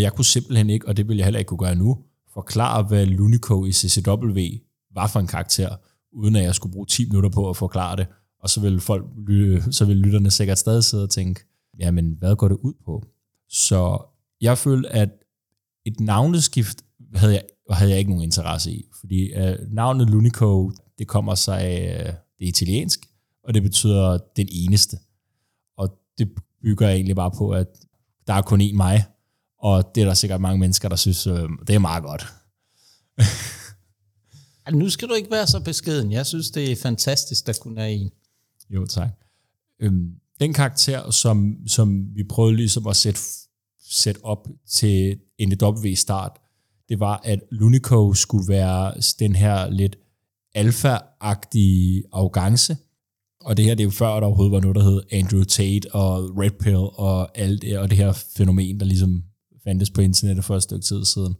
Jeg 0.00 0.12
kunne 0.12 0.24
simpelthen 0.24 0.70
ikke, 0.70 0.88
og 0.88 0.96
det 0.96 1.08
vil 1.08 1.16
jeg 1.16 1.26
heller 1.26 1.38
ikke 1.38 1.48
kunne 1.48 1.58
gøre 1.58 1.74
nu, 1.74 1.98
forklare, 2.34 2.82
hvad 2.82 3.06
Lunico 3.06 3.64
i 3.64 3.72
CCW 3.72 4.40
var 4.94 5.06
for 5.06 5.20
en 5.20 5.26
karakter, 5.26 5.76
uden 6.12 6.36
at 6.36 6.44
jeg 6.44 6.54
skulle 6.54 6.72
bruge 6.72 6.86
10 6.86 7.08
minutter 7.08 7.30
på 7.30 7.50
at 7.50 7.56
forklare 7.56 7.96
det. 7.96 8.06
Og 8.42 8.50
så 8.50 8.60
vil, 8.60 8.80
folk, 8.80 9.04
øh, 9.28 9.62
så 9.70 9.84
vil 9.84 9.96
lytterne 9.96 10.30
sikkert 10.30 10.58
stadig 10.58 10.84
sidde 10.84 11.02
og 11.02 11.10
tænke, 11.10 11.40
jamen 11.78 12.16
hvad 12.18 12.36
går 12.36 12.48
det 12.48 12.56
ud 12.62 12.74
på? 12.84 13.04
Så 13.50 14.02
jeg 14.40 14.58
følte, 14.58 14.88
at 14.88 15.08
et 15.84 16.00
navneskift 16.00 16.82
havde 17.14 17.32
jeg, 17.32 17.42
havde 17.70 17.90
jeg 17.90 17.98
ikke 17.98 18.10
nogen 18.10 18.24
interesse 18.24 18.72
i, 18.72 18.84
fordi 19.00 19.34
uh, 19.36 19.72
navnet 19.74 20.10
Lunico, 20.10 20.72
det 20.98 21.08
kommer 21.08 21.34
sig 21.34 21.60
af, 21.60 22.00
uh, 22.00 22.14
det 22.38 22.44
er 22.44 22.48
italiensk, 22.48 23.06
og 23.44 23.54
det 23.54 23.62
betyder 23.62 24.18
den 24.36 24.48
eneste. 24.50 24.98
Og 25.76 25.98
det 26.18 26.30
bygger 26.62 26.88
jeg 26.88 26.94
egentlig 26.94 27.16
bare 27.16 27.30
på, 27.30 27.50
at 27.50 27.66
der 28.26 28.34
er 28.34 28.42
kun 28.42 28.60
én 28.60 28.76
mig, 28.76 29.04
og 29.58 29.94
det 29.94 30.00
er 30.00 30.04
der 30.04 30.14
sikkert 30.14 30.40
mange 30.40 30.60
mennesker, 30.60 30.88
der 30.88 30.96
synes, 30.96 31.26
uh, 31.26 31.48
det 31.66 31.74
er 31.74 31.78
meget 31.78 32.02
godt. 32.02 32.26
nu 34.80 34.90
skal 34.90 35.08
du 35.08 35.14
ikke 35.14 35.30
være 35.30 35.46
så 35.46 35.60
beskeden. 35.60 36.12
Jeg 36.12 36.26
synes, 36.26 36.50
det 36.50 36.72
er 36.72 36.76
fantastisk, 36.76 37.46
der 37.46 37.58
kun 37.60 37.78
er 37.78 37.84
en. 37.84 38.10
Jo, 38.70 38.86
tak. 38.86 39.10
Øhm, 39.80 40.19
den 40.40 40.52
karakter, 40.52 41.10
som, 41.10 41.56
som 41.66 42.06
vi 42.14 42.24
prøvede 42.24 42.56
ligesom 42.56 42.86
at 42.86 42.96
sætte, 42.96 43.20
sætte 43.90 44.24
op 44.24 44.48
til 44.70 45.16
NW 45.40 45.94
start, 45.94 46.38
det 46.88 47.00
var, 47.00 47.20
at 47.24 47.40
Lunico 47.50 48.14
skulle 48.14 48.48
være 48.48 48.94
den 49.18 49.36
her 49.36 49.70
lidt 49.70 49.96
alfa-agtige 50.54 52.02
arrogance. 52.12 52.76
Og 53.40 53.56
det 53.56 53.64
her, 53.64 53.74
det 53.74 53.82
er 53.82 53.84
jo 53.84 53.90
før, 53.90 54.20
der 54.20 54.26
overhovedet 54.26 54.52
var 54.52 54.60
noget, 54.60 54.76
der 54.76 54.82
hed 54.82 55.02
Andrew 55.12 55.42
Tate 55.42 55.94
og 55.94 56.38
Red 56.38 56.50
Pill 56.50 56.76
og 56.76 57.38
alt 57.38 57.62
det, 57.62 57.78
og 57.78 57.90
det 57.90 57.98
her 57.98 58.12
fænomen, 58.36 58.80
der 58.80 58.86
ligesom 58.86 59.22
fandtes 59.64 59.90
på 59.90 60.00
internettet 60.00 60.44
for 60.44 60.56
et 60.56 60.62
stykke 60.62 60.84
tid 60.84 61.04
siden. 61.04 61.34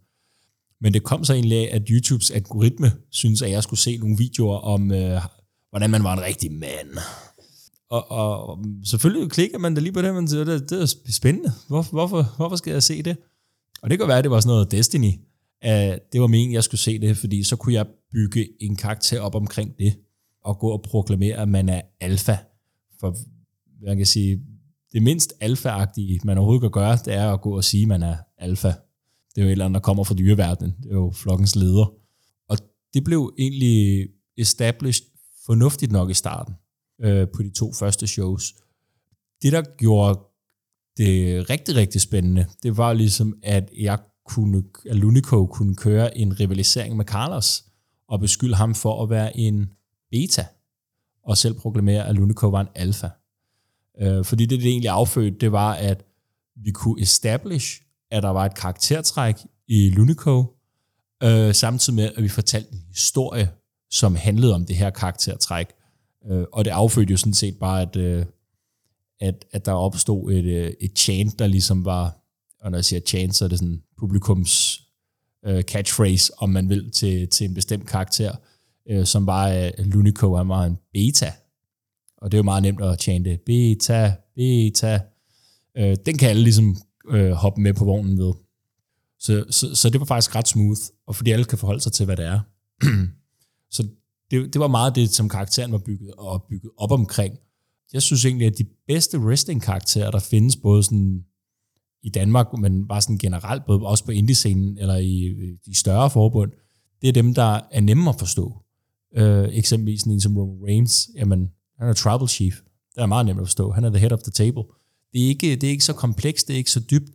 Men 0.80 0.95
det 0.95 1.02
kom 1.02 1.25
så 1.25 1.33
egentlig 1.33 1.59
af, 1.59 1.76
at 1.76 1.83
YouTubes 1.90 2.30
algoritme 2.30 2.92
synes, 3.11 3.42
at 3.42 3.50
jeg 3.50 3.62
skulle 3.62 3.80
se 3.80 3.97
nogle 3.97 4.16
videoer 4.19 4.59
om, 4.59 4.92
øh, 4.92 5.21
hvordan 5.71 5.90
man 5.90 6.04
var 6.04 6.12
en 6.12 6.23
rigtig 6.23 6.52
mand. 6.52 6.99
Og, 7.90 8.11
og 8.11 8.59
selvfølgelig 8.85 9.30
klikker 9.30 9.59
man 9.59 9.75
da 9.75 9.80
lige 9.80 9.92
på 9.92 10.02
det, 10.02 10.14
men 10.14 10.26
det, 10.26 10.70
det 10.70 10.82
er 10.82 10.97
spændende. 11.11 11.52
Hvor, 11.68 11.82
hvorfor, 11.82 12.36
hvorfor 12.36 12.56
skal 12.56 12.73
jeg 12.73 12.82
se 12.82 13.02
det? 13.02 13.17
Og 13.82 13.91
det 13.91 13.99
kan 13.99 14.08
være, 14.08 14.19
at 14.19 14.25
det 14.25 14.30
var 14.30 14.41
sådan 14.41 14.49
noget 14.49 14.71
Destiny. 14.71 15.12
Uh, 15.64 15.71
det 16.12 16.21
var 16.21 16.26
meningen, 16.26 16.54
jeg 16.54 16.64
skulle 16.64 16.80
se 16.80 16.99
det, 16.99 17.17
fordi 17.17 17.43
så 17.43 17.56
kunne 17.56 17.75
jeg 17.75 17.86
bygge 18.12 18.49
en 18.60 18.76
karakter 18.76 19.21
op 19.21 19.34
omkring 19.34 19.78
det, 19.78 19.97
og 20.45 20.58
gå 20.58 20.69
og 20.69 20.82
proklamere, 20.82 21.36
at 21.36 21.49
man 21.49 21.69
er 21.69 21.80
alfa. 22.00 22.36
For 23.00 23.17
man 23.84 23.97
kan 23.97 24.06
sige, 24.06 24.41
det 24.93 25.02
mindst 25.02 25.32
alfa-agtige, 25.41 26.21
man 26.25 26.38
overhovedet 26.38 26.60
kan 26.60 26.71
gøre, 26.71 26.99
det 27.04 27.14
er 27.14 27.32
at 27.32 27.41
gå 27.41 27.56
og 27.56 27.64
sige, 27.64 27.82
at 27.82 27.88
man 27.88 28.02
er 28.02 28.17
alfa. 28.38 28.73
Det 29.34 29.41
er 29.41 29.43
jo 29.43 29.49
et 29.49 29.52
eller 29.52 29.64
andet, 29.64 29.75
der 29.75 29.80
kommer 29.80 30.04
fra 30.04 30.14
dyreverdenen. 30.14 30.75
Det 30.82 30.91
er 30.91 30.95
jo 30.95 31.12
flokkens 31.14 31.56
leder. 31.56 31.93
Og 32.49 32.58
det 32.95 33.04
blev 33.04 33.34
egentlig 33.38 34.08
established 34.36 35.06
fornuftigt 35.47 35.93
nok 35.93 36.10
i 36.10 36.14
starten 36.14 36.54
øh, 37.02 37.28
på 37.36 37.43
de 37.43 37.50
to 37.50 37.73
første 37.73 38.06
shows. 38.06 38.54
Det, 39.43 39.52
der 39.52 39.63
gjorde 39.78 40.21
det 40.97 41.50
rigtig, 41.50 41.76
rigtig 41.76 42.00
spændende, 42.00 42.47
det 42.63 42.76
var 42.76 42.93
ligesom, 42.93 43.39
at 43.43 43.71
jeg 43.78 43.99
kunne, 44.26 44.63
at 44.91 44.97
Lunico 44.97 45.47
kunne 45.47 45.76
køre 45.76 46.19
en 46.19 46.41
rivalisering 46.41 46.97
med 46.97 47.04
Carlos, 47.04 47.65
og 48.08 48.21
beskylde 48.21 48.54
ham 48.54 48.75
for 48.75 49.02
at 49.02 49.10
være 49.10 49.36
en 49.36 49.71
beta, 50.10 50.47
og 51.25 51.39
selv 51.39 51.54
proklamere, 51.54 52.06
at 52.06 52.15
Lunico 52.15 52.49
var 52.49 52.60
en 52.60 52.69
alfa. 52.75 53.08
Øh, 54.00 54.25
fordi 54.25 54.47
det, 54.47 54.60
det 54.60 54.71
egentlig 54.71 54.91
affødte, 54.91 55.39
det 55.39 55.52
var, 55.52 55.75
at 55.75 56.04
vi 56.56 56.71
kunne 56.71 57.02
establish, 57.02 57.82
at 58.10 58.23
der 58.23 58.28
var 58.28 58.47
et 58.47 58.54
karaktertræk 58.54 59.36
i 59.69 59.91
Lunico, 59.91 60.45
øh, 61.23 61.54
samtidig 61.54 61.97
med, 61.97 62.10
at 62.17 62.23
vi 62.23 62.28
fortalte 62.28 62.73
en 62.73 62.84
historie, 62.89 63.50
som 63.91 64.15
handlede 64.15 64.54
om 64.54 64.67
det 64.67 64.76
her 64.76 64.91
karaktertræk. 64.91 65.67
Øh, 66.26 66.45
og 66.52 66.65
det 66.65 66.71
affødte 66.71 67.11
jo 67.11 67.17
sådan 67.17 67.35
set 67.35 67.59
bare, 67.59 67.83
at, 67.83 67.97
øh, 67.97 68.26
at, 69.21 69.45
at 69.52 69.67
der 69.67 69.73
opstod 69.73 70.33
et, 70.33 70.45
øh, 70.45 70.73
et 70.80 70.99
chant, 70.99 71.39
der 71.39 71.47
ligesom 71.47 71.85
var, 71.85 72.17
og 72.61 72.71
når 72.71 72.78
jeg 72.78 72.85
siger 72.85 73.00
chant, 73.00 73.35
så 73.35 73.45
er 73.45 73.49
det 73.49 73.59
sådan 73.59 73.83
publikums 73.99 74.83
øh, 75.47 75.63
catchphrase, 75.63 76.33
om 76.39 76.50
man 76.50 76.69
vil, 76.69 76.91
til, 76.91 77.28
til 77.28 77.49
en 77.49 77.54
bestemt 77.54 77.87
karakter, 77.87 78.33
øh, 78.91 79.06
som 79.06 79.26
var, 79.26 79.47
at 79.47 79.87
Lunico 79.87 80.37
han 80.37 80.49
var 80.49 80.65
en 80.65 80.78
beta. 80.93 81.33
Og 82.17 82.33
det 82.33 82.37
er 82.37 82.39
jo 82.39 82.45
meget 82.45 82.63
nemt 82.63 82.83
at 82.83 83.02
chante 83.02 83.39
beta, 83.47 84.13
beta. 84.37 85.00
Øh, 85.76 85.97
den 86.06 86.19
kan 86.19 86.30
alle 86.30 86.43
ligesom 86.43 86.76
øh, 87.11 87.30
hoppe 87.30 87.61
med 87.61 87.75
på 87.75 87.85
vognen 87.85 88.19
ved. 88.19 88.33
Så, 89.19 89.45
så, 89.50 89.75
så 89.75 89.91
det 89.91 90.00
var 90.00 90.06
faktisk 90.06 90.35
ret 90.35 90.49
smooth, 90.49 90.80
og 91.06 91.17
fordi 91.17 91.30
alle 91.30 91.45
kan 91.45 91.59
forholde 91.59 91.80
sig 91.80 91.93
til, 91.93 92.06
hvad 92.06 92.17
det 92.17 92.25
er. 92.25 92.41
det, 94.30 94.52
det 94.52 94.60
var 94.60 94.69
meget 94.69 94.95
det, 94.95 95.10
som 95.10 95.28
karakteren 95.28 95.73
var 95.73 95.78
bygget, 95.78 96.12
og 96.19 96.45
bygget 96.50 96.71
op 96.76 96.90
omkring. 96.93 97.38
Jeg 97.93 98.02
synes 98.02 98.25
egentlig, 98.25 98.47
at 98.47 98.58
de 98.58 98.64
bedste 98.86 99.19
wrestling-karakterer, 99.19 100.10
der 100.10 100.19
findes 100.19 100.56
både 100.56 100.82
sådan 100.82 101.25
i 102.02 102.10
Danmark, 102.10 102.47
men 102.58 102.88
bare 102.88 103.02
sådan 103.02 103.19
generelt, 103.19 103.66
både 103.66 103.80
også 103.86 104.04
på 104.04 104.10
indie-scenen 104.10 104.78
eller 104.78 104.97
i 104.97 105.23
øh, 105.23 105.56
de 105.66 105.78
større 105.78 106.10
forbund, 106.10 106.52
det 107.02 107.08
er 107.08 107.12
dem, 107.12 107.34
der 107.34 107.60
er 107.71 107.80
nemme 107.80 108.08
at 108.08 108.19
forstå. 108.19 108.62
Øh, 109.16 109.49
eksempelvis 109.52 110.02
en 110.02 110.21
som 110.21 110.36
Roman 110.36 110.64
Reigns, 110.66 111.10
jamen, 111.14 111.50
han 111.78 111.88
er 111.88 111.93
tribal 111.93 112.28
chief. 112.28 112.54
Det 112.95 113.02
er 113.02 113.06
meget 113.06 113.26
nemt 113.26 113.40
at 113.40 113.47
forstå. 113.47 113.71
Han 113.71 113.84
er 113.84 113.90
the 113.90 113.99
head 113.99 114.12
of 114.12 114.23
the 114.23 114.32
table. 114.32 114.62
Det 115.12 115.25
er 115.25 115.28
ikke, 115.28 115.56
det 115.56 115.64
er 115.64 115.71
ikke 115.71 115.84
så 115.84 115.93
komplekst, 115.93 116.49
det 116.49 116.54
er 116.54 116.58
ikke 116.58 116.71
så 116.71 116.80
dybt. 116.80 117.10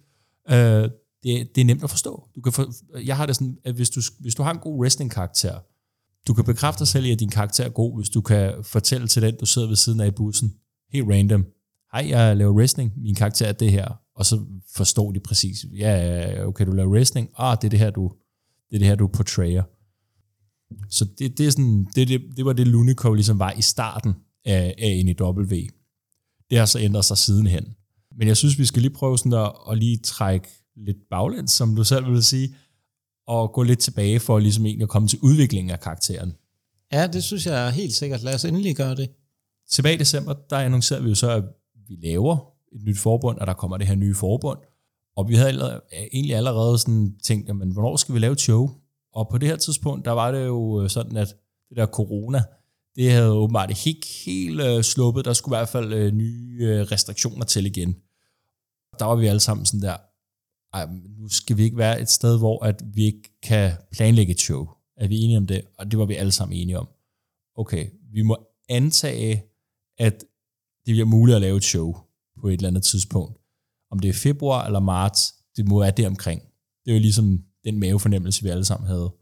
Øh, 0.49 0.89
det, 1.23 1.55
det 1.55 1.61
er 1.61 1.65
nemt 1.65 1.83
at 1.83 1.89
forstå. 1.89 2.27
Du 2.35 2.41
kan 2.41 2.53
for, 2.53 2.73
jeg 2.99 3.17
har 3.17 3.25
det 3.25 3.35
sådan, 3.35 3.57
at 3.63 3.75
hvis 3.75 3.89
du, 3.89 4.01
hvis 4.19 4.35
du 4.35 4.43
har 4.43 4.51
en 4.51 4.59
god 4.59 4.79
wrestling-karakter, 4.79 5.59
du 6.27 6.33
kan 6.33 6.45
bekræfte 6.45 6.79
dig 6.79 6.87
selv 6.87 7.05
i, 7.05 7.11
at 7.11 7.19
din 7.19 7.29
karakter 7.29 7.63
er 7.63 7.69
god, 7.69 7.97
hvis 7.97 8.09
du 8.09 8.21
kan 8.21 8.53
fortælle 8.63 9.07
til 9.07 9.21
den, 9.21 9.35
du 9.39 9.45
sidder 9.45 9.67
ved 9.67 9.75
siden 9.75 9.99
af 9.99 10.07
i 10.07 10.11
bussen, 10.11 10.53
helt 10.93 11.09
random, 11.09 11.45
hej, 11.93 12.05
jeg 12.09 12.37
laver 12.37 12.53
wrestling, 12.53 12.93
min 12.97 13.15
karakter 13.15 13.45
er 13.45 13.51
det 13.51 13.71
her, 13.71 13.87
og 14.15 14.25
så 14.25 14.45
forstår 14.75 15.11
de 15.11 15.19
præcis, 15.19 15.65
ja, 15.77 16.45
okay, 16.47 16.65
du 16.65 16.71
laver 16.71 16.91
wrestling, 16.91 17.29
ah, 17.37 17.57
det 17.61 17.63
er 17.63 17.69
det 17.69 17.79
her, 17.79 17.89
du, 17.89 18.11
det 18.69 18.75
er 18.75 18.79
det 18.79 18.87
her, 18.87 18.95
du 18.95 19.07
portrayer. 19.07 19.63
Så 20.89 21.05
det, 21.19 21.37
det, 21.37 21.47
er 21.47 21.51
sådan, 21.51 21.87
det, 21.95 22.07
det, 22.07 22.21
det 22.37 22.45
var 22.45 22.53
det, 22.53 22.67
Lunico 22.67 23.13
ligesom 23.13 23.39
var 23.39 23.51
i 23.51 23.61
starten 23.61 24.13
af, 24.45 24.75
af 24.77 25.03
NEW. 25.05 25.45
Det 26.49 26.57
har 26.57 26.65
så 26.65 26.79
ændret 26.79 27.05
sig 27.05 27.17
sidenhen. 27.17 27.65
Men 28.17 28.27
jeg 28.27 28.37
synes, 28.37 28.59
vi 28.59 28.65
skal 28.65 28.81
lige 28.81 28.93
prøve 28.93 29.17
sådan 29.17 29.33
at, 29.33 29.51
at 29.71 29.77
lige 29.77 29.97
trække 29.97 30.47
lidt 30.75 30.97
baglæns, 31.09 31.51
som 31.51 31.75
du 31.75 31.83
selv 31.83 32.05
vil 32.05 32.23
sige, 32.23 32.55
og 33.27 33.53
gå 33.53 33.63
lidt 33.63 33.79
tilbage 33.79 34.19
for 34.19 34.39
ligesom 34.39 34.65
egentlig 34.65 34.83
at 34.83 34.89
komme 34.89 35.07
til 35.07 35.19
udviklingen 35.21 35.71
af 35.71 35.79
karakteren. 35.79 36.33
Ja, 36.91 37.07
det 37.07 37.23
synes 37.23 37.45
jeg 37.45 37.67
er 37.67 37.69
helt 37.69 37.93
sikkert. 37.93 38.23
Lad 38.23 38.33
os 38.33 38.45
endelig 38.45 38.75
gøre 38.75 38.95
det. 38.95 39.09
Tilbage 39.71 39.95
i 39.95 39.97
december, 39.97 40.33
der 40.49 40.57
annoncerede 40.57 41.03
vi 41.03 41.09
jo 41.09 41.15
så, 41.15 41.31
at 41.31 41.43
vi 41.87 41.95
laver 42.03 42.37
et 42.75 42.83
nyt 42.83 42.99
forbund, 42.99 43.37
og 43.37 43.47
der 43.47 43.53
kommer 43.53 43.77
det 43.77 43.87
her 43.87 43.95
nye 43.95 44.15
forbund. 44.15 44.59
Og 45.15 45.29
vi 45.29 45.35
havde 45.35 45.47
allerede, 45.47 45.81
egentlig 46.13 46.35
allerede 46.35 46.79
sådan 46.79 47.15
tænkt, 47.23 47.47
jamen, 47.47 47.71
hvornår 47.71 47.95
skal 47.95 48.15
vi 48.15 48.19
lave 48.19 48.33
et 48.33 48.41
show? 48.41 48.69
Og 49.13 49.27
på 49.31 49.37
det 49.37 49.49
her 49.49 49.55
tidspunkt, 49.55 50.05
der 50.05 50.11
var 50.11 50.31
det 50.31 50.45
jo 50.45 50.83
øh, 50.83 50.89
sådan, 50.89 51.17
at 51.17 51.27
det 51.69 51.77
der 51.77 51.85
corona, 51.85 52.43
det 52.95 53.11
havde 53.11 53.31
åbenbart 53.31 53.85
ikke 53.85 54.07
helt 54.25 54.61
uh, 54.61 54.81
sluppet. 54.81 55.25
Der 55.25 55.33
skulle 55.33 55.55
i 55.55 55.59
hvert 55.59 55.69
fald 55.69 55.93
uh, 55.93 56.13
nye 56.13 56.57
uh, 56.61 56.91
restriktioner 56.91 57.45
til 57.45 57.65
igen. 57.65 57.95
Der 58.99 59.05
var 59.05 59.15
vi 59.15 59.27
alle 59.27 59.39
sammen 59.39 59.65
sådan 59.65 59.81
der, 59.81 59.97
ej, 60.75 60.87
nu 61.17 61.29
skal 61.29 61.57
vi 61.57 61.63
ikke 61.63 61.77
være 61.77 62.01
et 62.01 62.09
sted, 62.09 62.37
hvor 62.37 62.65
at 62.65 62.83
vi 62.93 63.05
ikke 63.05 63.39
kan 63.43 63.71
planlægge 63.91 64.31
et 64.31 64.39
show. 64.39 64.67
Er 64.97 65.07
vi 65.07 65.17
enige 65.17 65.37
om 65.37 65.47
det? 65.47 65.61
Og 65.77 65.91
det 65.91 65.99
var 65.99 66.05
vi 66.05 66.15
alle 66.15 66.31
sammen 66.31 66.57
enige 66.57 66.79
om. 66.79 66.87
Okay, 67.57 67.89
vi 68.11 68.21
må 68.21 68.37
antage, 68.69 69.43
at 69.97 70.19
det 70.85 70.93
bliver 70.93 71.05
muligt 71.05 71.35
at 71.35 71.41
lave 71.41 71.57
et 71.57 71.63
show 71.63 71.97
på 72.41 72.47
et 72.47 72.53
eller 72.53 72.67
andet 72.67 72.83
tidspunkt. 72.83 73.37
Om 73.91 73.99
det 73.99 74.09
er 74.09 74.13
februar 74.13 74.65
eller 74.65 74.79
marts, 74.79 75.35
det 75.55 75.67
må 75.67 75.79
være 75.79 75.91
det 75.91 76.07
omkring. 76.07 76.41
Det 76.85 76.91
er 76.91 76.95
jo 76.95 77.01
ligesom 77.01 77.43
den 77.63 77.79
mavefornemmelse, 77.79 78.43
vi 78.43 78.49
alle 78.49 78.65
sammen 78.65 78.87
havde. 78.87 79.13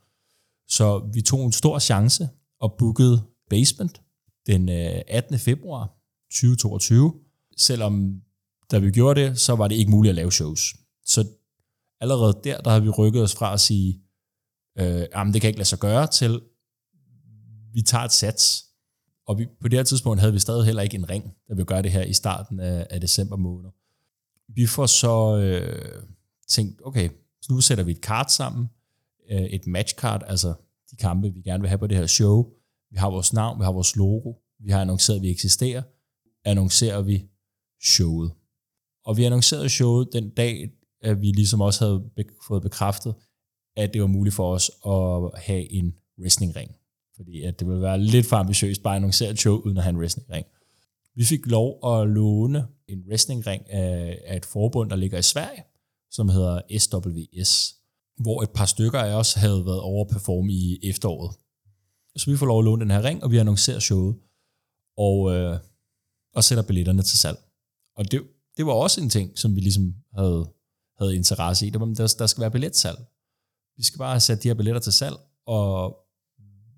Så 0.68 1.10
vi 1.14 1.22
tog 1.22 1.46
en 1.46 1.52
stor 1.52 1.80
chance 1.80 2.30
og 2.60 2.76
bookede 2.78 3.24
Basement 3.50 4.02
den 4.48 4.70
øh, 4.70 5.02
18. 5.08 5.40
Februar 5.40 5.98
2022, 6.32 7.14
selvom 7.58 8.22
da 8.72 8.80
vi 8.80 8.92
gjorde 8.92 9.22
det, 9.22 9.40
så 9.40 9.56
var 9.56 9.68
det 9.68 9.76
ikke 9.76 9.92
muligt 9.92 10.10
at 10.10 10.16
lave 10.16 10.32
shows. 10.32 10.76
Så 11.06 11.28
allerede 12.04 12.40
der, 12.44 12.62
der 12.62 12.72
har 12.72 12.80
vi 12.80 12.90
rykket 12.90 13.24
os 13.24 13.36
fra 13.36 13.54
at 13.54 13.60
sige, 13.60 14.02
øh, 14.80 15.06
jamen 15.16 15.34
det 15.34 15.42
kan 15.42 15.48
ikke 15.48 15.60
lade 15.60 15.70
sig 15.70 15.80
gøre, 15.80 16.08
til 16.08 16.42
vi 17.74 17.82
tager 17.82 18.04
et 18.04 18.12
sats. 18.12 18.66
Og 19.28 19.40
vi, 19.40 19.48
på 19.62 19.68
det 19.68 19.80
her 19.80 19.84
tidspunkt 19.84 20.20
havde 20.20 20.34
vi 20.34 20.40
stadig 20.40 20.66
heller 20.66 20.82
ikke 20.82 20.96
en 20.96 21.10
ring, 21.10 21.34
da 21.50 21.54
vi 21.54 21.64
gør 21.64 21.82
det 21.82 21.92
her 21.92 22.04
i 22.04 22.14
starten 22.14 22.60
af, 22.60 22.88
af 22.90 23.02
december 23.02 23.36
måned. 23.36 23.70
Vi 24.48 24.66
får 24.68 24.86
så 24.86 25.38
øh, 25.38 26.04
tænkt, 26.48 26.82
okay, 26.86 27.10
så 27.42 27.54
nu 27.54 27.62
sætter 27.62 27.84
vi 27.84 27.92
et 27.92 28.02
kart 28.02 28.32
sammen, 28.32 28.70
øh, 29.32 29.42
et 29.42 29.68
matchkart, 29.68 30.24
altså 30.28 30.54
de 30.92 30.96
kampe, 30.96 31.34
vi 31.34 31.42
gerne 31.42 31.62
vil 31.62 31.70
have 31.70 31.78
på 31.78 31.88
det 31.88 31.98
her 31.98 32.08
show. 32.08 32.46
Vi 32.92 32.98
har 32.98 33.10
vores 33.10 33.34
navn, 33.34 33.60
vi 33.60 33.64
har 33.64 33.72
vores 33.72 33.96
logo, 33.96 34.34
vi 34.60 34.72
har 34.72 34.82
annonceret, 34.82 35.18
at 35.18 35.22
vi 35.22 35.32
eksisterer, 35.32 35.82
annoncerer 36.46 37.02
vi 37.02 37.26
showet. 37.84 38.32
Og 39.06 39.18
vi 39.18 39.24
annoncerede 39.24 39.70
showet 39.70 40.10
den 40.14 40.30
dag, 40.30 40.70
at 41.04 41.22
vi 41.22 41.28
ligesom 41.28 41.62
også 41.62 41.86
havde 41.86 42.04
fået 42.48 42.62
bekræftet, 42.62 43.16
at 43.76 43.94
det 43.94 44.02
var 44.02 44.08
muligt 44.08 44.36
for 44.36 44.54
os 44.54 44.72
at 44.86 45.40
have 45.42 45.72
en 45.72 45.96
wrestlingring. 46.20 46.72
Fordi 47.16 47.42
at 47.42 47.60
det 47.60 47.68
ville 47.68 47.82
være 47.82 48.00
lidt 48.00 48.26
for 48.26 48.36
ambitiøst 48.36 48.84
bare 48.84 48.94
at 48.94 48.96
annoncere 48.96 49.30
et 49.30 49.40
show, 49.40 49.56
uden 49.56 49.78
at 49.78 49.84
have 49.84 49.94
en 49.94 50.00
wrestlingring. 50.00 50.46
Vi 51.16 51.24
fik 51.24 51.46
lov 51.46 51.80
at 51.92 52.10
låne 52.10 52.68
en 52.88 53.04
wrestlingring 53.10 53.70
af, 53.70 54.20
af 54.26 54.38
et 54.38 54.46
forbund, 54.46 54.90
der 54.90 54.96
ligger 54.96 55.18
i 55.18 55.22
Sverige, 55.22 55.64
som 56.12 56.30
hedder 56.30 56.62
SWS, 56.78 57.76
hvor 58.18 58.44
et 58.44 58.50
par 58.50 58.66
stykker 58.66 59.00
af 59.00 59.14
os 59.14 59.34
havde 59.34 59.66
været 59.66 59.82
overperform 59.82 60.50
i 60.50 60.80
efteråret. 60.84 61.36
Så 62.16 62.32
vi 62.32 62.38
får 62.38 62.46
lov 62.46 62.60
at 62.60 62.66
låne 62.66 62.82
den 62.82 62.92
her 62.92 63.04
ring, 63.04 63.24
og 63.24 63.32
vi 63.32 63.38
annoncerer 63.38 63.80
showet, 63.80 64.16
og, 64.98 65.36
øh, 65.36 65.60
og 66.36 66.44
sætter 66.44 66.64
billetterne 66.64 67.02
til 67.02 67.18
salg. 67.18 67.38
Og 67.96 68.12
det, 68.12 68.22
det 68.58 68.66
var 68.66 68.74
også 68.74 69.02
en 69.02 69.10
ting, 69.10 69.40
som 69.40 69.56
vi 69.56 69.62
ligesom 69.62 69.96
havde, 70.14 70.54
havde 71.04 71.16
interesse 71.16 71.68
i. 71.68 71.70
Det 71.70 71.80
var, 71.80 71.86
der, 71.86 72.16
der 72.20 72.28
skal 72.28 72.42
være 72.42 72.52
billetsalg. 72.52 72.98
Vi 73.78 73.84
skal 73.84 73.98
bare 73.98 74.20
sætte 74.20 74.44
de 74.44 74.48
her 74.48 74.56
billetter 74.56 74.82
til 74.82 74.94
salg, 74.94 75.16
og 75.46 75.98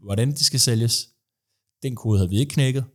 hvordan 0.03 0.31
de 0.31 0.43
skal 0.43 0.59
sælges, 0.59 1.09
den 1.83 1.95
kode 1.95 2.17
havde 2.17 2.29
vi 2.29 2.39
ikke 2.39 2.53
knækket, 2.53 2.85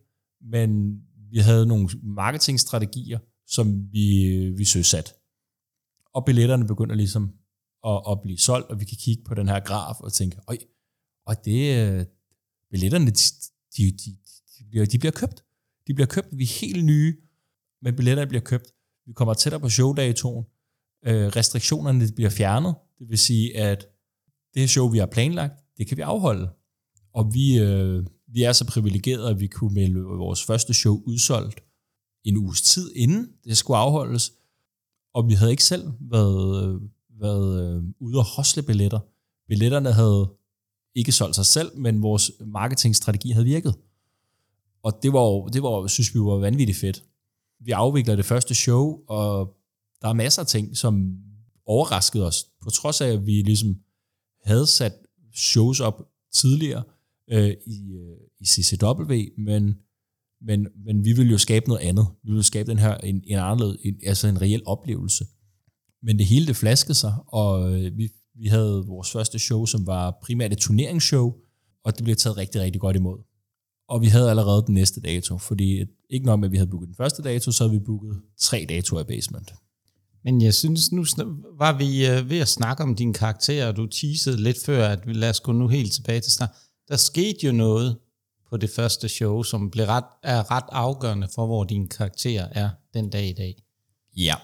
men 0.41 1.01
vi 1.31 1.39
havde 1.39 1.67
nogle 1.67 1.89
marketingstrategier, 2.03 3.19
som 3.47 3.93
vi, 3.93 4.07
vi 4.57 4.65
søsat. 4.65 5.15
Og 6.15 6.25
billetterne 6.25 6.67
begynder 6.67 6.95
ligesom 6.95 7.33
at, 7.87 8.03
at 8.11 8.21
blive 8.23 8.39
solgt, 8.39 8.69
og 8.71 8.81
vi 8.81 8.85
kan 8.85 8.97
kigge 9.01 9.25
på 9.25 9.35
den 9.35 9.49
her 9.49 9.61
graf 9.61 10.01
og 10.01 10.13
tænke, 10.13 10.37
øj, 10.49 10.57
og 11.27 11.45
det, 11.45 12.09
billetterne, 12.71 13.07
de, 13.07 13.13
de, 13.77 13.83
de, 13.93 14.17
de, 14.59 14.65
bliver, 14.71 14.87
de 14.87 14.99
bliver 14.99 15.13
købt. 15.13 15.45
De 15.87 15.95
bliver 15.95 16.07
købt, 16.07 16.29
vi 16.39 16.43
er 16.43 16.61
helt 16.61 16.85
nye, 16.85 17.17
men 17.83 17.97
billetterne 17.97 18.29
bliver 18.29 18.43
købt. 18.43 18.67
Vi 19.07 19.13
kommer 19.13 19.35
tættere 19.35 19.61
på 19.61 19.69
showdatoen. 19.69 20.45
Øh, 21.07 21.27
restriktionerne 21.27 22.09
bliver 22.17 22.31
fjernet. 22.31 22.75
Det 22.99 23.09
vil 23.09 23.19
sige, 23.19 23.57
at 23.57 23.87
det 24.55 24.63
her 24.63 24.67
show, 24.67 24.89
vi 24.89 24.99
har 24.99 25.07
planlagt, 25.07 25.55
det 25.79 25.87
kan 25.87 25.97
vi 25.97 26.03
afholde. 26.03 26.51
Og 27.15 27.35
vi, 27.35 27.59
øh, 27.59 28.07
vi 28.29 28.43
er 28.43 28.53
så 28.53 28.67
privilegerede, 28.67 29.31
at 29.31 29.41
vi 29.41 29.47
kunne 29.47 29.75
melde 29.75 30.01
vores 30.01 30.45
første 30.45 30.75
show 30.75 31.03
udsolgt 31.07 31.61
en 32.25 32.37
uges 32.37 32.63
tid 32.63 32.93
inden 32.97 33.29
det 33.45 33.57
skulle 33.57 33.77
afholdes. 33.77 34.33
Og 35.15 35.29
vi 35.29 35.35
havde 35.35 35.51
ikke 35.51 35.65
selv 35.65 35.93
været, 36.01 36.65
øh, 36.65 36.81
været 37.21 37.77
øh, 37.77 37.83
ude 38.01 38.19
og 38.19 38.25
hosle 38.25 38.63
billetter. 38.63 39.01
Billetterne 39.49 39.93
havde 39.93 40.31
ikke 40.95 41.13
solgt 41.13 41.35
sig 41.35 41.47
selv, 41.47 41.79
men 41.79 42.03
vores 42.03 42.33
marketingstrategi 42.47 43.31
havde 43.31 43.45
virket. 43.45 43.75
Og 44.83 44.99
det 45.03 45.13
var, 45.13 45.49
det 45.49 45.63
var, 45.63 45.87
synes 45.87 46.15
vi 46.15 46.21
var 46.21 46.37
vanvittigt 46.37 46.79
fedt. 46.79 47.05
Vi 47.61 47.71
afvikler 47.71 48.17
det 48.17 48.25
første 48.25 48.55
show, 48.55 48.99
og 49.09 49.57
der 50.03 50.09
er 50.09 50.13
masser 50.13 50.43
af 50.43 50.49
ting, 50.49 50.77
som 50.77 51.17
overraskede 51.67 52.27
os, 52.27 52.47
på 52.63 52.71
trods 52.71 53.01
af, 53.01 53.09
at 53.09 53.27
vi 53.27 53.43
ligesom 53.43 53.77
havde 54.45 54.67
sat 54.67 54.93
shows 55.35 55.81
op 55.81 56.09
tidligere 56.33 56.83
øh, 57.31 57.55
i, 57.67 57.93
øh, 57.93 58.17
i 58.41 58.47
CCW, 58.47 59.15
men, 59.39 59.75
men, 60.41 60.67
men 60.85 61.05
vi 61.05 61.13
ville 61.13 61.33
jo 61.33 61.39
skabe 61.39 61.69
noget 61.69 61.81
andet. 61.81 62.07
Vi 62.23 62.31
ville 62.31 62.43
skabe 62.43 62.71
den 62.71 62.79
her 62.79 62.97
en, 62.97 63.23
en 63.27 63.39
anderledes, 63.39 63.77
en, 63.85 63.97
altså 64.07 64.29
en 64.29 64.43
reel 64.43 64.63
oplevelse. 64.67 65.27
Men 66.03 66.19
det 66.19 66.27
hele 66.27 66.47
det 66.47 66.57
flaskede 66.57 66.95
sig, 66.95 67.15
og 67.27 67.73
øh, 67.73 67.99
vi, 67.99 68.13
vi 68.35 68.47
havde 68.47 68.85
vores 68.87 69.11
første 69.11 69.39
show, 69.39 69.67
som 69.67 69.87
var 69.87 70.19
primært 70.23 70.53
et 70.53 70.59
turneringsshow, 70.59 71.35
og 71.85 71.97
det 71.97 72.05
blev 72.05 72.17
taget 72.17 72.37
rigtig, 72.37 72.61
rigtig 72.61 72.81
godt 72.81 72.97
imod. 72.97 73.19
Og 73.89 74.01
vi 74.01 74.07
havde 74.07 74.31
allerede 74.31 74.65
den 74.67 74.75
næste 74.75 75.01
dato, 75.01 75.39
fordi 75.39 75.85
ikke 76.11 76.27
nok 76.27 76.41
med, 76.41 76.49
at 76.49 76.53
vi 76.53 76.57
havde 76.57 76.71
booket 76.71 76.87
den 76.87 76.97
første 76.97 77.23
dato, 77.23 77.53
så 77.53 77.65
havde 77.65 77.79
vi 77.79 77.85
booket 77.85 78.21
tre 78.39 78.67
datoer 78.69 79.01
i 79.01 79.05
basement. 79.05 79.53
Men 80.25 80.43
jeg 80.43 80.55
synes, 80.55 80.93
nu 80.93 81.05
var 81.59 81.79
vi 81.79 82.07
øh, 82.07 82.31
ved 82.31 82.39
at 82.39 82.49
snakke 82.49 82.83
om 82.83 82.95
dine 82.95 83.15
karakterer, 83.15 83.69
og 83.69 83.77
du 83.77 83.87
teasede 83.87 84.43
lidt 84.43 84.65
før, 84.65 84.89
at 84.89 85.07
vi 85.07 85.13
lad 85.13 85.31
os 85.31 85.41
gå 85.41 85.53
nu 85.53 85.69
helt 85.69 85.93
tilbage 85.93 86.21
til 86.21 86.33
snart. 86.33 86.51
Der 86.89 86.97
skete 86.97 87.47
jo 87.47 87.53
noget 87.53 87.99
på 88.51 88.57
det 88.57 88.71
første 88.71 89.09
show, 89.09 89.43
som 89.43 89.71
blev 89.71 89.87
ret, 89.87 90.05
er 90.23 90.51
ret 90.51 90.65
afgørende 90.73 91.29
for, 91.35 91.47
hvor 91.47 91.65
din 91.65 91.89
karakter 91.89 92.49
er 92.53 92.71
den 92.95 93.11
dag 93.11 93.29
i 93.29 93.33
dag. 93.33 93.63
Ja, 94.17 94.35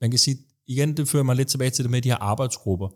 man 0.00 0.10
kan 0.10 0.18
sige, 0.18 0.36
igen, 0.66 0.96
det 0.96 1.08
fører 1.08 1.22
mig 1.22 1.36
lidt 1.36 1.48
tilbage 1.48 1.70
til 1.70 1.84
det 1.84 1.90
med 1.90 2.02
de 2.02 2.08
her 2.08 2.16
arbejdsgrupper. 2.16 2.88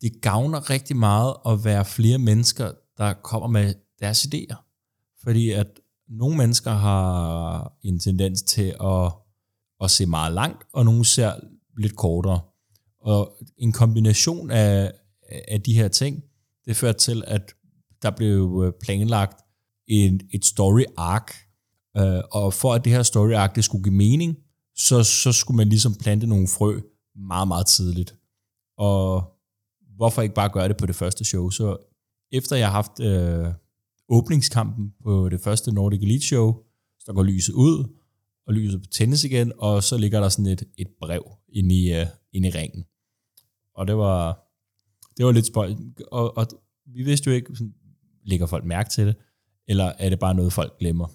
Det 0.00 0.20
gavner 0.22 0.70
rigtig 0.70 0.96
meget 0.96 1.34
at 1.46 1.64
være 1.64 1.84
flere 1.84 2.18
mennesker, 2.18 2.72
der 2.98 3.12
kommer 3.12 3.48
med 3.48 3.74
deres 4.00 4.24
idéer. 4.24 4.56
Fordi 5.22 5.50
at 5.50 5.66
nogle 6.08 6.36
mennesker 6.36 6.70
har 6.70 7.72
en 7.82 8.00
tendens 8.00 8.42
til 8.42 8.74
at, 8.80 9.12
at 9.80 9.90
se 9.90 10.06
meget 10.06 10.32
langt, 10.32 10.64
og 10.72 10.84
nogle 10.84 11.04
ser 11.04 11.32
lidt 11.78 11.96
kortere. 11.96 12.40
Og 13.00 13.36
en 13.58 13.72
kombination 13.72 14.50
af, 14.50 14.92
af 15.48 15.62
de 15.62 15.74
her 15.74 15.88
ting, 15.88 16.22
det 16.66 16.76
førte 16.76 16.98
til, 16.98 17.24
at 17.26 17.54
der 18.02 18.10
blev 18.10 18.62
øh, 18.64 18.72
planlagt 18.82 19.40
en, 19.86 20.20
et 20.30 20.44
story 20.44 20.84
arc, 20.96 21.34
øh, 21.96 22.22
og 22.30 22.54
for 22.54 22.74
at 22.74 22.84
det 22.84 22.92
her 22.92 23.02
story 23.02 23.32
arc 23.32 23.54
det 23.54 23.64
skulle 23.64 23.84
give 23.84 23.94
mening, 23.94 24.36
så, 24.76 25.04
så 25.04 25.32
skulle 25.32 25.56
man 25.56 25.68
ligesom 25.68 25.94
plante 25.94 26.26
nogle 26.26 26.48
frø 26.48 26.80
meget, 27.16 27.48
meget 27.48 27.66
tidligt. 27.66 28.14
Og 28.78 29.24
hvorfor 29.96 30.22
ikke 30.22 30.34
bare 30.34 30.48
gøre 30.48 30.68
det 30.68 30.76
på 30.76 30.86
det 30.86 30.96
første 30.96 31.24
show? 31.24 31.50
Så 31.50 31.76
efter 32.32 32.56
jeg 32.56 32.66
har 32.66 32.72
haft 32.72 33.00
øh, 33.00 33.54
åbningskampen 34.08 34.92
på 35.02 35.28
det 35.28 35.40
første 35.40 35.72
Nordic 35.72 36.02
Elite 36.02 36.26
Show, 36.26 36.56
så 37.00 37.12
går 37.12 37.22
lyset 37.22 37.52
ud, 37.52 37.84
og 38.48 38.54
lyset 38.54 38.90
tændes 38.90 39.24
igen, 39.24 39.52
og 39.58 39.82
så 39.82 39.98
ligger 39.98 40.20
der 40.20 40.28
sådan 40.28 40.46
et, 40.46 40.62
et 40.78 40.88
brev 41.00 41.24
inde 41.52 41.74
i, 41.74 42.00
uh, 42.00 42.06
inde 42.32 42.48
i 42.48 42.50
ringen. 42.50 42.84
Og 43.74 43.86
det 43.86 43.96
var, 43.96 44.48
det 45.16 45.26
var 45.26 45.32
lidt 45.32 45.46
spøjt. 45.46 45.76
Og, 46.12 46.36
og 46.36 46.46
vi 46.86 47.02
vidste 47.02 47.30
jo 47.30 47.36
ikke, 47.36 47.56
sådan, 47.56 47.74
lægger 48.24 48.46
folk 48.46 48.64
mærke 48.64 48.90
til 48.90 49.06
det, 49.06 49.16
eller 49.68 49.84
er 49.84 50.08
det 50.08 50.18
bare 50.18 50.34
noget, 50.34 50.52
folk 50.52 50.78
glemmer? 50.78 51.06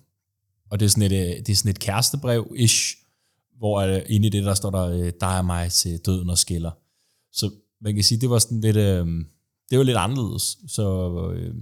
Og 0.69 0.79
det 0.79 0.85
er 0.85 0.89
sådan 0.89 1.11
et, 1.11 1.15
øh, 1.15 1.45
det 1.45 1.49
er 1.49 1.55
sådan 1.55 1.69
et 1.69 1.79
kærestebrev-ish, 1.79 2.97
hvor 3.57 3.81
øh, 3.81 4.01
inde 4.09 4.27
i 4.27 4.29
det, 4.29 4.43
der 4.43 4.53
står 4.53 4.69
der, 4.69 5.11
der 5.11 5.27
er 5.27 5.41
mig 5.41 5.71
til 5.71 5.99
døden 6.05 6.29
og 6.29 6.37
skiller. 6.37 6.71
Så 7.31 7.51
man 7.81 7.95
kan 7.95 8.03
sige, 8.03 8.21
det 8.21 8.29
var 8.29 8.39
sådan 8.39 8.61
lidt, 8.61 8.77
øh, 8.77 9.07
det 9.69 9.77
var 9.77 9.83
lidt 9.83 9.97
anderledes. 9.97 10.57
Så 10.67 11.11
øh, 11.35 11.55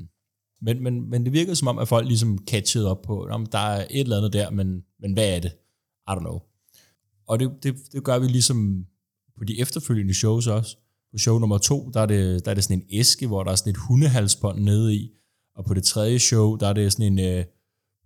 men, 0.61 0.83
men, 0.83 1.09
men 1.09 1.23
det 1.25 1.33
virkede 1.33 1.55
som 1.55 1.67
om, 1.67 1.79
at 1.79 1.87
folk 1.87 2.07
ligesom 2.07 2.37
catchede 2.47 2.91
op 2.91 3.01
på, 3.01 3.27
om 3.31 3.45
der 3.45 3.57
er 3.57 3.85
et 3.89 3.99
eller 3.99 4.17
andet 4.17 4.33
der, 4.33 4.49
men, 4.49 4.83
men 4.99 5.13
hvad 5.13 5.35
er 5.35 5.39
det? 5.39 5.51
I 6.07 6.11
don't 6.11 6.19
know. 6.19 6.39
Og 7.27 7.39
det, 7.39 7.51
det, 7.63 7.75
det 7.91 8.03
gør 8.03 8.19
vi 8.19 8.27
ligesom 8.27 8.85
på 9.37 9.43
de 9.43 9.59
efterfølgende 9.59 10.13
shows 10.13 10.47
også. 10.47 10.77
På 11.11 11.17
show 11.17 11.39
nummer 11.39 11.57
to, 11.57 11.89
der 11.93 12.01
er 12.01 12.05
det, 12.05 12.45
der 12.45 12.51
er 12.51 12.55
det 12.55 12.63
sådan 12.63 12.77
en 12.77 12.87
æske, 12.99 13.27
hvor 13.27 13.43
der 13.43 13.51
er 13.51 13.55
sådan 13.55 13.71
et 13.71 13.77
hundehalsbånd 13.77 14.59
nede 14.59 14.95
i. 14.95 15.09
Og 15.55 15.65
på 15.65 15.73
det 15.73 15.83
tredje 15.83 16.19
show, 16.19 16.55
der 16.55 16.67
er 16.67 16.73
det 16.73 16.93
sådan 16.93 17.19
en 17.19 17.19
øh, 17.19 17.45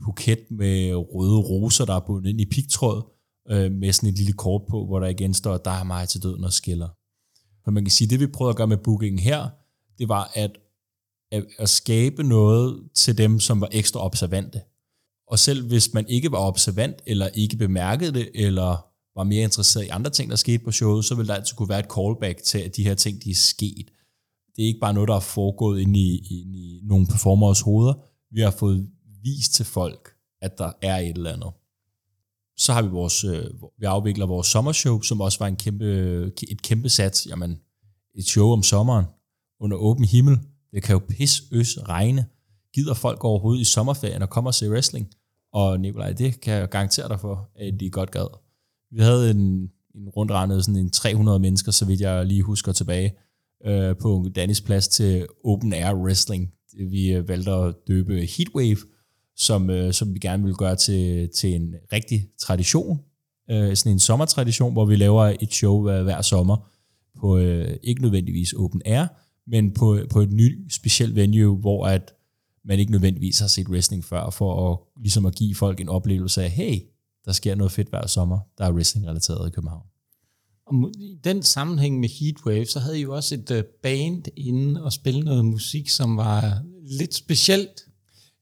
buket 0.05 0.39
med 0.51 0.93
røde 0.95 1.39
roser, 1.39 1.85
der 1.85 1.93
er 1.93 1.99
bundet 2.07 2.29
ind 2.29 2.41
i 2.41 2.45
pigtråd, 2.45 3.03
øh, 3.49 3.71
med 3.71 3.93
sådan 3.93 4.09
et 4.09 4.17
lille 4.17 4.33
kort 4.33 4.61
på, 4.69 4.85
hvor 4.85 4.99
der 4.99 5.07
igen 5.07 5.33
står, 5.33 5.57
der 5.57 5.71
er 5.71 5.83
mig 5.83 6.09
til 6.09 6.23
døden 6.23 6.43
og 6.43 6.53
skiller. 6.53 6.89
Så 7.65 7.71
man 7.71 7.83
kan 7.83 7.91
sige, 7.91 8.07
det 8.07 8.19
vi 8.19 8.27
prøvede 8.27 8.49
at 8.49 8.57
gøre 8.57 8.67
med 8.67 8.77
bookingen 8.77 9.19
her, 9.19 9.49
det 9.97 10.09
var 10.09 10.31
at 10.33 10.51
at, 11.31 11.45
at 11.59 11.69
skabe 11.69 12.23
noget 12.23 12.89
til 12.95 13.17
dem, 13.17 13.39
som 13.39 13.61
var 13.61 13.69
ekstra 13.71 14.05
observante. 14.05 14.61
Og 15.27 15.39
selv 15.39 15.67
hvis 15.67 15.93
man 15.93 16.05
ikke 16.09 16.31
var 16.31 16.37
observant, 16.37 16.95
eller 17.05 17.27
ikke 17.27 17.57
bemærkede 17.57 18.13
det, 18.13 18.29
eller 18.33 18.85
var 19.15 19.23
mere 19.23 19.43
interesseret 19.43 19.85
i 19.85 19.89
andre 19.89 20.09
ting, 20.09 20.29
der 20.29 20.35
skete 20.35 20.63
på 20.63 20.71
showet, 20.71 21.05
så 21.05 21.15
ville 21.15 21.27
der 21.27 21.35
altid 21.35 21.55
kunne 21.55 21.69
være 21.69 21.79
et 21.79 21.91
callback 21.95 22.43
til, 22.43 22.57
at 22.57 22.75
de 22.75 22.83
her 22.83 22.95
ting, 22.95 23.23
de 23.23 23.31
er 23.31 23.35
sket. 23.35 23.91
Det 24.55 24.63
er 24.63 24.67
ikke 24.67 24.79
bare 24.79 24.93
noget, 24.93 25.07
der 25.07 25.15
er 25.15 25.19
foregået 25.19 25.81
ind 25.81 25.97
i, 25.97 26.17
ind 26.17 26.55
i 26.55 26.81
nogle 26.83 27.07
performers 27.07 27.61
hoveder. 27.61 27.93
Vi 28.31 28.41
har 28.41 28.51
fået 28.51 28.89
vist 29.23 29.53
til 29.53 29.65
folk, 29.65 30.09
at 30.41 30.57
der 30.57 30.71
er 30.81 30.97
et 30.97 31.17
eller 31.17 31.33
andet. 31.33 31.51
Så 32.57 32.73
har 32.73 32.81
vi 32.81 32.87
vores, 32.87 33.23
øh, 33.23 33.45
vi 33.79 33.85
afvikler 33.85 34.25
vores 34.25 34.47
sommershow, 34.47 35.01
som 35.01 35.21
også 35.21 35.39
var 35.39 35.47
en 35.47 35.55
kæmpe, 35.55 35.85
et 36.51 36.61
kæmpe 36.61 36.89
sats. 36.89 37.27
Jamen, 37.29 37.59
et 38.15 38.25
show 38.25 38.51
om 38.51 38.63
sommeren 38.63 39.05
under 39.59 39.77
åben 39.77 40.05
himmel, 40.05 40.39
det 40.75 40.83
kan 40.83 40.93
jo 40.93 41.01
pis, 41.09 41.43
øs, 41.51 41.77
regne. 41.89 42.25
Gider 42.73 42.93
folk 42.93 43.23
overhovedet 43.23 43.61
i 43.61 43.63
sommerferien 43.63 44.21
og 44.21 44.29
kommer 44.29 44.49
og 44.49 44.53
se 44.53 44.69
wrestling? 44.69 45.07
Og 45.53 45.79
Nikolaj, 45.79 46.11
det 46.11 46.41
kan 46.41 46.53
jeg 46.53 46.69
garantere 46.69 47.09
dig 47.09 47.19
for, 47.19 47.49
at 47.55 47.79
de 47.79 47.89
godt 47.89 48.11
gad. 48.11 48.27
vi 48.91 49.01
havde 49.01 49.31
en, 49.31 49.69
en 49.95 50.09
rundregnet 50.09 50.65
sådan 50.65 50.81
en 50.81 50.91
300 50.91 51.39
mennesker, 51.39 51.71
så 51.71 51.85
vidt 51.85 52.01
jeg 52.01 52.25
lige 52.25 52.41
husker 52.41 52.71
tilbage, 52.71 53.13
øh, 53.65 53.95
på 54.01 54.25
Danis 54.35 54.61
plads 54.61 54.87
til 54.87 55.27
Open 55.45 55.73
Air 55.73 55.93
Wrestling. 55.93 56.51
Vi 56.89 57.13
øh, 57.13 57.27
valgte 57.27 57.51
at 57.51 57.75
døbe 57.87 58.13
Heatwave, 58.13 58.77
som, 59.35 59.69
øh, 59.69 59.93
som 59.93 60.13
vi 60.13 60.19
gerne 60.19 60.43
vil 60.43 60.55
gøre 60.55 60.75
til, 60.75 61.29
til 61.35 61.55
en 61.55 61.75
rigtig 61.93 62.29
tradition. 62.39 62.99
Øh, 63.51 63.75
sådan 63.75 63.91
en 63.91 63.99
sommertradition, 63.99 64.73
hvor 64.73 64.85
vi 64.85 64.95
laver 64.95 65.35
et 65.41 65.53
show 65.53 65.81
hver, 65.81 66.03
hver 66.03 66.21
sommer 66.21 66.69
på 67.19 67.37
øh, 67.37 67.77
ikke 67.83 68.01
nødvendigvis 68.01 68.53
Open 68.53 68.81
Air, 68.85 69.07
men 69.47 69.73
på, 69.73 69.99
på 70.09 70.21
et 70.21 70.31
nyt 70.31 70.73
specielt 70.73 71.15
venue, 71.15 71.57
hvor 71.57 71.87
at 71.87 72.13
man 72.65 72.79
ikke 72.79 72.91
nødvendigvis 72.91 73.39
har 73.39 73.47
set 73.47 73.69
wrestling 73.69 74.05
før, 74.05 74.29
for 74.29 74.71
at, 74.71 74.79
ligesom 75.01 75.25
at 75.25 75.35
give 75.35 75.55
folk 75.55 75.79
en 75.79 75.89
oplevelse 75.89 76.43
af, 76.43 76.49
hey, 76.49 76.79
der 77.25 77.31
sker 77.31 77.55
noget 77.55 77.71
fedt 77.71 77.89
hver 77.89 78.07
sommer, 78.07 78.39
der 78.57 78.65
er 78.65 78.71
wrestling-relateret 78.71 79.47
i 79.47 79.51
København. 79.51 79.83
Og 80.67 80.91
i 80.97 81.17
den 81.23 81.43
sammenhæng 81.43 81.99
med 81.99 82.09
Heatwave, 82.09 82.65
så 82.65 82.79
havde 82.79 82.99
I 82.99 83.01
jo 83.01 83.15
også 83.15 83.35
et 83.35 83.51
uh, 83.51 83.57
band 83.83 84.23
inde 84.37 84.83
og 84.83 84.93
spille 84.93 85.19
noget 85.19 85.45
musik, 85.45 85.89
som 85.89 86.17
var 86.17 86.61
lidt 86.99 87.15
specielt. 87.15 87.85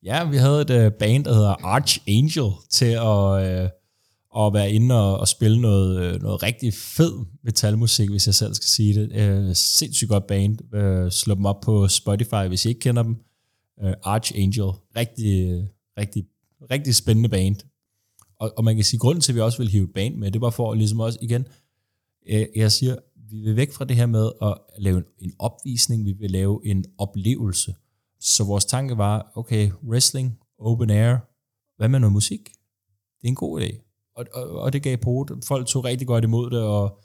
Ja, 0.03 0.29
vi 0.29 0.37
havde 0.37 0.61
et 0.61 0.85
uh, 0.85 0.93
band, 0.99 1.25
der 1.25 1.33
hedder 1.33 1.65
Archangel, 1.65 2.51
til 2.69 2.85
at, 2.85 3.71
og 4.33 4.47
at 4.47 4.53
være 4.53 4.71
inde 4.71 4.95
og, 4.95 5.19
og 5.19 5.27
spille 5.27 5.61
noget, 5.61 6.01
øh, 6.03 6.21
noget 6.21 6.43
rigtig 6.43 6.73
fed 6.73 7.25
metalmusik, 7.43 8.09
hvis 8.09 8.27
jeg 8.27 8.35
selv 8.35 8.53
skal 8.53 8.67
sige 8.67 8.93
det. 8.93 9.11
Øh, 9.11 9.55
sindssygt 9.55 10.09
godt 10.09 10.27
band. 10.27 10.75
Øh, 10.75 11.11
slå 11.11 11.35
dem 11.35 11.45
op 11.45 11.61
på 11.61 11.87
Spotify, 11.87 12.47
hvis 12.47 12.65
I 12.65 12.69
ikke 12.69 12.79
kender 12.79 13.03
dem. 13.03 13.15
Øh, 13.83 13.93
Archangel. 14.03 14.71
Rigtig, 14.95 15.67
rigtig, 15.97 16.25
rigtig 16.71 16.95
spændende 16.95 17.29
band. 17.29 17.55
Og, 18.39 18.53
og 18.57 18.63
man 18.63 18.75
kan 18.75 18.83
sige, 18.83 18.97
at 18.97 19.01
grunden 19.01 19.21
til, 19.21 19.31
at 19.31 19.35
vi 19.35 19.41
også 19.41 19.57
vil 19.57 19.69
hive 19.69 19.83
et 19.83 19.93
band 19.93 20.15
med, 20.15 20.31
det 20.31 20.41
var 20.41 20.49
for 20.49 20.73
ligesom 20.73 20.99
også 20.99 21.19
igen, 21.21 21.47
øh, 22.29 22.45
jeg 22.55 22.71
siger, 22.71 22.95
vi 23.29 23.39
vil 23.39 23.55
væk 23.55 23.73
fra 23.73 23.85
det 23.85 23.95
her 23.95 24.05
med 24.05 24.31
at 24.41 24.57
lave 24.77 25.03
en 25.19 25.33
opvisning, 25.39 26.05
vi 26.05 26.11
vil 26.11 26.31
lave 26.31 26.61
en 26.65 26.85
oplevelse. 26.97 27.75
Så 28.19 28.43
vores 28.43 28.65
tanke 28.65 28.97
var, 28.97 29.31
okay, 29.35 29.71
wrestling, 29.87 30.39
open 30.59 30.89
air, 30.89 31.17
hvad 31.77 31.89
med 31.89 31.99
noget 31.99 32.13
musik? 32.13 32.49
Det 33.21 33.27
er 33.27 33.27
en 33.27 33.35
god 33.35 33.61
idé. 33.61 33.82
Og, 34.15 34.25
og, 34.33 34.49
og 34.49 34.73
det 34.73 34.83
gav 34.83 34.97
på 34.97 35.27
Folk 35.47 35.67
tog 35.67 35.85
rigtig 35.85 36.07
godt 36.07 36.23
imod 36.23 36.49
det, 36.49 36.61
og, 36.61 36.99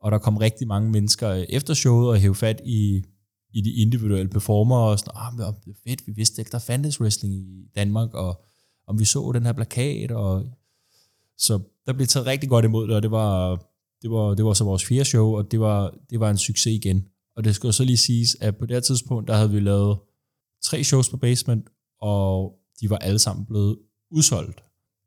og 0.00 0.12
der 0.12 0.18
kom 0.18 0.36
rigtig 0.36 0.68
mange 0.68 0.90
mennesker 0.90 1.44
efter 1.48 1.74
showet 1.74 2.08
og 2.08 2.16
hævde 2.16 2.34
fat 2.34 2.60
i, 2.64 3.02
i 3.52 3.60
de 3.60 3.72
individuelle 3.72 4.28
performer, 4.28 4.76
og 4.76 4.98
sådan, 4.98 5.12
ah, 5.16 5.54
det 5.64 5.76
fedt, 5.88 6.06
vi 6.06 6.12
vidste 6.12 6.40
ikke, 6.42 6.50
der 6.50 6.58
fandtes 6.58 7.00
wrestling 7.00 7.34
i 7.34 7.68
Danmark, 7.76 8.14
og 8.14 8.44
om 8.86 8.98
vi 8.98 9.04
så 9.04 9.30
den 9.34 9.46
her 9.46 9.52
plakat, 9.52 10.10
og 10.10 10.44
så 11.38 11.60
der 11.86 11.92
blev 11.92 12.06
taget 12.06 12.26
rigtig 12.26 12.48
godt 12.48 12.64
imod 12.64 12.88
det, 12.88 12.96
og 12.96 13.02
det 13.02 13.10
var, 13.10 13.56
det 14.02 14.10
var, 14.10 14.34
det 14.34 14.44
var 14.44 14.52
så 14.52 14.64
vores 14.64 14.84
fjerde 14.84 15.04
show, 15.04 15.36
og 15.36 15.50
det 15.50 15.60
var, 15.60 15.94
det 16.10 16.20
var 16.20 16.30
en 16.30 16.38
succes 16.38 16.72
igen. 16.72 17.08
Og 17.36 17.44
det 17.44 17.54
skal 17.54 17.72
så 17.72 17.84
lige 17.84 17.96
siges, 17.96 18.36
at 18.40 18.56
på 18.56 18.66
det 18.66 18.76
her 18.76 18.80
tidspunkt, 18.80 19.28
der 19.28 19.34
havde 19.34 19.50
vi 19.50 19.60
lavet 19.60 19.98
tre 20.62 20.84
shows 20.84 21.08
på 21.10 21.16
Basement, 21.16 21.68
og 22.00 22.54
de 22.80 22.90
var 22.90 22.96
alle 22.96 23.18
sammen 23.18 23.46
blevet 23.46 23.78
udsolgt. 24.10 24.64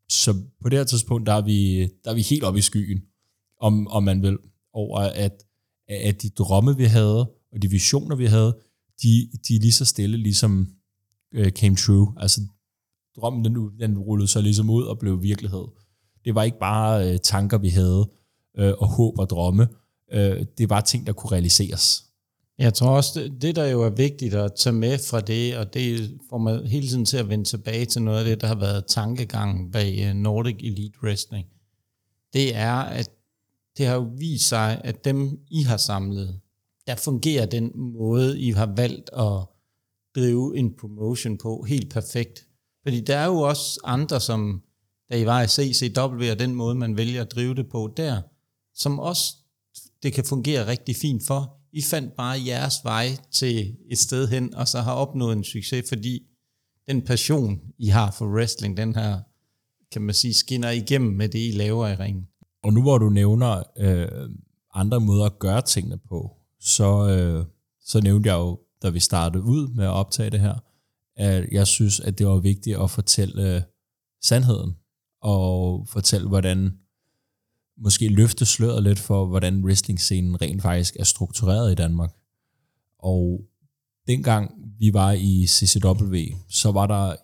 Så 0.10 0.34
på 0.62 0.70
det 0.70 0.80
her 0.80 0.84
tidspunkt, 0.84 1.28
der 1.28 1.34
er 1.34 1.42
vi, 1.42 1.82
der 1.82 2.12
er 2.12 2.13
vi 2.13 2.22
helt 2.22 2.44
oppe 2.44 2.60
i 2.60 2.62
skyen, 2.62 3.02
om, 3.62 3.88
om 3.88 4.04
man 4.04 4.22
vil, 4.22 4.38
over 4.74 5.00
at, 5.00 5.44
at 5.88 6.22
de 6.22 6.30
drømme, 6.30 6.78
vi 6.78 6.84
havde, 6.84 7.32
og 7.52 7.62
de 7.62 7.70
visioner, 7.70 8.16
vi 8.16 8.26
havde, 8.26 8.58
de, 9.04 9.30
de 9.48 9.60
lige 9.60 9.72
så 9.72 9.86
stille, 9.86 10.18
ligesom 10.18 10.68
uh, 11.38 11.48
came 11.48 11.76
true. 11.76 12.13
Altså, 12.18 12.42
drømmen, 13.16 13.46
den, 13.46 13.80
den 13.80 13.98
rullede 13.98 14.28
så 14.28 14.42
ligesom 14.42 14.70
ud 14.70 14.84
og 14.84 15.00
blev 15.00 15.24
virkelighed. 15.24 15.66
Det 16.26 16.36
var 16.36 16.44
ikke 16.44 16.60
bare 16.60 17.12
uh, 17.12 17.18
tanker, 17.24 17.58
vi 17.58 17.70
havde, 17.70 18.12
uh, 18.60 18.72
og 18.78 18.88
håb 18.88 19.20
og 19.20 19.30
drømme. 19.30 19.68
Uh, 20.13 20.46
det 20.58 20.70
var 20.70 20.82
ting, 20.82 21.08
der 21.08 21.13
kunne 21.13 21.32
realiseres. 21.32 22.04
Jeg 22.58 22.74
tror 22.74 22.89
også, 22.89 23.20
det, 23.20 23.42
det 23.42 23.56
der 23.56 23.66
jo 23.66 23.82
er 23.82 23.89
vigtigt 23.89 24.34
at 24.34 24.52
tage 24.56 24.74
med 24.74 24.98
fra 24.98 25.22
det, 25.22 25.58
og 25.58 25.74
det 25.74 26.18
får 26.30 26.38
man 26.38 26.68
hele 26.68 26.88
tiden 26.88 27.06
til 27.06 27.18
at 27.18 27.30
vende 27.30 27.46
tilbage 27.46 27.86
til 27.86 28.02
noget 28.02 28.20
af 28.20 28.26
det, 28.26 28.42
der 28.42 28.48
har 28.48 28.56
været 28.56 28.86
tankegangen 28.88 29.72
bag 29.72 30.06
øh, 30.08 30.13
Nordic 30.13 30.56
Elite 30.60 31.04
Wrestling, 31.04 31.48
det 32.34 32.56
er, 32.56 32.74
at 32.76 33.10
det 33.78 33.86
har 33.86 33.96
jo 33.96 34.10
vist 34.18 34.48
sig, 34.48 34.82
at 34.84 35.06
dem, 35.06 35.39
I 35.52 35.62
har 35.62 35.78
samlet, 35.78 36.39
der 36.88 36.96
fungerer 36.96 37.46
den 37.46 37.72
måde, 37.76 38.39
I 38.39 38.52
har 38.52 38.74
valgt 38.76 39.10
at 39.13 39.46
drive 40.16 40.58
en 40.58 40.74
promotion 40.80 41.38
på 41.38 41.66
helt 41.68 41.94
perfekt. 41.94 42.48
Fordi 42.84 43.02
der 43.02 43.18
er 43.18 43.26
jo 43.26 43.39
også 43.39 43.80
andre, 43.84 44.20
som 44.20 44.62
da 45.12 45.18
I 45.18 45.26
var 45.26 45.42
i 45.42 45.48
CCW, 45.48 46.32
og 46.32 46.39
den 46.39 46.56
måde, 46.56 46.76
man 46.76 46.98
vælger 46.98 47.22
at 47.22 47.32
drive 47.32 47.56
det 47.56 47.70
på 47.70 47.94
der, 47.98 48.22
som 48.76 49.00
også 49.00 49.36
det 50.04 50.13
kan 50.13 50.26
fungere 50.26 50.68
rigtig 50.68 50.96
fint 50.96 51.24
for. 51.28 51.62
I 51.73 51.81
fandt 51.81 52.15
bare 52.15 52.45
jeres 52.45 52.75
vej 52.83 53.07
til 53.31 53.75
et 53.91 53.99
sted 53.99 54.27
hen, 54.27 54.55
og 54.55 54.67
så 54.67 54.81
har 54.81 54.93
opnået 54.93 55.38
en 55.38 55.43
succes, 55.43 55.89
fordi 55.89 56.19
den 56.88 57.01
passion, 57.01 57.59
I 57.79 57.88
har 57.88 58.12
for 58.12 58.25
wrestling, 58.25 58.77
den 58.77 58.95
her, 58.95 59.19
kan 59.91 60.01
man 60.01 60.15
sige, 60.15 60.33
skinner 60.33 60.69
igennem 60.69 61.13
med 61.13 61.29
det, 61.29 61.39
I 61.39 61.51
laver 61.51 61.88
i 61.88 61.95
ringen. 61.95 62.27
Og 62.63 62.73
nu 62.73 62.81
hvor 62.81 62.97
du 62.97 63.09
nævner 63.09 63.63
øh, 63.77 64.29
andre 64.73 64.99
måder 64.99 65.25
at 65.25 65.39
gøre 65.39 65.62
tingene 65.62 65.97
på, 66.09 66.31
så, 66.59 67.07
øh, 67.07 67.45
så 67.81 68.01
nævnte 68.01 68.29
jeg 68.29 68.36
jo, 68.36 68.59
da 68.83 68.89
vi 68.89 68.99
startede 68.99 69.43
ud 69.43 69.67
med 69.67 69.86
at 69.86 69.91
optage 69.91 70.29
det 70.29 70.39
her, 70.39 70.55
at 71.15 71.47
jeg 71.51 71.67
synes, 71.67 71.99
at 71.99 72.19
det 72.19 72.27
var 72.27 72.39
vigtigt 72.39 72.77
at 72.77 72.91
fortælle 72.91 73.55
øh, 73.55 73.62
sandheden, 74.23 74.75
og 75.21 75.88
fortælle, 75.89 76.27
hvordan 76.27 76.77
måske 77.77 78.07
løfte 78.07 78.45
sløret 78.45 78.83
lidt 78.83 78.99
for, 78.99 79.25
hvordan 79.25 79.63
wrestling-scenen 79.65 80.41
rent 80.41 80.62
faktisk 80.62 80.95
er 80.99 81.03
struktureret 81.03 81.71
i 81.71 81.75
Danmark. 81.75 82.12
Og 82.99 83.41
dengang 84.07 84.51
vi 84.79 84.93
var 84.93 85.12
i 85.12 85.47
CCW, 85.47 86.15
så 86.49 86.71
var 86.71 86.88
der 86.88 87.15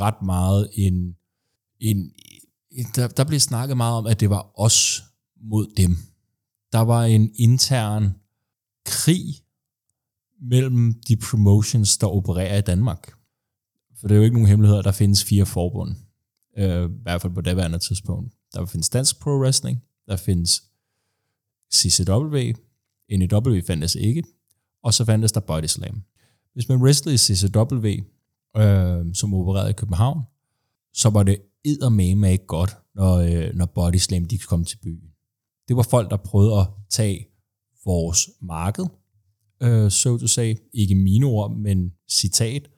ret 0.00 0.22
meget 0.22 0.70
en, 0.74 1.16
en 1.80 2.12
der, 2.94 3.08
der 3.08 3.24
blev 3.24 3.40
snakket 3.40 3.76
meget 3.76 3.98
om, 3.98 4.06
at 4.06 4.20
det 4.20 4.30
var 4.30 4.60
os 4.60 5.02
mod 5.40 5.66
dem. 5.76 5.96
Der 6.72 6.78
var 6.78 7.04
en 7.04 7.30
intern 7.34 8.14
krig 8.84 9.24
mellem 10.40 10.94
de 11.08 11.16
promotions, 11.16 11.98
der 11.98 12.06
opererer 12.06 12.58
i 12.58 12.62
Danmark. 12.62 13.12
For 14.00 14.08
det 14.08 14.14
er 14.14 14.18
jo 14.18 14.24
ikke 14.24 14.34
nogen 14.34 14.48
hemmelighed, 14.48 14.78
at 14.78 14.84
der 14.84 14.92
findes 14.92 15.24
fire 15.24 15.46
forbund. 15.46 15.96
Øh, 16.58 16.90
I 16.90 17.02
hvert 17.02 17.22
fald 17.22 17.32
på 17.32 17.40
daværende 17.40 17.78
tidspunkt. 17.78 18.34
Der 18.54 18.66
findes 18.66 18.88
Dansk 18.88 19.20
Pro 19.20 19.30
Wrestling, 19.30 19.82
der 20.06 20.16
findes 20.16 20.62
CCW, 21.74 22.52
NEW 23.10 23.60
fandtes 23.66 23.94
ikke, 23.94 24.24
og 24.82 24.94
så 24.94 25.04
fandtes 25.04 25.32
der 25.32 25.40
Body 25.40 25.64
Slam. 25.64 26.02
Hvis 26.54 26.68
man 26.68 26.82
wrestlede 26.82 27.14
i 27.14 27.18
CCW, 27.18 27.86
øh, 28.56 29.14
som 29.14 29.34
opererede 29.34 29.70
i 29.70 29.72
København, 29.72 30.22
så 30.94 31.10
var 31.10 31.22
det 31.22 31.38
eddermame 31.64 32.32
ikke 32.32 32.46
godt, 32.46 32.76
når, 32.94 33.16
øh, 33.16 33.54
når 33.54 33.66
Body 33.66 33.96
Slam 33.96 34.24
de 34.24 34.38
kom 34.38 34.64
til 34.64 34.76
byen. 34.76 35.08
Det 35.68 35.76
var 35.76 35.82
folk, 35.82 36.10
der 36.10 36.16
prøvede 36.16 36.60
at 36.60 36.66
tage 36.90 37.26
vores 37.84 38.30
marked, 38.40 38.86
øh, 39.62 39.90
so 39.90 40.18
to 40.18 40.26
say, 40.26 40.54
ikke 40.72 40.94
mine 40.94 41.26
ord, 41.26 41.50
men 41.50 41.92
citat 42.10 42.70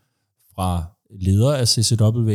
fra 0.54 0.84
leder 1.20 1.54
af 1.54 1.68
CCW, 1.68 2.32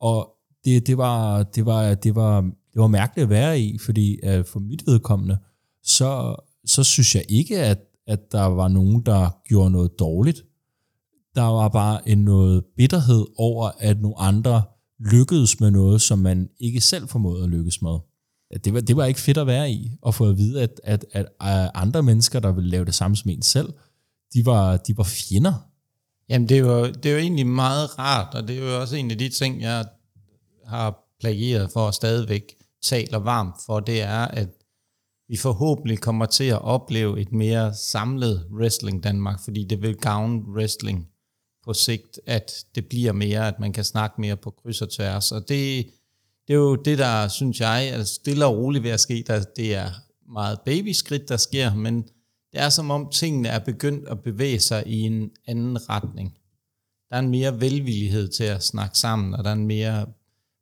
og 0.00 0.35
det, 0.66 0.86
det, 0.86 0.98
var, 0.98 1.42
det, 1.42 1.66
var, 1.66 1.94
det, 1.94 2.14
var, 2.14 2.40
det 2.40 2.80
var 2.80 2.86
mærkeligt 2.86 3.22
at 3.22 3.30
være 3.30 3.60
i, 3.60 3.78
fordi 3.78 4.18
uh, 4.22 4.44
for 4.44 4.60
mit 4.60 4.86
vedkommende, 4.86 5.38
så, 5.82 6.36
så 6.66 6.84
synes 6.84 7.14
jeg 7.14 7.24
ikke, 7.28 7.58
at, 7.58 7.78
at 8.06 8.32
der 8.32 8.44
var 8.44 8.68
nogen, 8.68 9.02
der 9.06 9.36
gjorde 9.48 9.70
noget 9.70 9.90
dårligt. 9.98 10.42
Der 11.34 11.42
var 11.42 11.68
bare 11.68 12.08
en 12.08 12.18
noget 12.18 12.64
bitterhed 12.76 13.24
over, 13.38 13.70
at 13.78 14.00
nogle 14.00 14.18
andre 14.18 14.62
lykkedes 15.00 15.60
med 15.60 15.70
noget, 15.70 16.02
som 16.02 16.18
man 16.18 16.48
ikke 16.60 16.80
selv 16.80 17.08
formåede 17.08 17.44
at 17.44 17.50
lykkes 17.50 17.82
med. 17.82 17.98
Det 18.64 18.74
var, 18.74 18.80
det 18.80 18.96
var 18.96 19.04
ikke 19.04 19.20
fedt 19.20 19.38
at 19.38 19.46
være 19.46 19.70
i, 19.70 19.90
og 20.02 20.14
få 20.14 20.28
at 20.28 20.38
vide, 20.38 20.62
at, 20.62 20.80
at, 20.84 21.04
at, 21.12 21.26
at 21.40 21.70
andre 21.74 22.02
mennesker, 22.02 22.40
der 22.40 22.52
ville 22.52 22.70
lave 22.70 22.84
det 22.84 22.94
samme 22.94 23.16
som 23.16 23.30
en 23.30 23.42
selv, 23.42 23.72
de 24.34 24.46
var, 24.46 24.76
de 24.76 24.96
var 24.96 25.04
fjender. 25.04 25.52
Jamen, 26.28 26.48
det 26.48 26.56
er, 26.56 26.60
jo, 26.60 26.86
det 26.86 27.06
er 27.06 27.12
jo 27.12 27.18
egentlig 27.18 27.46
meget 27.46 27.98
rart, 27.98 28.34
og 28.34 28.48
det 28.48 28.58
er 28.58 28.60
jo 28.60 28.80
også 28.80 28.96
en 28.96 29.10
af 29.10 29.18
de 29.18 29.28
ting, 29.28 29.62
jeg 29.62 29.84
har 30.68 31.16
plageret 31.20 31.70
for 31.72 31.80
og 31.80 31.94
stadigvæk 31.94 32.56
taler 32.82 33.18
varmt 33.18 33.54
for, 33.66 33.80
det 33.80 34.02
er, 34.02 34.18
at 34.24 34.48
vi 35.28 35.36
forhåbentlig 35.36 35.98
kommer 35.98 36.26
til 36.26 36.44
at 36.44 36.62
opleve 36.62 37.20
et 37.20 37.32
mere 37.32 37.74
samlet 37.74 38.46
wrestling 38.52 39.02
Danmark, 39.02 39.40
fordi 39.44 39.64
det 39.64 39.82
vil 39.82 39.96
gavne 39.96 40.42
wrestling 40.56 41.08
på 41.64 41.74
sigt, 41.74 42.20
at 42.26 42.52
det 42.74 42.88
bliver 42.88 43.12
mere, 43.12 43.48
at 43.48 43.60
man 43.60 43.72
kan 43.72 43.84
snakke 43.84 44.20
mere 44.20 44.36
på 44.36 44.50
kryds 44.50 44.82
og 44.82 44.90
tværs. 44.90 45.32
Og 45.32 45.40
det, 45.40 45.86
det 46.48 46.54
er 46.54 46.58
jo 46.58 46.76
det, 46.76 46.98
der, 46.98 47.28
synes 47.28 47.60
jeg, 47.60 47.88
er 47.88 48.04
stille 48.04 48.46
og 48.46 48.56
roligt 48.56 48.84
ved 48.84 48.90
at 48.90 49.00
ske. 49.00 49.24
Der, 49.26 49.44
det 49.56 49.74
er 49.74 49.90
meget 50.32 50.60
babyskridt, 50.64 51.28
der 51.28 51.36
sker, 51.36 51.74
men 51.74 52.02
det 52.52 52.60
er 52.60 52.68
som 52.68 52.90
om 52.90 53.10
tingene 53.10 53.48
er 53.48 53.58
begyndt 53.58 54.08
at 54.08 54.22
bevæge 54.22 54.60
sig 54.60 54.86
i 54.86 55.00
en 55.00 55.30
anden 55.46 55.90
retning. 55.90 56.38
Der 57.10 57.16
er 57.16 57.20
en 57.20 57.30
mere 57.30 57.60
velvillighed 57.60 58.28
til 58.28 58.44
at 58.44 58.62
snakke 58.62 58.98
sammen, 58.98 59.34
og 59.34 59.44
der 59.44 59.50
er 59.50 59.54
en 59.54 59.66
mere 59.66 60.06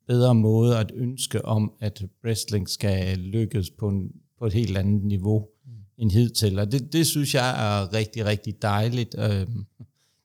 bedre 0.07 0.35
måde 0.35 0.79
at 0.79 0.93
ønske 0.95 1.45
om, 1.45 1.73
at 1.81 2.05
wrestling 2.25 2.69
skal 2.69 3.19
lykkes 3.19 3.71
på, 3.71 3.89
en, 3.89 4.11
på 4.39 4.47
et 4.47 4.53
helt 4.53 4.77
andet 4.77 5.05
niveau 5.05 5.49
mm. 5.67 5.73
end 5.99 6.11
hidtil. 6.11 6.59
Og 6.59 6.73
det, 6.73 6.93
det 6.93 7.07
synes 7.07 7.35
jeg 7.35 7.51
er 7.51 7.93
rigtig, 7.93 8.25
rigtig 8.25 8.63
dejligt. 8.63 9.15
Øhm, 9.19 9.67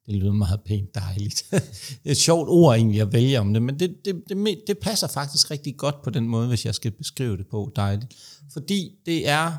det 0.06 0.16
lyder 0.16 0.34
meget 0.34 0.62
pænt 0.66 0.96
dejligt. 0.96 1.44
det 1.52 1.62
er 2.06 2.12
et 2.12 2.18
sjovt 2.18 2.50
ord 2.50 2.76
egentlig 2.76 3.02
at 3.02 3.14
vælge 3.14 3.40
om 3.40 3.54
det, 3.54 3.62
men 3.62 3.80
det, 3.80 4.06
det, 4.06 4.24
det, 4.30 4.60
det 4.68 4.78
passer 4.78 5.08
faktisk 5.08 5.52
rigtig 5.52 5.78
godt 5.78 6.02
på 6.04 6.10
den 6.10 6.28
måde, 6.28 6.48
hvis 6.48 6.66
jeg 6.66 6.76
skal 6.76 6.92
beskrive 6.92 7.38
det 7.38 7.48
på 7.48 7.72
dejligt. 7.76 8.16
Fordi 8.54 8.92
det 9.06 9.28
er 9.30 9.52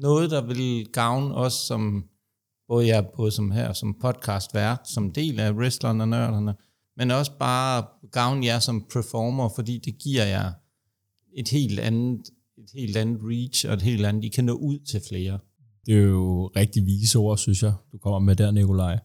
noget, 0.00 0.30
der 0.30 0.46
vil 0.46 0.86
gavne 0.92 1.34
os 1.34 1.52
som, 1.52 2.04
både 2.68 2.86
jeg 2.86 3.06
både 3.16 3.30
som 3.30 3.50
her, 3.50 3.72
som 3.72 3.96
podcastvært, 4.00 4.88
som 4.88 5.12
del 5.12 5.40
af 5.40 5.52
wrestlerne 5.52 6.04
og 6.04 6.08
nørderne, 6.08 6.54
men 6.96 7.10
også 7.10 7.32
bare 7.38 7.84
gavne 8.12 8.46
jer 8.46 8.58
som 8.58 8.84
performer, 8.92 9.48
fordi 9.54 9.78
det 9.84 9.98
giver 9.98 10.24
jer 10.24 10.52
et 11.36 11.48
helt 11.48 11.80
andet, 11.80 12.20
et 12.58 12.70
helt 12.74 12.96
andet 12.96 13.20
reach, 13.22 13.66
og 13.68 13.74
et 13.74 13.82
helt 13.82 14.06
andet, 14.06 14.24
I 14.24 14.28
kan 14.28 14.44
nå 14.44 14.52
ud 14.52 14.78
til 14.78 15.00
flere. 15.08 15.38
Det 15.86 15.94
er 15.94 16.02
jo 16.02 16.46
rigtig 16.56 16.86
vise 16.86 17.18
ord, 17.18 17.38
synes 17.38 17.62
jeg, 17.62 17.72
du 17.92 17.98
kommer 17.98 18.18
med 18.18 18.36
der, 18.36 18.50
Nikolaj. 18.50 18.98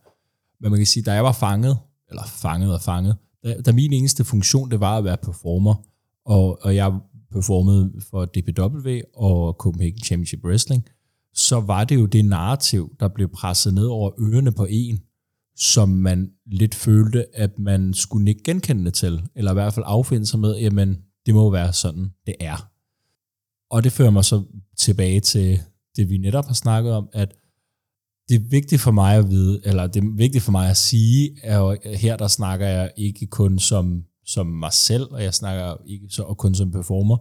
Men 0.62 0.71
man 0.71 0.80
kan 0.80 0.86
sige, 0.86 1.04
da 1.04 1.12
jeg 1.12 1.23
var 1.23 1.32
fanget, 1.32 1.78
eller 2.10 2.23
fanget 2.26 2.73
og 2.73 2.82
fanget, 2.82 3.17
da, 3.43 3.62
da 3.62 3.71
min 3.71 3.93
eneste 3.93 4.23
funktion, 4.23 4.71
det 4.71 4.80
var 4.80 4.97
at 4.97 5.04
være 5.04 5.17
performer, 5.17 5.76
og, 6.26 6.60
og 6.62 6.76
jeg 6.76 7.00
performede 7.32 8.02
for 8.10 8.26
DPW 8.26 8.89
og 9.15 9.54
Copenhagen 9.54 10.00
Championship 10.00 10.43
Wrestling, 10.43 10.88
så 11.34 11.60
var 11.60 11.84
det 11.84 11.95
jo 11.95 12.06
det 12.06 12.26
narrativ, 12.26 12.95
der 13.00 13.08
blev 13.08 13.30
presset 13.30 13.73
ned 13.73 13.86
over 13.86 14.12
ørerne 14.19 14.52
på 14.52 14.67
en, 14.69 15.00
som 15.58 15.89
man 15.89 16.32
lidt 16.46 16.76
følte, 16.76 17.26
at 17.34 17.60
man 17.60 17.93
skulle 17.93 18.30
ikke 18.30 18.43
genkende 18.43 18.91
til, 18.91 19.24
eller 19.36 19.52
i 19.52 19.54
hvert 19.54 19.74
fald 19.74 19.86
affinde 19.88 20.26
sig 20.26 20.39
med, 20.39 20.58
jamen, 20.58 20.98
det 21.26 21.34
må 21.34 21.52
være 21.52 21.74
sådan, 21.74 22.10
det 22.26 22.36
er. 22.39 22.70
Og 23.70 23.84
det 23.84 23.91
fører 23.91 24.10
mig 24.10 24.26
så 24.26 24.43
tilbage 24.78 25.20
til 25.20 25.60
det, 25.96 26.10
vi 26.10 26.17
netop 26.17 26.46
har 26.46 26.54
snakket 26.54 26.93
om, 26.93 27.10
at 27.13 27.36
det 28.30 28.36
er 28.36 28.50
vigtigt 28.50 28.82
for 28.82 28.91
mig 28.91 29.15
at 29.15 29.30
vide, 29.30 29.62
eller 29.63 29.88
det 29.88 30.04
er 30.04 30.15
vigtigt 30.15 30.43
for 30.43 30.52
mig 30.52 30.70
at 30.70 30.78
sige, 30.78 31.46
at 31.46 31.78
her 31.98 32.17
der 32.17 32.28
snakker 32.28 32.67
jeg 32.67 32.91
ikke 32.98 33.28
kun 33.28 33.60
som, 33.60 34.04
som 34.26 34.48
mig 34.48 34.74
selv, 34.74 35.08
og 35.12 35.24
jeg 35.24 35.34
snakker 35.34 35.78
ikke 35.86 36.10
så, 36.10 36.24
og 36.24 36.38
kun 36.38 36.56
som 36.56 36.72
performer, 36.72 37.17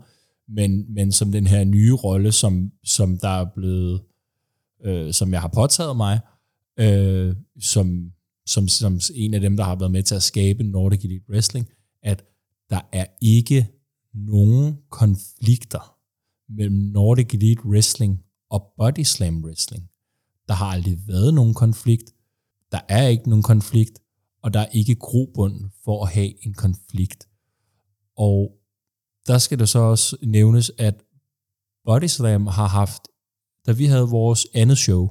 men, 0.48 0.94
men 0.94 1.12
som 1.12 1.32
den 1.32 1.46
her 1.46 1.64
nye 1.64 1.92
rolle, 1.94 2.32
som, 2.32 2.70
som 2.84 3.18
der 3.18 3.28
er 3.28 3.46
blevet, 3.54 4.02
øh, 4.84 5.12
som 5.12 5.32
jeg 5.32 5.40
har 5.40 5.48
påtaget 5.48 5.96
mig, 5.96 6.20
øh, 6.78 7.36
som, 7.60 8.12
som, 8.46 8.68
som 8.68 9.00
en 9.14 9.34
af 9.34 9.40
dem, 9.40 9.56
der 9.56 9.64
har 9.64 9.76
været 9.76 9.92
med 9.92 10.02
til 10.02 10.14
at 10.14 10.22
skabe 10.22 10.64
Nordic 10.64 11.04
Elite 11.04 11.24
Wrestling, 11.30 11.68
at 12.02 12.24
der 12.70 12.80
er 12.92 13.06
ikke 13.22 13.68
nogen 14.14 14.76
konflikter 14.90 15.96
mellem 16.48 16.76
Nordic 16.76 17.34
Elite 17.34 17.66
Wrestling 17.66 18.22
og 18.50 18.72
Body 18.76 19.02
Slam 19.02 19.44
Wrestling. 19.44 19.90
Der 20.48 20.54
har 20.54 20.66
aldrig 20.66 20.98
været 21.06 21.34
nogen 21.34 21.54
konflikt. 21.54 22.14
Der 22.72 22.80
er 22.88 23.06
ikke 23.06 23.28
nogen 23.28 23.42
konflikt, 23.42 23.98
og 24.42 24.54
der 24.54 24.60
er 24.60 24.66
ikke 24.66 24.94
grobund 24.94 25.70
for 25.84 26.04
at 26.04 26.12
have 26.12 26.46
en 26.46 26.54
konflikt. 26.54 27.28
Og 28.16 28.52
der 29.26 29.38
skal 29.38 29.58
det 29.58 29.68
så 29.68 29.78
også 29.78 30.16
nævnes, 30.22 30.72
at 30.78 31.02
Body 31.84 32.04
Slam 32.04 32.46
har 32.46 32.66
haft, 32.66 33.02
da 33.66 33.72
vi 33.72 33.84
havde 33.84 34.08
vores 34.08 34.46
andet 34.54 34.78
show, 34.78 35.10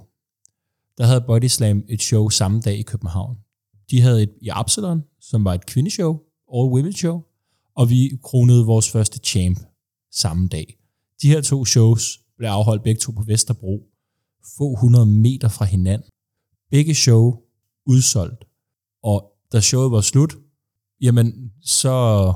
der 0.98 1.06
havde 1.06 1.24
Body 1.28 1.46
Slam 1.46 1.84
et 1.90 2.02
show 2.02 2.30
samme 2.30 2.62
dag 2.62 2.78
i 2.78 2.82
København. 2.82 3.38
De 3.92 4.02
havde 4.02 4.24
et 4.24 4.34
i 4.42 4.50
Absalon, 4.52 5.04
som 5.22 5.46
var 5.46 5.54
et 5.54 5.66
kvindeshow, 5.66 6.14
all 6.56 6.70
women 6.70 6.94
show, 6.94 7.22
og 7.76 7.90
vi 7.90 8.18
kronede 8.24 8.66
vores 8.66 8.92
første 8.92 9.20
champ 9.20 9.60
samme 10.12 10.48
dag. 10.48 10.78
De 11.22 11.28
her 11.28 11.42
to 11.42 11.66
shows 11.66 12.20
blev 12.38 12.50
afholdt 12.50 12.84
begge 12.84 13.00
to 13.00 13.12
på 13.12 13.24
Vesterbro, 13.24 13.84
få 14.58 14.76
hundrede 14.76 15.06
meter 15.06 15.50
fra 15.50 15.66
hinanden. 15.66 16.10
Begge 16.72 16.96
show 16.96 17.40
udsolgt. 17.86 18.46
Og 19.04 19.32
da 19.52 19.62
showet 19.62 19.92
var 19.92 20.02
slut, 20.02 20.36
jamen 21.02 21.52
så, 21.62 22.34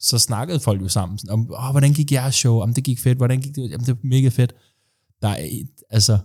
så 0.00 0.18
snakkede 0.18 0.60
folk 0.60 0.82
jo 0.82 0.88
sammen 0.88 1.18
om, 1.30 1.50
Åh, 1.50 1.70
hvordan 1.70 1.92
gik 1.92 2.12
jeres 2.12 2.34
show? 2.34 2.60
Om 2.60 2.74
det 2.74 2.84
gik 2.84 2.98
fedt. 3.00 3.18
Hvordan 3.18 3.40
gik 3.40 3.56
det? 3.56 3.70
Jamen, 3.70 3.86
det 3.86 3.88
var 3.88 4.00
mega 4.02 4.28
fedt. 4.28 4.54
Der 5.22 5.28
er, 5.28 5.48
altså, 5.90 6.18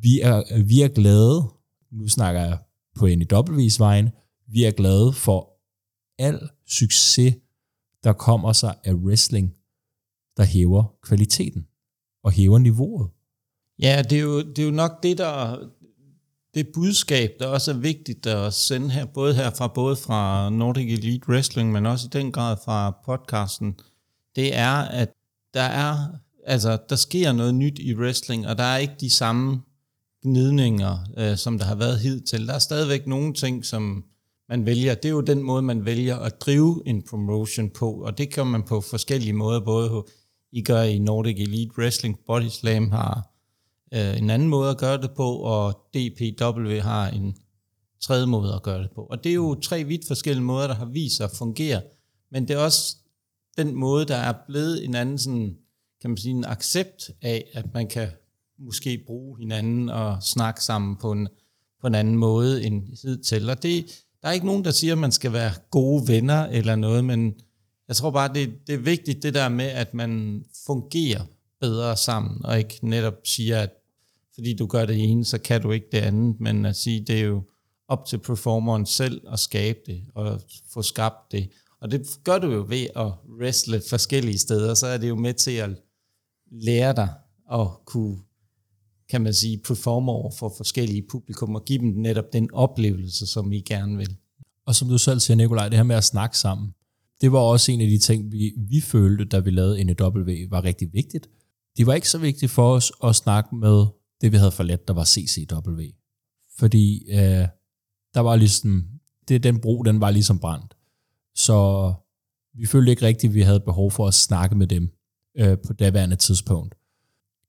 vi 0.00 0.20
er, 0.20 0.62
vi 0.64 0.80
er 0.80 0.88
glade, 0.88 1.48
nu 1.92 2.08
snakker 2.08 2.40
jeg 2.40 2.58
på 2.96 3.06
NEW's 3.06 3.78
vejen, 3.78 4.10
vi 4.46 4.64
er 4.64 4.70
glade 4.70 5.12
for 5.12 5.52
al 6.18 6.48
succes, 6.66 7.34
der 8.04 8.12
kommer 8.12 8.52
sig 8.52 8.74
af 8.84 8.92
wrestling, 8.92 9.54
der 10.36 10.44
hæver 10.44 10.94
kvaliteten 11.02 11.66
og 12.24 12.32
hæver 12.32 12.58
niveauet. 12.58 13.10
Ja, 13.78 14.02
det 14.10 14.18
er 14.18 14.22
jo, 14.22 14.42
det 14.42 14.58
er 14.58 14.64
jo 14.64 14.70
nok 14.70 15.02
det, 15.02 15.18
der 15.18 15.58
det 16.54 16.68
budskab, 16.74 17.30
der 17.38 17.46
også 17.46 17.70
er 17.70 17.76
vigtigt 17.76 18.26
at 18.26 18.54
sende 18.54 18.90
her, 18.90 19.04
både 19.04 19.34
her 19.34 19.50
fra, 19.50 19.68
både 19.68 19.96
fra 19.96 20.50
Nordic 20.50 20.92
Elite 20.92 21.28
Wrestling, 21.28 21.72
men 21.72 21.86
også 21.86 22.06
i 22.06 22.18
den 22.18 22.32
grad 22.32 22.56
fra 22.64 23.00
podcasten, 23.04 23.78
det 24.36 24.56
er, 24.56 24.72
at 24.72 25.08
der 25.54 25.62
er, 25.62 25.96
altså, 26.46 26.78
der 26.88 26.96
sker 26.96 27.32
noget 27.32 27.54
nyt 27.54 27.78
i 27.78 27.94
wrestling, 27.94 28.46
og 28.46 28.58
der 28.58 28.64
er 28.64 28.76
ikke 28.76 28.94
de 29.00 29.10
samme 29.10 29.62
gnidninger, 30.22 30.98
øh, 31.18 31.36
som 31.36 31.58
der 31.58 31.64
har 31.64 31.74
været 31.74 31.98
hidtil. 31.98 32.46
Der 32.46 32.54
er 32.54 32.58
stadigvæk 32.58 33.06
nogle 33.06 33.34
ting, 33.34 33.64
som 33.64 34.04
man 34.48 34.66
vælger. 34.66 34.94
Det 34.94 35.04
er 35.04 35.12
jo 35.12 35.20
den 35.20 35.42
måde, 35.42 35.62
man 35.62 35.84
vælger 35.84 36.16
at 36.16 36.40
drive 36.40 36.82
en 36.86 37.02
promotion 37.02 37.70
på, 37.70 37.92
og 37.92 38.18
det 38.18 38.32
kan 38.32 38.46
man 38.46 38.62
på 38.62 38.80
forskellige 38.80 39.32
måder, 39.32 39.60
både 39.60 40.04
I 40.52 40.62
gør 40.62 40.82
i 40.82 40.98
Nordic 40.98 41.36
Elite 41.40 41.72
Wrestling, 41.78 42.18
Body 42.26 42.48
Slam 42.48 42.90
har 42.90 43.32
øh, 43.94 44.18
en 44.18 44.30
anden 44.30 44.48
måde 44.48 44.70
at 44.70 44.78
gøre 44.78 45.00
det 45.00 45.10
på, 45.16 45.36
og 45.36 45.72
DPW 45.94 46.78
har 46.78 47.08
en 47.08 47.36
tredje 48.00 48.26
måde 48.26 48.54
at 48.54 48.62
gøre 48.62 48.82
det 48.82 48.90
på. 48.94 49.02
Og 49.02 49.24
det 49.24 49.30
er 49.30 49.34
jo 49.34 49.54
tre 49.54 49.84
vidt 49.84 50.06
forskellige 50.06 50.44
måder, 50.44 50.66
der 50.66 50.74
har 50.74 50.84
vist 50.84 51.16
sig 51.16 51.24
at 51.24 51.36
fungere, 51.38 51.82
men 52.32 52.48
det 52.48 52.54
er 52.54 52.58
også 52.58 52.96
den 53.56 53.74
måde, 53.74 54.04
der 54.04 54.16
er 54.16 54.34
blevet 54.46 54.84
en 54.84 54.94
anden 54.94 55.18
sådan, 55.18 55.56
kan 56.00 56.10
man 56.10 56.16
sige, 56.16 56.34
en 56.34 56.44
accept 56.44 57.10
af, 57.22 57.50
at 57.54 57.74
man 57.74 57.88
kan 57.88 58.08
måske 58.58 59.02
bruge 59.06 59.38
hinanden 59.38 59.88
og 59.88 60.22
snakke 60.22 60.64
sammen 60.64 60.96
på 60.96 61.12
en, 61.12 61.28
på 61.80 61.86
en 61.86 61.94
anden 61.94 62.16
måde 62.16 62.64
end 62.64 62.82
hidtil. 63.02 63.50
Og 63.50 63.62
det, 63.62 64.04
der 64.22 64.28
er 64.28 64.32
ikke 64.32 64.46
nogen, 64.46 64.64
der 64.64 64.70
siger, 64.70 64.92
at 64.92 64.98
man 64.98 65.12
skal 65.12 65.32
være 65.32 65.52
gode 65.70 66.08
venner 66.08 66.46
eller 66.46 66.76
noget, 66.76 67.04
men 67.04 67.34
jeg 67.88 67.96
tror 67.96 68.10
bare, 68.10 68.34
det, 68.34 68.52
det 68.66 68.74
er 68.74 68.78
vigtigt 68.78 69.22
det 69.22 69.34
der 69.34 69.48
med, 69.48 69.66
at 69.66 69.94
man 69.94 70.44
fungerer 70.66 71.20
bedre 71.60 71.96
sammen, 71.96 72.44
og 72.44 72.58
ikke 72.58 72.78
netop 72.82 73.14
siger, 73.24 73.60
at 73.60 73.70
fordi 74.34 74.54
du 74.54 74.66
gør 74.66 74.86
det 74.86 75.04
ene, 75.04 75.24
så 75.24 75.38
kan 75.38 75.62
du 75.62 75.70
ikke 75.70 75.88
det 75.92 75.98
andet, 75.98 76.40
men 76.40 76.66
at 76.66 76.76
sige, 76.76 77.00
det 77.00 77.20
er 77.20 77.24
jo 77.24 77.42
op 77.88 78.06
til 78.06 78.18
performeren 78.18 78.86
selv 78.86 79.22
at 79.32 79.38
skabe 79.38 79.78
det, 79.86 80.02
og 80.14 80.40
få 80.72 80.82
skabt 80.82 81.32
det. 81.32 81.50
Og 81.80 81.90
det 81.90 82.06
gør 82.24 82.38
du 82.38 82.52
jo 82.52 82.64
ved 82.68 82.86
at 82.96 83.12
wrestle 83.40 83.82
forskellige 83.88 84.38
steder, 84.38 84.74
så 84.74 84.86
er 84.86 84.98
det 84.98 85.08
jo 85.08 85.16
med 85.16 85.34
til 85.34 85.50
at 85.50 85.70
lære 86.50 86.92
dig 86.92 87.08
at 87.52 87.66
kunne 87.84 88.18
kan 89.12 89.22
man 89.22 89.34
sige, 89.34 89.58
performe 89.58 90.12
over 90.12 90.30
for 90.38 90.54
forskellige 90.56 91.02
publikum 91.10 91.54
og 91.54 91.64
give 91.64 91.78
dem 91.78 91.88
netop 91.88 92.32
den 92.32 92.48
oplevelse, 92.52 93.26
som 93.26 93.52
I 93.52 93.60
gerne 93.60 93.96
vil. 93.96 94.16
Og 94.66 94.74
som 94.74 94.88
du 94.88 94.98
selv 94.98 95.20
siger, 95.20 95.36
Nikolaj, 95.36 95.68
det 95.68 95.78
her 95.78 95.84
med 95.84 95.96
at 95.96 96.04
snakke 96.04 96.38
sammen, 96.38 96.74
det 97.20 97.32
var 97.32 97.38
også 97.38 97.72
en 97.72 97.80
af 97.80 97.88
de 97.88 97.98
ting, 97.98 98.32
vi, 98.32 98.52
vi 98.56 98.80
følte, 98.80 99.24
da 99.24 99.38
vi 99.38 99.50
lavede 99.50 99.84
NW, 99.84 100.50
var 100.50 100.64
rigtig 100.64 100.92
vigtigt. 100.92 101.28
Det 101.76 101.86
var 101.86 101.94
ikke 101.94 102.08
så 102.08 102.18
vigtigt 102.18 102.50
for 102.50 102.74
os 102.74 102.92
at 103.04 103.16
snakke 103.16 103.56
med 103.56 103.86
det, 104.20 104.32
vi 104.32 104.36
havde 104.36 104.52
for 104.52 104.62
let, 104.62 104.88
der 104.88 104.94
var 104.94 105.04
CCW. 105.04 105.82
Fordi 106.58 107.10
øh, 107.10 107.46
der 108.14 108.20
var 108.20 108.36
ligesom, 108.36 108.84
det, 109.28 109.42
den 109.42 109.60
bro, 109.60 109.82
den 109.82 110.00
var 110.00 110.10
ligesom 110.10 110.38
brændt. 110.38 110.74
Så 111.34 111.92
vi 112.54 112.66
følte 112.66 112.90
ikke 112.90 113.06
rigtigt, 113.06 113.30
at 113.30 113.34
vi 113.34 113.42
havde 113.42 113.60
behov 113.60 113.90
for 113.90 114.06
at 114.06 114.14
snakke 114.14 114.56
med 114.56 114.66
dem 114.66 114.90
øh, 115.38 115.58
på 115.66 115.72
daværende 115.72 116.16
tidspunkt. 116.16 116.74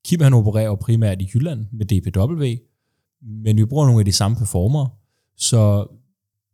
Kim 0.04 0.20
han 0.20 0.34
opererer 0.34 0.74
primært 0.74 1.22
i 1.22 1.30
Jylland 1.34 1.66
med 1.72 1.86
DPW, 1.86 2.44
men 3.22 3.56
vi 3.56 3.64
bruger 3.64 3.86
nogle 3.86 4.00
af 4.00 4.04
de 4.04 4.12
samme 4.12 4.36
performer, 4.36 4.86
så 5.36 5.86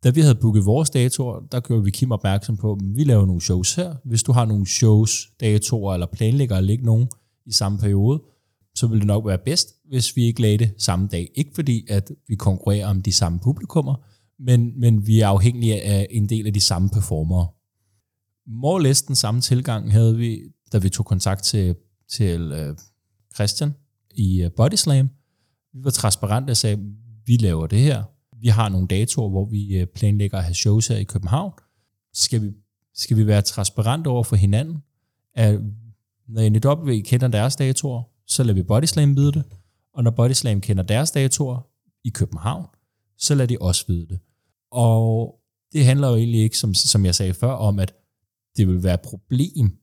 da 0.03 0.09
vi 0.09 0.21
havde 0.21 0.35
booket 0.35 0.65
vores 0.65 0.89
datoer, 0.89 1.39
der 1.51 1.59
gjorde 1.59 1.83
vi 1.83 1.91
Kim 1.91 2.11
opmærksom 2.11 2.57
på, 2.57 2.71
at 2.73 2.79
vi 2.95 3.03
laver 3.03 3.25
nogle 3.25 3.41
shows 3.41 3.75
her. 3.75 3.95
Hvis 4.05 4.23
du 4.23 4.31
har 4.31 4.45
nogle 4.45 4.67
shows, 4.67 5.31
datoer 5.39 5.93
eller 5.93 6.07
planlægger 6.13 6.55
at 6.57 6.63
lægge 6.63 6.85
nogen 6.85 7.07
i 7.45 7.51
samme 7.51 7.77
periode, 7.77 8.21
så 8.75 8.87
ville 8.87 8.99
det 8.99 9.07
nok 9.07 9.27
være 9.27 9.37
bedst, 9.45 9.75
hvis 9.89 10.15
vi 10.15 10.23
ikke 10.23 10.41
lagde 10.41 10.57
det 10.57 10.73
samme 10.77 11.07
dag. 11.07 11.31
Ikke 11.35 11.51
fordi, 11.55 11.85
at 11.89 12.11
vi 12.27 12.35
konkurrerer 12.35 12.87
om 12.87 13.01
de 13.01 13.11
samme 13.11 13.39
publikummer, 13.39 13.95
men, 14.39 14.79
men 14.79 15.07
vi 15.07 15.19
er 15.19 15.27
afhængige 15.27 15.81
af 15.81 16.07
en 16.09 16.29
del 16.29 16.47
af 16.47 16.53
de 16.53 16.59
samme 16.59 16.89
performere. 16.89 17.47
More 18.47 18.83
less 18.83 19.01
den 19.01 19.15
samme 19.15 19.41
tilgang 19.41 19.91
havde 19.91 20.17
vi, 20.17 20.39
da 20.71 20.77
vi 20.77 20.89
tog 20.89 21.05
kontakt 21.05 21.43
til, 21.43 21.75
til 22.11 22.51
øh, 22.51 22.75
Christian 23.35 23.73
i 24.15 24.49
Bodyslam. 24.55 24.55
Body 24.55 24.75
Slam. 24.75 25.09
Vi 25.73 25.83
var 25.83 25.91
transparente 25.91 26.51
og 26.51 26.57
sagde, 26.57 26.77
vi 27.25 27.37
laver 27.37 27.67
det 27.67 27.79
her. 27.79 28.03
Vi 28.39 28.47
har 28.47 28.69
nogle 28.69 28.87
datoer, 28.87 29.29
hvor 29.29 29.45
vi 29.45 29.77
øh, 29.77 29.87
planlægger 29.87 30.37
at 30.37 30.43
have 30.43 30.53
shows 30.53 30.87
her 30.87 30.97
i 30.97 31.03
København. 31.03 31.53
Skal 32.13 32.41
vi 32.41 32.51
skal 32.95 33.17
vi 33.17 33.27
være 33.27 33.41
transparente 33.41 34.07
over 34.07 34.23
for 34.23 34.35
hinanden, 34.35 34.83
at 35.35 35.59
når 36.27 36.49
NW 36.49 37.01
kender 37.05 37.27
deres 37.27 37.55
datoer, 37.55 38.03
så 38.27 38.43
lader 38.43 38.53
vi 38.53 38.63
Bodyslam 38.63 39.15
vide 39.15 39.31
det, 39.31 39.43
og 39.93 40.03
når 40.03 40.11
Bodyslam 40.11 40.61
kender 40.61 40.83
deres 40.83 41.11
datoer 41.11 41.67
i 42.03 42.09
København, 42.09 42.65
så 43.17 43.35
lader 43.35 43.47
de 43.47 43.57
os 43.61 43.89
vide 43.89 44.07
det. 44.07 44.19
Og 44.71 45.35
det 45.73 45.85
handler 45.85 46.09
jo 46.09 46.15
egentlig 46.15 46.41
ikke, 46.41 46.57
som, 46.57 46.73
som 46.73 47.05
jeg 47.05 47.15
sagde 47.15 47.33
før, 47.33 47.51
om 47.51 47.79
at 47.79 47.93
det 48.57 48.67
vil 48.67 48.83
være 48.83 48.93
et 48.93 49.01
problem 49.01 49.77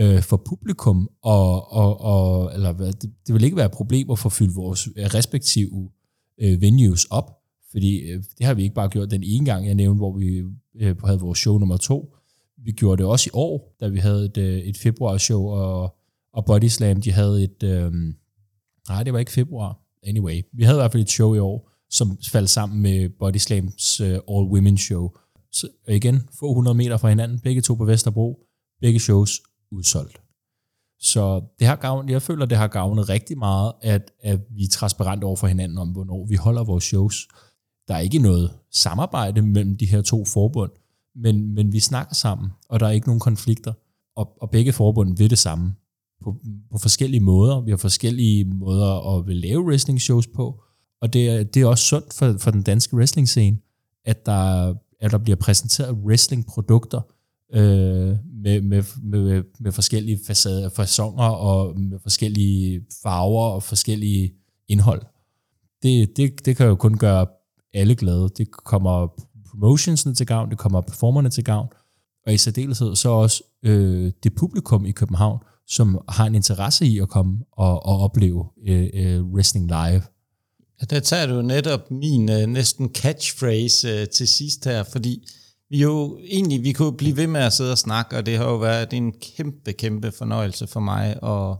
øh, 0.00 0.22
for 0.22 0.36
publikum, 0.36 1.08
og, 1.22 1.72
og, 1.72 2.00
og, 2.00 2.54
eller 2.54 2.72
det, 2.72 3.02
det 3.26 3.34
vil 3.34 3.44
ikke 3.44 3.56
være 3.56 3.66
et 3.66 3.72
problem 3.72 4.10
at 4.10 4.18
få 4.18 4.28
fyldt 4.28 4.56
vores 4.56 4.88
øh, 4.96 5.06
respektive 5.06 5.90
øh, 6.40 6.60
venues 6.60 7.04
op, 7.04 7.36
fordi 7.70 8.00
øh, 8.00 8.22
det 8.38 8.46
har 8.46 8.54
vi 8.54 8.62
ikke 8.62 8.74
bare 8.74 8.88
gjort 8.88 9.10
den 9.10 9.22
ene 9.22 9.44
gang, 9.44 9.66
jeg 9.66 9.74
nævnte, 9.74 9.98
hvor 9.98 10.18
vi 10.18 10.42
øh, 10.80 11.02
havde 11.04 11.20
vores 11.20 11.38
show 11.38 11.58
nummer 11.58 11.76
to. 11.76 12.14
Vi 12.64 12.72
gjorde 12.72 13.02
det 13.02 13.10
også 13.10 13.28
i 13.28 13.34
år, 13.34 13.76
da 13.80 13.88
vi 13.88 13.98
havde 13.98 14.24
et, 14.24 14.36
øh, 14.36 14.58
et 14.58 14.76
februar-show, 14.76 15.48
og, 15.48 15.96
og 16.32 16.44
Body 16.44 16.68
Slam, 16.68 17.00
de 17.00 17.12
havde 17.12 17.44
et... 17.44 17.62
Øh, 17.62 17.92
nej, 18.88 19.02
det 19.02 19.12
var 19.12 19.18
ikke 19.18 19.32
februar. 19.32 19.78
Anyway, 20.02 20.42
vi 20.52 20.64
havde 20.64 20.76
i 20.76 20.80
hvert 20.80 20.92
fald 20.92 21.02
et 21.02 21.10
show 21.10 21.34
i 21.34 21.38
år, 21.38 21.70
som 21.90 22.18
faldt 22.32 22.50
sammen 22.50 22.82
med 22.82 23.08
Body 23.18 23.36
Slams 23.36 24.00
øh, 24.00 24.08
All 24.08 24.46
Women 24.46 24.78
Show. 24.78 25.10
Så 25.52 25.68
igen, 25.88 26.28
få 26.38 26.50
100 26.50 26.76
meter 26.76 26.96
fra 26.96 27.08
hinanden, 27.08 27.38
begge 27.38 27.60
to 27.60 27.74
på 27.74 27.84
Vesterbro, 27.84 28.46
begge 28.80 29.00
shows 29.00 29.40
udsolgt. 29.72 30.20
Så 31.00 31.42
det 31.58 31.66
har 31.66 31.76
gavnet, 31.76 32.12
jeg 32.12 32.22
føler, 32.22 32.46
det 32.46 32.58
har 32.58 32.68
gavnet 32.68 33.08
rigtig 33.08 33.38
meget, 33.38 33.72
at, 33.82 34.12
at 34.22 34.40
vi 34.50 34.64
er 34.64 34.68
transparente 34.68 35.24
over 35.24 35.36
for 35.36 35.46
hinanden 35.46 35.78
om, 35.78 35.88
hvornår 35.88 36.26
vi 36.26 36.34
holder 36.34 36.64
vores 36.64 36.84
shows. 36.84 37.28
Der 37.88 37.94
er 37.94 37.98
ikke 37.98 38.18
noget 38.18 38.50
samarbejde 38.72 39.42
mellem 39.42 39.76
de 39.76 39.86
her 39.86 40.02
to 40.02 40.24
forbund, 40.24 40.70
men, 41.14 41.54
men 41.54 41.72
vi 41.72 41.80
snakker 41.80 42.14
sammen, 42.14 42.50
og 42.68 42.80
der 42.80 42.86
er 42.86 42.90
ikke 42.90 43.06
nogen 43.06 43.20
konflikter. 43.20 43.72
Og, 44.16 44.42
og 44.42 44.50
begge 44.50 44.72
forbund 44.72 45.16
vil 45.16 45.30
det 45.30 45.38
samme 45.38 45.74
på, 46.22 46.36
på 46.72 46.78
forskellige 46.78 47.20
måder. 47.20 47.60
Vi 47.60 47.70
har 47.70 47.76
forskellige 47.76 48.44
måder 48.44 49.18
at 49.18 49.26
vil 49.26 49.36
lave 49.36 49.64
wrestling 49.64 50.00
shows 50.00 50.26
på, 50.26 50.62
og 51.00 51.12
det 51.12 51.28
er, 51.28 51.42
det 51.42 51.62
er 51.62 51.66
også 51.66 51.84
sundt 51.84 52.14
for, 52.14 52.36
for 52.38 52.50
den 52.50 52.62
danske 52.62 52.96
wrestling 52.96 53.28
scene, 53.28 53.58
at 54.04 54.26
der, 54.26 54.74
at 55.00 55.10
der 55.10 55.18
bliver 55.18 55.36
præsenteret 55.36 55.94
wrestling 55.94 56.46
produkter, 56.46 57.00
øh, 57.54 58.16
med, 58.42 58.60
med, 58.60 58.82
med, 59.02 59.42
med 59.60 59.72
forskellige 59.72 60.18
facader, 60.26 60.68
fasonger 60.68 61.28
og 61.28 61.80
med 61.80 61.98
forskellige 62.02 62.82
farver 63.02 63.50
og 63.50 63.62
forskellige 63.62 64.32
indhold. 64.68 65.02
Det, 65.82 66.16
det, 66.16 66.46
det 66.46 66.56
kan 66.56 66.66
jo 66.66 66.74
kun 66.74 66.98
gøre 66.98 67.26
alle 67.74 67.94
glade. 67.94 68.28
Det 68.36 68.50
kommer 68.50 69.08
promotionsene 69.50 70.14
til 70.14 70.26
gavn, 70.26 70.50
det 70.50 70.58
kommer 70.58 70.80
performerne 70.80 71.30
til 71.30 71.44
gavn, 71.44 71.68
og 72.26 72.34
i 72.34 72.36
særdeleshed 72.36 72.96
så 72.96 73.08
også 73.08 73.42
øh, 73.62 74.12
det 74.22 74.34
publikum 74.34 74.84
i 74.86 74.90
København, 74.90 75.38
som 75.66 75.98
har 76.08 76.26
en 76.26 76.34
interesse 76.34 76.86
i 76.86 76.98
at 76.98 77.08
komme 77.08 77.38
og, 77.52 77.86
og 77.86 77.98
opleve 78.00 78.44
øh, 78.68 78.88
øh, 78.94 79.24
wrestling 79.24 79.66
live. 79.66 80.02
Ja, 80.80 80.86
der 80.90 81.00
tager 81.00 81.26
du 81.26 81.42
netop 81.42 81.90
min 81.90 82.30
øh, 82.30 82.46
næsten 82.46 82.88
catchphrase 82.88 83.88
øh, 83.88 84.08
til 84.08 84.28
sidst 84.28 84.64
her, 84.64 84.82
fordi 84.82 85.26
vi 85.70 85.82
jo 85.82 86.18
egentlig, 86.22 86.62
vi 86.62 86.72
kunne 86.72 86.96
blive 86.96 87.16
ved 87.16 87.26
med 87.26 87.40
at 87.40 87.52
sidde 87.52 87.72
og 87.72 87.78
snakke, 87.78 88.16
og 88.16 88.26
det 88.26 88.36
har 88.36 88.44
jo 88.44 88.56
været 88.56 88.92
en 88.92 89.12
kæmpe, 89.12 89.72
kæmpe 89.72 90.12
fornøjelse 90.12 90.66
for 90.66 90.80
mig, 90.80 91.22
og 91.22 91.58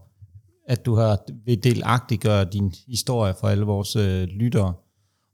at 0.69 0.87
du 0.87 0.95
har 0.95 1.19
vil 1.45 1.63
delagtiggøre 1.63 2.45
din 2.53 2.75
historie 2.87 3.35
for 3.41 3.49
alle 3.49 3.65
vores 3.65 3.97
øh, 3.97 4.23
lyttere. 4.23 4.75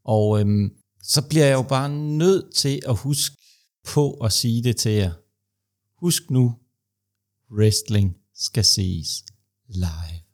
Og 0.05 0.41
øhm, 0.41 0.71
så 1.03 1.29
bliver 1.29 1.47
jeg 1.47 1.55
jo 1.55 1.63
bare 1.63 1.91
nødt 1.91 2.55
til 2.55 2.81
at 2.89 2.97
huske 2.97 3.37
på 3.87 4.13
at 4.13 4.33
sige 4.33 4.63
det 4.63 4.77
til 4.77 4.93
jer. 4.93 5.13
Husk 6.01 6.31
nu, 6.31 6.55
wrestling 7.59 8.17
skal 8.35 8.65
ses 8.65 9.25
live. 9.69 10.26